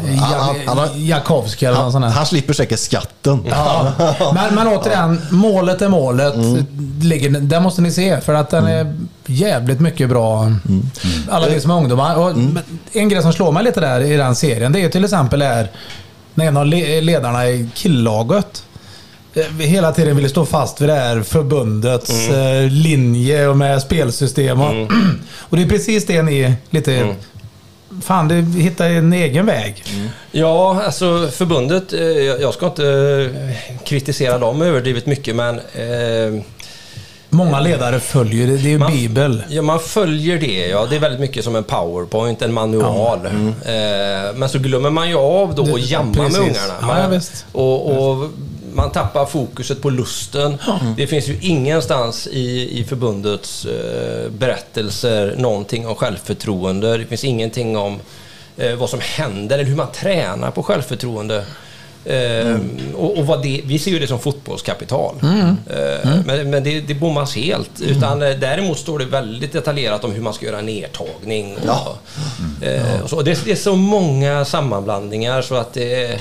[0.66, 2.10] Ja, Jakowski eller någon sån här.
[2.12, 3.44] han slipper säkert skatten.
[3.50, 3.92] Ja.
[4.34, 6.36] Men, men återigen, målet är målet.
[6.36, 6.66] Mm.
[7.02, 8.96] Ligger, den måste ni se för att den är
[9.26, 10.44] jävligt mycket bra.
[10.44, 10.90] Mm.
[11.30, 12.16] Alla vi som är ungdomar.
[12.16, 14.90] Och men En grej som slår mig lite där i den serien, det är ju
[14.90, 15.72] till exempel är
[16.34, 18.64] när en av le- ledarna i killaget
[19.34, 22.64] eh, hela tiden ville stå fast vid det här förbundets Mm.
[22.66, 24.62] eh, linje och med spelsystem.
[24.62, 24.74] Och,
[25.40, 26.96] och det är precis det ni lite...
[26.96, 27.16] Mm.
[28.02, 29.84] Fan, det, hitta en egen väg.
[30.32, 32.02] Ja, alltså förbundet, eh,
[32.42, 33.30] jag ska inte
[33.86, 36.44] kritisera dem överdrivet mycket, men eh,
[37.32, 38.58] Många ledare följer det.
[38.58, 39.44] Det är ju Man- bibel.
[39.50, 40.68] Ja, man följer det.
[40.68, 40.88] Ja.
[40.90, 43.20] Det är väldigt mycket som en powerpoint, en manual.
[43.26, 43.48] Mm.
[43.48, 46.74] Eh, men så glömmer man ju av då att jamma med ungarna.
[46.82, 47.46] Man, ja, visst.
[47.52, 48.30] och, och
[48.80, 50.58] man tappar fokuset på lusten.
[50.98, 56.98] Det finns ju ingenstans i, i förbundets eh, berättelser någonting om självförtroende.
[56.98, 58.00] Det finns ingenting om
[58.58, 61.46] eh, vad som händer eller hur man tränar på självförtroende.
[62.06, 62.56] Eh,
[62.96, 65.16] och, och vad det, vi ser ju det som fotbollskapital.
[65.70, 67.82] Eh, Men, men det, det bommas helt.
[67.82, 71.58] Utan, eh, däremot står det väldigt detaljerat om hur man ska göra nedtagning.
[71.58, 73.16] Och, eh, och så.
[73.16, 76.20] Och det, det är så många sammanblandningar så att det...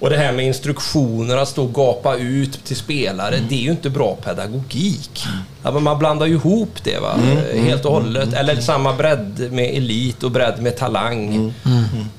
[0.00, 3.70] Och det här med instruktioner, att stå och gapa ut till spelare, det är ju
[3.70, 5.24] inte bra pedagogik.
[5.62, 7.14] Ja, men man blandar ju ihop det va?
[7.52, 8.32] Eh, helt och hållet.
[8.34, 11.52] Eller samma bredd med elit och bredd med talang.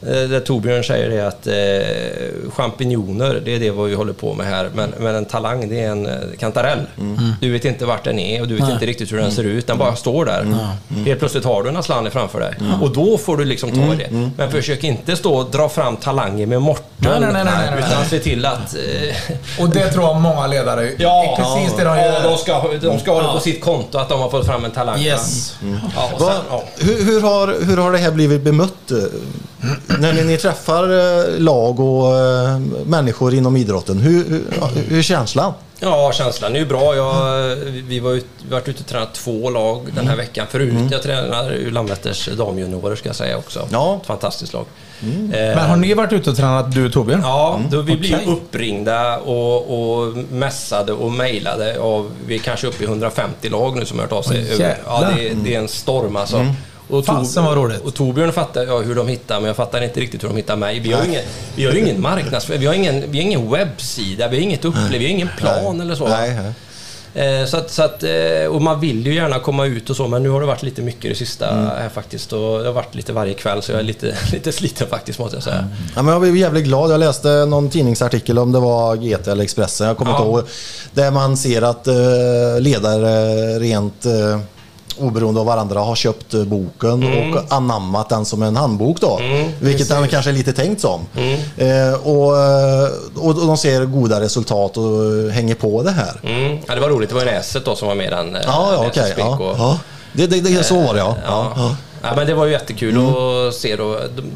[0.07, 4.45] Eh, Där Torbjörn säger det att eh, champinjoner, det är det vi håller på med
[4.45, 4.69] här.
[4.75, 6.79] Men, men en talang, det är en eh, kantarell.
[7.41, 9.67] Du vet inte vart den är och du vet inte riktigt hur den ser ut.
[9.67, 10.45] Den bara står där.
[11.05, 12.53] Helt plötsligt har du en asllani framför dig.
[12.81, 14.29] Och då får du liksom ta det.
[14.37, 16.87] Men försök inte stå och dra fram talanger med morteln.
[16.97, 17.83] Nej, nej, nej, nej, nej, nej.
[17.91, 18.75] Utan se till att...
[18.75, 22.23] Eh, Och det tror jag många ledare Ja, precis det de ja, gör.
[22.23, 23.30] de ska, de ska ha Ja.
[23.33, 24.99] På sitt konto att de har fått fram en talang.
[24.99, 25.55] Yes.
[25.95, 26.63] Ja, och Va, sen, ja.
[26.77, 28.91] hur, hur, har, hur har det här blivit bemött?
[28.91, 28.97] eh,
[29.99, 34.43] När ni, ni träffar eh, lag och eh, människor inom idrotten, hur, hur,
[34.89, 35.53] hur är känslan?
[35.79, 36.95] Ja, känslan är ju bra.
[36.95, 40.73] Jag, vi var ut, har varit ute och tränat två lag den här veckan förut.
[40.91, 43.67] Jag tränar ju Landvetters damjuniorer ska jag säga också.
[43.71, 43.97] Ja.
[44.01, 44.65] Ett fantastiskt lag.
[45.03, 47.21] Eh, Men har ni varit ute och tränat, du och Torbjörn?
[47.23, 48.27] Ja, då vi blir Okej.
[48.27, 53.85] uppringda och, och mässade och mejlade av, vi är kanske uppe i 150 lag nu
[53.85, 54.51] som har hört av sig.
[54.53, 56.45] Över- ja, det, är- det är en storm alltså.
[56.89, 57.81] Och Fasen vad roligt.
[57.81, 60.55] Och Torbjörn fattar ja, hur de hittar, men jag fattar inte riktigt hur de hittar
[60.55, 60.79] mig.
[60.79, 61.21] Vi har ingen,
[61.55, 64.99] vi har ingen marknadsföring, vi har ingen, vi har ingen webbsida, vi har inget upplägg,
[64.99, 66.07] vi har ingen plan eller så.
[66.07, 66.51] Nej, nej.
[67.13, 70.07] Eh, Så att, så att, eh, och man vill ju gärna komma ut och så,
[70.07, 71.65] men nu har det varit lite mycket det sista Mm.
[71.65, 72.33] här faktiskt.
[72.33, 75.35] Och det har varit lite varje kväll, så jag är lite, lite sliten faktiskt måste
[75.35, 75.67] jag säga.
[75.95, 76.91] Ja, men jag blev jävligt glad.
[76.91, 79.87] Jag läste någon tidningsartikel om det var GT eller Expressen.
[79.87, 80.17] Jag kommer Ja.
[80.17, 80.43] inte ihåg.
[80.93, 81.93] Där man ser att eh,
[82.59, 84.05] ledare rent
[84.99, 87.33] oberoende av varandra har köpt eh, boken Mm.
[87.33, 89.19] och anammat den som en handbok då.
[89.59, 91.05] vilket den kanske är lite tänkt som.
[91.57, 96.19] Eh, och, eh, och de ser goda resultat och eh, hänger på det här.
[96.23, 96.57] Mm.
[96.67, 98.37] Ja, det var roligt, det var Näset då som var med i den.
[98.45, 99.79] Ja, ja skick ja, och- ja.
[100.13, 101.15] Det, det, det, så var det ja.
[101.25, 101.53] ja.
[101.55, 101.75] Ja.
[102.03, 103.99] Ja, men det var ju jättekul att se då.
[104.15, 104.31] De-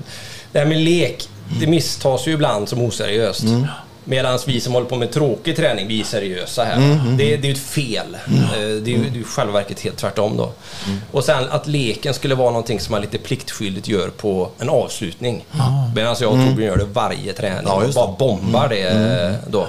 [0.51, 1.29] Det här med lek,
[1.59, 3.43] det misstas ju ibland som oseriöst.
[4.07, 6.77] Medan vi som håller på med tråkig träning, vi är seriösa här.
[7.17, 8.17] Det, det är ju ett fel.
[8.27, 10.51] Eh, Det är ju det är ju själva verket helt tvärtom då.
[11.11, 15.45] Och sen att leken skulle vara någonting som man lite pliktskyldigt gör på en avslutning.
[15.95, 17.63] Medan jag och Torbjörn gör det varje träning.
[17.65, 19.67] Ja, och bara bombar det eh, då.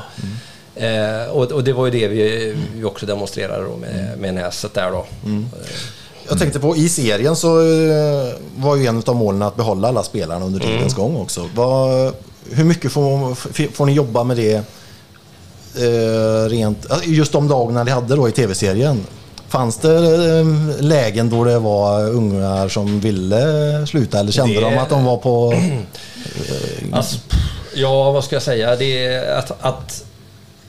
[0.76, 4.74] Eh, och, och det var ju det vi, vi också demonstrerade då med, med näset
[4.74, 5.06] där då.
[6.28, 10.02] Jag tänkte på i serien så eh, var ju en av målen att behålla alla
[10.02, 11.48] spelarna under tidens gång också.
[11.54, 12.14] Vad,
[12.52, 13.35] hur mycket får,
[13.73, 14.55] får ni jobba med det
[15.77, 19.01] eh, rent, just de dagarna ni hade då i tv-serien?
[19.48, 19.97] Fanns det
[20.39, 20.47] eh,
[20.81, 25.16] lägen då det var ungar som ville sluta eller kände Det- de att de var
[25.16, 25.55] på...
[26.93, 27.16] Alltså,
[27.74, 28.77] ja, vad ska jag säga?
[28.77, 30.05] Det är att, att,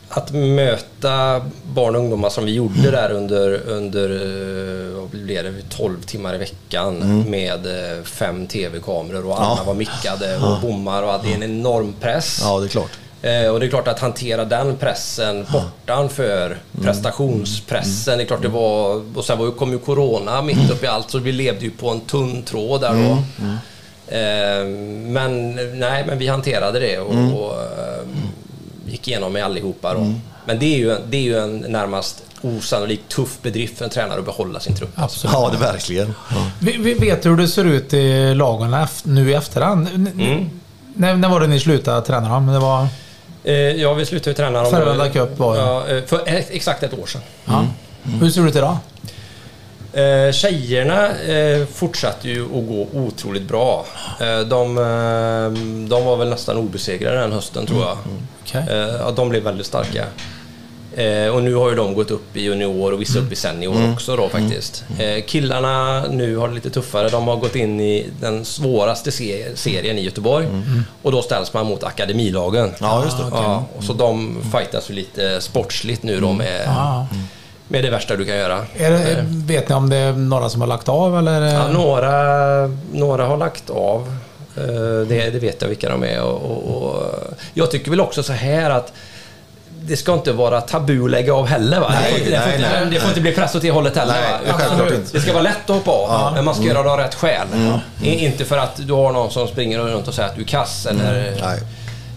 [0.10, 1.42] att möta
[1.74, 6.36] barn och ungdomar som vi gjorde där under, under eh, vad blev det, 12 timmar
[6.36, 7.66] i veckan med
[7.98, 9.58] eh, fem tv-kameror och alla Mm.
[9.58, 9.64] Ja.
[9.64, 12.40] var mickade och bommar och är en enorm press.
[12.44, 12.92] Ja, det är klart.
[13.22, 18.18] Eh, och det är klart att hantera den pressen bortanför prestationspressen.
[18.18, 19.02] Det är klart det var...
[19.18, 22.00] Och sen kom ju Corona mitt upp i allt så vi levde ju på en
[22.02, 23.18] tunn tråd där då.
[24.16, 24.66] Eh,
[25.12, 27.54] men nej, men vi hanterade det och, och
[28.92, 30.14] gick igenom med allihopa då.
[30.46, 34.20] Men det är, ju, det är ju en närmast osannolikt tuff bedrift för en tränare
[34.20, 34.90] att behålla sin trupp.
[34.96, 35.34] Absolut.
[35.34, 36.14] Ja, det verkligen.
[36.60, 39.88] Vi, vi vet hur det ser ut i lagen nu i efterhand.
[39.88, 40.50] Mm.
[40.96, 42.48] När, när var det ni slutade träna dem?
[42.48, 42.88] Det var...
[43.44, 44.72] Eh, ja, vi slutade ju träna dem...
[44.72, 47.22] Färgelanda Cup var ju- ja, eh, för eh, exakt ett år sedan.
[47.46, 47.66] Ja.
[48.04, 48.78] Hur ser det ut idag?
[49.98, 53.86] Eh, tjejerna eh, fortsatte ju att gå otroligt bra.
[54.22, 57.98] Eh, de, eh, de var väl nästan obesegrade den hösten tror jag.
[58.44, 58.64] Okej.
[58.70, 60.06] Eh, ja, de blev väldigt starka.
[60.96, 63.92] Eh, och nu har ju de gått upp i junior och vissa upp i senior
[63.94, 64.84] också då faktiskt.
[65.00, 67.10] Eh, killarna nu har det lite tuffare.
[67.10, 70.48] De har gått in i den svåraste se- serien i Göteborg.
[71.02, 72.74] Och då ställs man mot akademilagen.
[72.82, 73.24] Ja, just det.
[73.32, 77.08] Ja, och så de fightas ju lite sportsligt nu då med, Ja.
[77.68, 78.66] Med det värsta du kan göra.
[78.78, 81.42] Det, vet ni om det är några som har lagt av eller?
[81.42, 82.14] Ja, några,
[82.94, 84.16] några har lagt av.
[84.58, 84.64] Eh,
[85.08, 86.22] Det, det vet jag vilka de är.
[86.22, 87.04] Och, och, och
[87.54, 88.94] jag tycker väl också så här att
[89.82, 91.80] det ska inte vara tabu att lägga av heller.
[91.80, 91.88] Va?
[92.02, 92.90] Nej, det, får, inte- det, får nej, inte, nej.
[92.94, 94.14] det får inte bli press åt det hållet heller.
[94.14, 97.16] Nej, det ska vara lätt att hoppa av, men man ska göra det av rätt
[97.16, 97.48] skäl.
[98.04, 100.46] I- Inte för att du har någon som springer runt och säger att du är
[100.46, 100.86] kass.
[100.86, 101.60] Eller, Nej.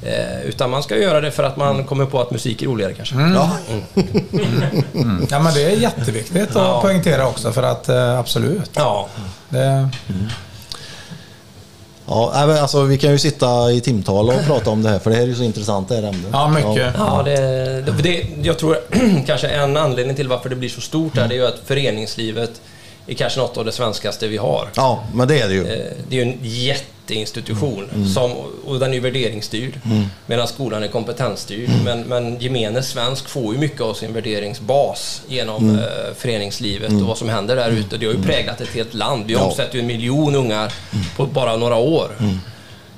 [0.03, 2.95] Eh, utan man ska göra det för att man kommer på att musik är roligare
[2.95, 3.15] kanske.
[3.15, 3.51] Ja.
[5.31, 8.71] Ja, men det är jätteviktigt att poängtera också för att eh, absolut.
[8.75, 9.09] Ja.
[9.49, 9.89] Det,
[12.11, 14.99] Ja, nej, men alltså, vi kan ju sitta i timtal och prata om det här
[14.99, 16.27] för det här är ju så intressant det här ämnet.
[16.33, 16.95] ja, mycket.
[16.99, 17.37] Ja, det,
[17.81, 18.79] det, det, jag tror
[19.27, 22.61] kanske en anledning till varför det blir så stort här, det är ju att föreningslivet
[23.11, 24.69] är kanske något av det svenskaste vi har.
[24.75, 25.61] Ja, men det är det ju.
[25.67, 28.33] Eh, Det är ju en jätteinstitution som,
[28.67, 29.81] och den är värderingsstyrd.
[30.27, 31.71] Medan skolan är kompetensstyrd.
[31.85, 35.85] Men, men gemene svensk får ju mycket av sin värderingsbas genom eh,
[36.17, 37.97] föreningslivet och vad som händer där ute.
[37.97, 39.25] Det har ju präglat ett helt land.
[39.27, 39.41] Vi Ja.
[39.45, 40.73] omsätter ju en miljon ungar
[41.17, 42.09] på bara några år.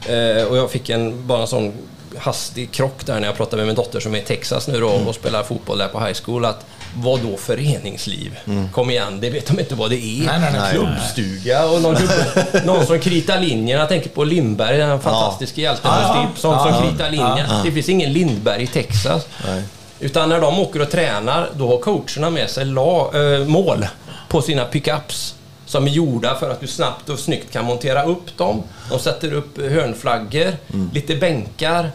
[0.08, 1.72] Eh, och jag fick en, bara en sån
[2.18, 4.88] hastig krock där när jag pratade med min dotter som är i Texas nu då
[4.88, 6.44] och spelar fotboll där på high school.
[6.44, 8.38] Att vad då föreningsliv?
[8.72, 10.26] Kom igen, det vet de inte vad det är.
[10.26, 10.70] Nej, nej, nej.
[10.70, 11.96] En klubbstuga och någon,
[12.64, 13.78] någon som kritar linjen.
[13.78, 16.26] Jag tänker på Lindberg, den fantastiska hjälten Ja, med ja.
[16.26, 17.48] Stipp, som, Ja, som kritar linjen.
[17.64, 19.26] Det finns ingen Lindberg i Texas.
[19.46, 19.62] Nej.
[20.00, 23.86] Utan när de åker och tränar, då har coacherna med sig la, äh, mål
[24.28, 25.34] på sina pickups
[25.66, 28.62] som är gjorda för att du snabbt och snyggt kan montera upp dem.
[28.90, 30.52] De sätter upp hörnflaggor,
[30.92, 31.90] lite bänkar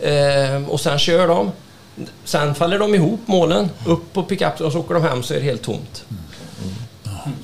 [0.00, 1.52] eh, och sen kör de.
[2.24, 5.38] Sen faller de ihop, målen, upp på pickupsen och så åker de hem så är
[5.38, 6.04] det helt tomt.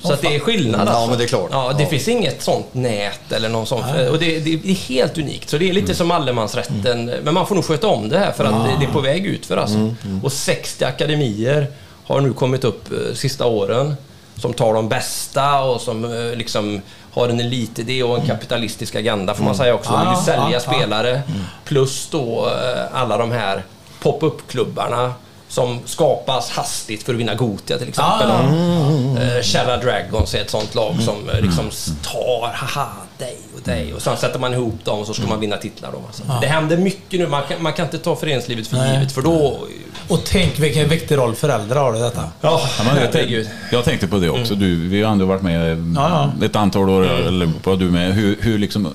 [0.01, 1.09] Så att det är skillnad Ja, alltså.
[1.09, 1.49] men det är klart.
[1.51, 1.89] Ja, det Ja.
[1.89, 3.79] finns inget sånt nät eller någon sån.
[4.11, 5.49] Och det, det, är helt unikt.
[5.49, 7.05] Så det är lite som allemansrätten.
[7.23, 9.25] Men man får nog sköta om det här för att det, det är på väg
[9.25, 9.95] ut för alltså.
[10.23, 11.67] Och 60 akademier
[12.05, 13.95] har nu kommit upp eh, sista åren.
[14.35, 16.81] Som tar de bästa och som eh, liksom
[17.13, 19.91] har en elitidé och en kapitalistisk agenda får man säga också.
[19.91, 20.59] De vill ju Ja, sälja ja, ja.
[20.59, 21.21] spelare.
[21.65, 23.63] Plus då eh, alla de här
[24.01, 25.13] pop-up-klubbarna
[25.51, 28.31] som skapas hastigt för att vinna Gotia till exempel.
[28.31, 29.21] Ah.
[29.21, 31.69] Eh, Shalla Dragons är ett sånt lag som eh, liksom
[32.03, 33.93] tar, haha, dig och dig.
[33.93, 35.91] Och sen sätter man ihop dem och så ska man vinna titlar.
[35.91, 36.23] Då, alltså.
[36.41, 37.27] Det händer mycket nu.
[37.27, 38.93] Man kan, man kan inte ta föreningslivet för Nej.
[38.93, 39.59] givet för då...
[40.07, 42.23] Och tänk vilken viktig roll föräldrar har i detta.
[42.41, 44.55] Ja, Ja, men jag, tänkte, jag tänkte på det också.
[44.55, 48.13] Du, vi har ändå varit med Ja, ett antal år, eller vad du med.
[48.13, 48.93] Hur, hur liksom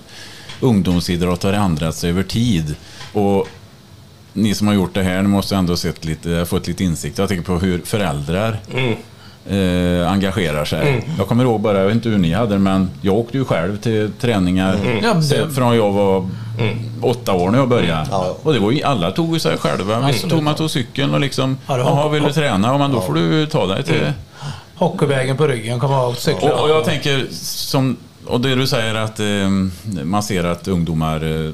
[0.61, 2.75] ungdomsidrott har ändrats över tid.
[3.13, 3.49] Och
[4.37, 7.19] ni som har gjort det här, ni måste ändå ha sett lite, fått lite insikt.
[7.19, 8.59] Jag tänker på hur föräldrar
[9.49, 11.09] eh, engagerar sig.
[11.19, 13.45] Jag kommer ihåg bara, jag vet inte hur ni hade det, men jag åkte ju
[13.45, 14.79] själv till träningar
[15.23, 16.29] sen från jag var
[17.01, 18.07] åtta år när jag började.
[18.11, 18.37] Ja.
[18.43, 20.07] Och det var ju, alla tog ju sig själva.
[20.07, 22.69] Visst tog man tog cykeln och liksom, Ja, jaha, vill du träna?
[22.69, 24.13] Ja, men då får du ta dig till...
[24.75, 26.55] Hockeyvägen på ryggen, komma ihåg cykla.
[26.55, 27.97] Och, och jag tänker, som,
[28.27, 31.53] och det du säger att eh, man ser att ungdomar eh,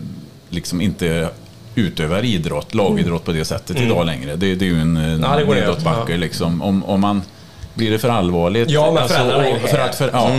[0.49, 1.29] liksom inte
[1.75, 4.37] utövar idrott, lagidrott på det sättet idag längre.
[4.37, 6.17] Det, det är ju en Ja, nedåtbacke Ja.
[6.19, 6.63] liksom.
[6.63, 7.23] Om, om man
[7.75, 8.71] blir det för allvarligt.
[8.71, 9.11] Ja, men och
[9.71, 9.89] för här.
[9.89, 10.31] att för, ja,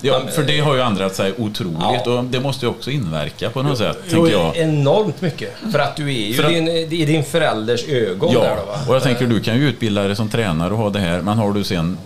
[0.00, 3.62] ja, för det har ju ändrat sig otroligt och det måste ju också inverka på
[3.62, 4.56] något sätt, Jo, tänker jag.
[4.56, 5.54] enormt mycket.
[5.72, 8.66] För att du är ju För att- din, i din förälders ögon Ja, där då
[8.72, 8.78] va?
[8.88, 11.38] och jag tänker du kan ju utbilda dig som tränare och ha det här, men
[11.38, 11.98] har du sen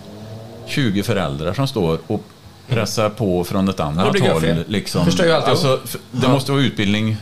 [0.67, 2.23] 20 föräldrar som står och
[2.69, 4.43] pressar på från ett Ja, annat håll.
[4.67, 5.07] Liksom.
[5.25, 5.81] Ju alltså,
[6.11, 7.17] det måste vara utbildning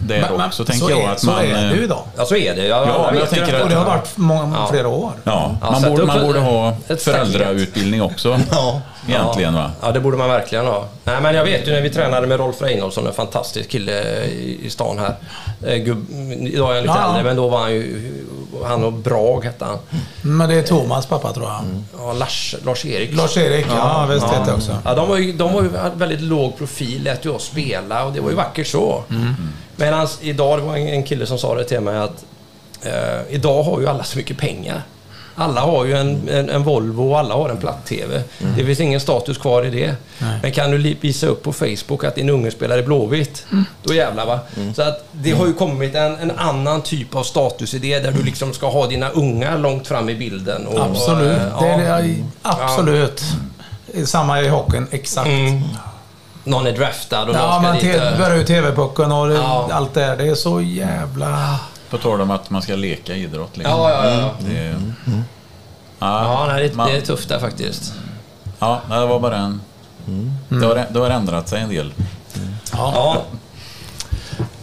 [0.00, 1.00] där Men- men också, tänker så jag.
[1.00, 2.02] är, att så man, är det ju eh, idag.
[2.16, 2.66] Ja, så är det.
[2.66, 4.66] Ja, Ja, men jag ju tänker att- Och det har varit många, Ja.
[4.70, 5.12] flera år.
[5.24, 8.40] Ja, Ja, man, borde, man borde ha föräldrautbildning också.
[8.50, 8.80] Ja.
[9.08, 9.70] Egentligen va?
[9.82, 10.84] Ja, det borde man verkligen ha.
[11.04, 14.58] Nej, men jag vet ju när vi tränade med Rolf Reinholdsson, en fantastisk kille i,
[14.66, 15.14] i stan här.
[15.66, 16.06] Eh, Gubb,
[16.40, 17.08] idag är han lite Ja.
[17.08, 18.12] äldre, men då var han ju...
[18.64, 19.78] Han och Brag hette han.
[20.22, 21.64] Men det är Thomas pappa tror jag.
[21.98, 23.14] Ja, Lars, Lars-Erik.
[23.16, 24.78] Lars-Erik, ja, visst vet jag också.
[24.84, 28.12] Ja, de var ju, de var ju väldigt låg profil, lät ju oss spela och
[28.12, 29.02] det var ju vackert så.
[29.76, 32.24] Medan idag, det var en, en kille som sa det till mig att
[32.82, 34.82] eh, idag har ju alla så mycket pengar.
[35.38, 38.22] Alla har ju en, en, en Volvo och alla har en platt-TV.
[38.56, 39.94] Det finns ingen status kvar i det.
[40.42, 43.46] Men kan du visa upp på Facebook att din unge spelar i Blåvitt,
[43.82, 44.38] då jävlar va.
[44.76, 48.52] Så att det har ju kommit en, en annan typ av statusidé där du liksom
[48.52, 50.66] ska ha dina ungar långt fram i bilden.
[50.66, 51.38] Och, Absolut.
[51.38, 51.98] eh, Det ja.
[51.98, 53.22] är, det- absolut.
[54.04, 55.28] Samma i hockeyn, exakt.
[55.28, 55.60] Mm.
[56.44, 57.82] Någon är draftad och Ja, någon ska man dit.
[57.82, 59.68] te- eh, börjar ju TV-pucken och det, Ja.
[59.72, 60.16] allt det där.
[60.16, 61.58] Det är så jävla...
[61.90, 63.56] På tal om att man ska leka idrott.
[63.56, 63.78] Liksom.
[63.80, 64.30] Ja, ja, ja.
[64.40, 64.74] Det,
[66.00, 67.92] Ja, nej, det, man- det är tufft där faktiskt.
[68.58, 69.60] ja, nej, det var bara en...
[70.48, 71.92] Det, har, det har ändrat sig en del.
[72.72, 73.16] Ja,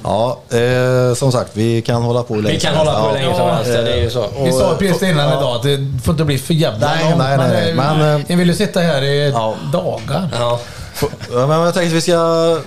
[0.04, 3.14] Ja, eh, som sagt, vi kan hålla på hur länge vi kan hålla på hur
[3.14, 3.66] länge som helst.
[3.72, 4.28] Det är ju så.
[4.44, 5.38] Vi sa precis innan ja.
[5.38, 7.18] idag att det får inte bli för jävla Nej, långt.
[7.18, 7.68] nej, nej, nej.
[7.68, 9.56] det- Men, eh, Jag vill ju sitta här i Ja.
[9.74, 10.30] dagar.
[10.40, 10.60] Ja.
[11.32, 12.60] Ja, men jag tänkte att vi ska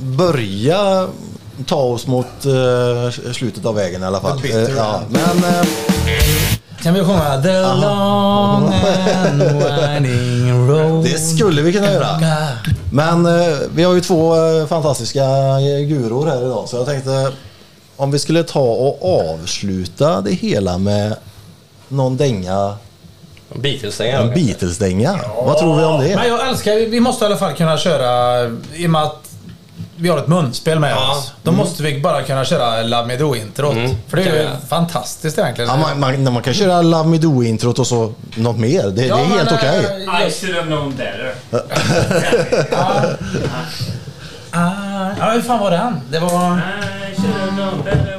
[0.00, 1.08] börja
[1.66, 4.38] ta oss mot eh, slutet av vägen i alla fall.
[4.44, 5.66] Eh, ja, men eh,
[6.82, 8.72] Kan vi sjunga The long
[9.14, 11.04] and winding road?
[11.04, 12.06] det skulle vi kunna göra.
[12.92, 13.28] Men
[13.74, 14.34] vi har ju två
[14.68, 15.24] fantastiska
[15.88, 17.32] guror här idag så jag tänkte
[17.96, 21.16] om vi skulle ta och avsluta det hela med
[21.88, 22.76] någon dänga,
[23.54, 24.34] Beatles-stänga en då.
[24.34, 25.20] Beatles-dänga.
[25.44, 26.26] Vad tror vi om Men det?
[26.28, 28.44] jag älskar, vi måste i alla fall kunna köra,
[28.74, 29.23] i och med att
[29.96, 31.10] vi har ett munspel med Ja.
[31.12, 31.32] oss.
[31.42, 33.74] Då måste vi bara kunna köra Love Me Do-introt.
[34.08, 35.70] För det är ju fantastiskt egentligen.
[35.70, 38.82] Ja, man, man, man kan köra Love Me Do-introt och så något mer.
[38.82, 40.06] Det, det är men, helt eh, okej.
[40.20, 41.34] I just- should have known better.
[44.56, 46.00] Ah, ja, hur fan var den?
[46.10, 46.28] Det var...
[46.28, 48.13] I should have known better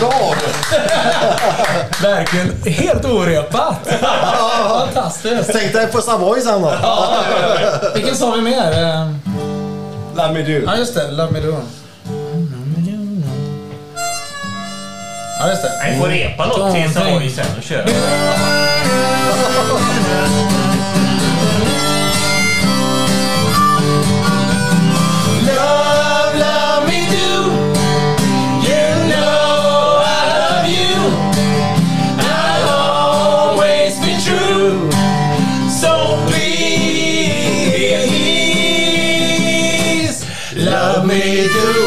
[0.00, 0.36] Drag!
[2.02, 3.88] Verkligen helt orepat.
[4.68, 5.50] Fantastiskt.
[5.52, 6.72] Tänk dig på Savoy sen då.
[7.94, 8.82] Vilken sa vi mer?
[8.82, 9.08] Eh,
[10.16, 10.62] Love me do.
[10.66, 11.10] Ja, just det.
[11.10, 11.56] Love me do.
[15.40, 15.72] Ja, just det.
[15.82, 17.84] Nej, får repa något till Savoy sen och köra.
[40.96, 41.83] love me do.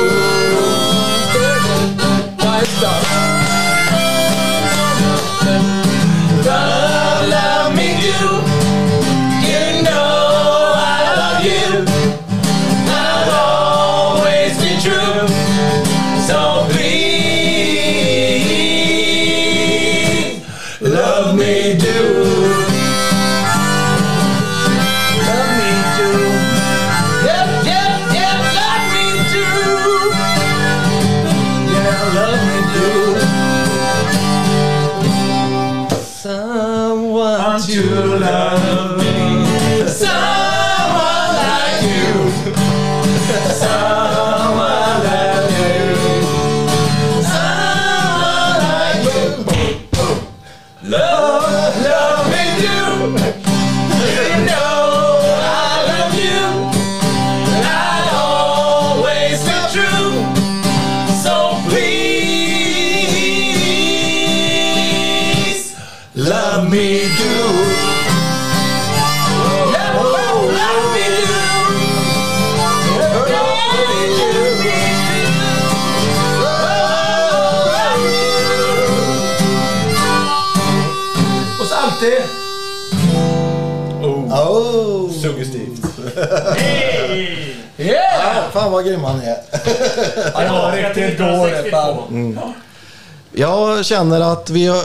[88.67, 89.37] Fan vad grym han är.
[90.43, 91.71] Det var riktigt dåligt.
[91.71, 92.53] fan.
[93.33, 94.81] Jag känner att vi,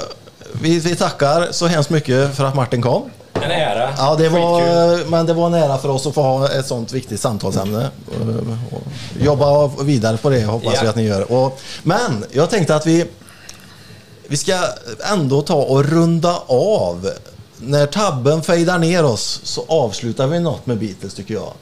[0.63, 3.11] vi, vi tackar så hemskt mycket för att Martin kom.
[3.35, 3.95] En ära.
[3.99, 6.93] Ja, det var, men det var en ära för oss att få ha ett sånt
[6.93, 7.89] viktigt samtalsämne.
[8.71, 8.83] Och
[9.21, 10.81] Jobba vidare på det hoppas Ja.
[10.83, 11.33] vi att ni gör.
[11.33, 13.07] Och, men jag tänkte att vi,
[14.29, 14.53] vi ska
[15.13, 17.11] ändå ta och runda av.
[17.57, 21.53] När tabben fejdar ner oss så avslutar vi något med Beatles tycker jag.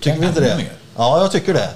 [0.00, 0.56] Tycker vi inte det?
[0.56, 0.72] mer?
[0.98, 1.68] Ja, jag tycker det.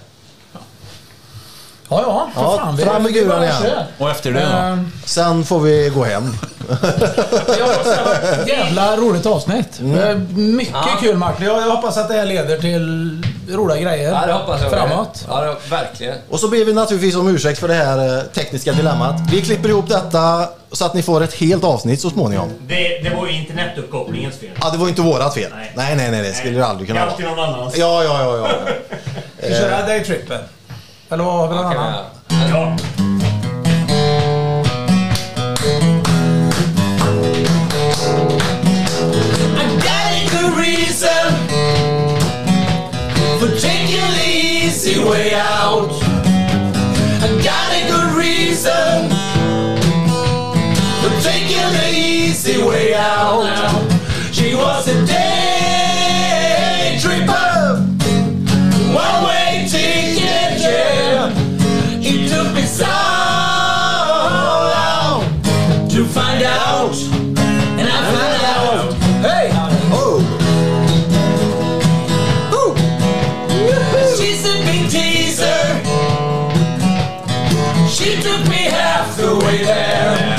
[1.88, 2.78] Ja, ja, för Ja, fan.
[2.78, 3.62] fram med guran igen.
[3.98, 4.46] Och efter det då?
[4.56, 6.36] Ehm, Sen får vi gå hem.
[7.58, 7.68] Ja,
[8.46, 9.80] jävla roligt avsnitt.
[9.80, 10.98] Eh, Mycket Ja.
[11.00, 11.46] kul Martin.
[11.46, 13.22] Jag, jag hoppas att det här leder till
[13.56, 14.70] roliga grejer Ja, det hoppas jag.
[14.70, 15.24] framåt.
[15.28, 16.14] Ja, det, verkligen.
[16.30, 19.14] Och så ber vi naturligtvis om ursäkt för det här eh, tekniska dilemmat.
[19.32, 22.50] Vi klipper ihop detta så att ni får ett helt avsnitt så småningom.
[22.66, 24.50] Det, det var ju internetuppkopplingens fel.
[24.60, 25.50] Ja, det var inte vårat fel.
[25.56, 25.96] Nej, Nej.
[25.96, 27.12] nej, nej, det skulle det aldrig Det kunna är vara.
[27.12, 27.76] alltid någon annans.
[27.76, 28.48] Ja, ja, ja, ja.
[29.38, 30.40] Ska vi köra daytrippen?
[31.10, 32.04] Eller vad har vi någon annan?
[32.50, 32.76] ja.
[44.18, 45.90] The easy way out.
[47.22, 49.10] I got a good reason
[51.00, 53.44] for taking the easy way out.
[54.32, 55.41] She was a day
[79.52, 80.31] Baby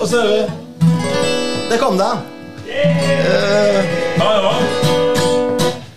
[0.00, 0.46] Och så är vi.
[1.70, 2.16] Där kom den!
[4.18, 4.54] Ja, ja.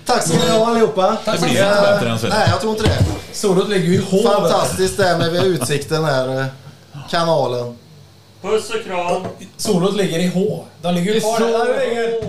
[0.06, 1.18] Tack ska ni ha allihopa.
[1.26, 2.28] Tack Det blir Eh, inte bättre än så.
[2.28, 2.98] Nej, jag tror inte det.
[3.32, 4.26] Solot ligger ju i håret.
[4.26, 6.40] Fantastiskt det med utsikten här.
[6.40, 6.46] eh,
[7.10, 7.78] Kanalen.
[8.42, 9.22] Puss och kram.
[9.58, 10.64] Solot ligger i H.
[10.82, 12.24] De ligger ju kvar där.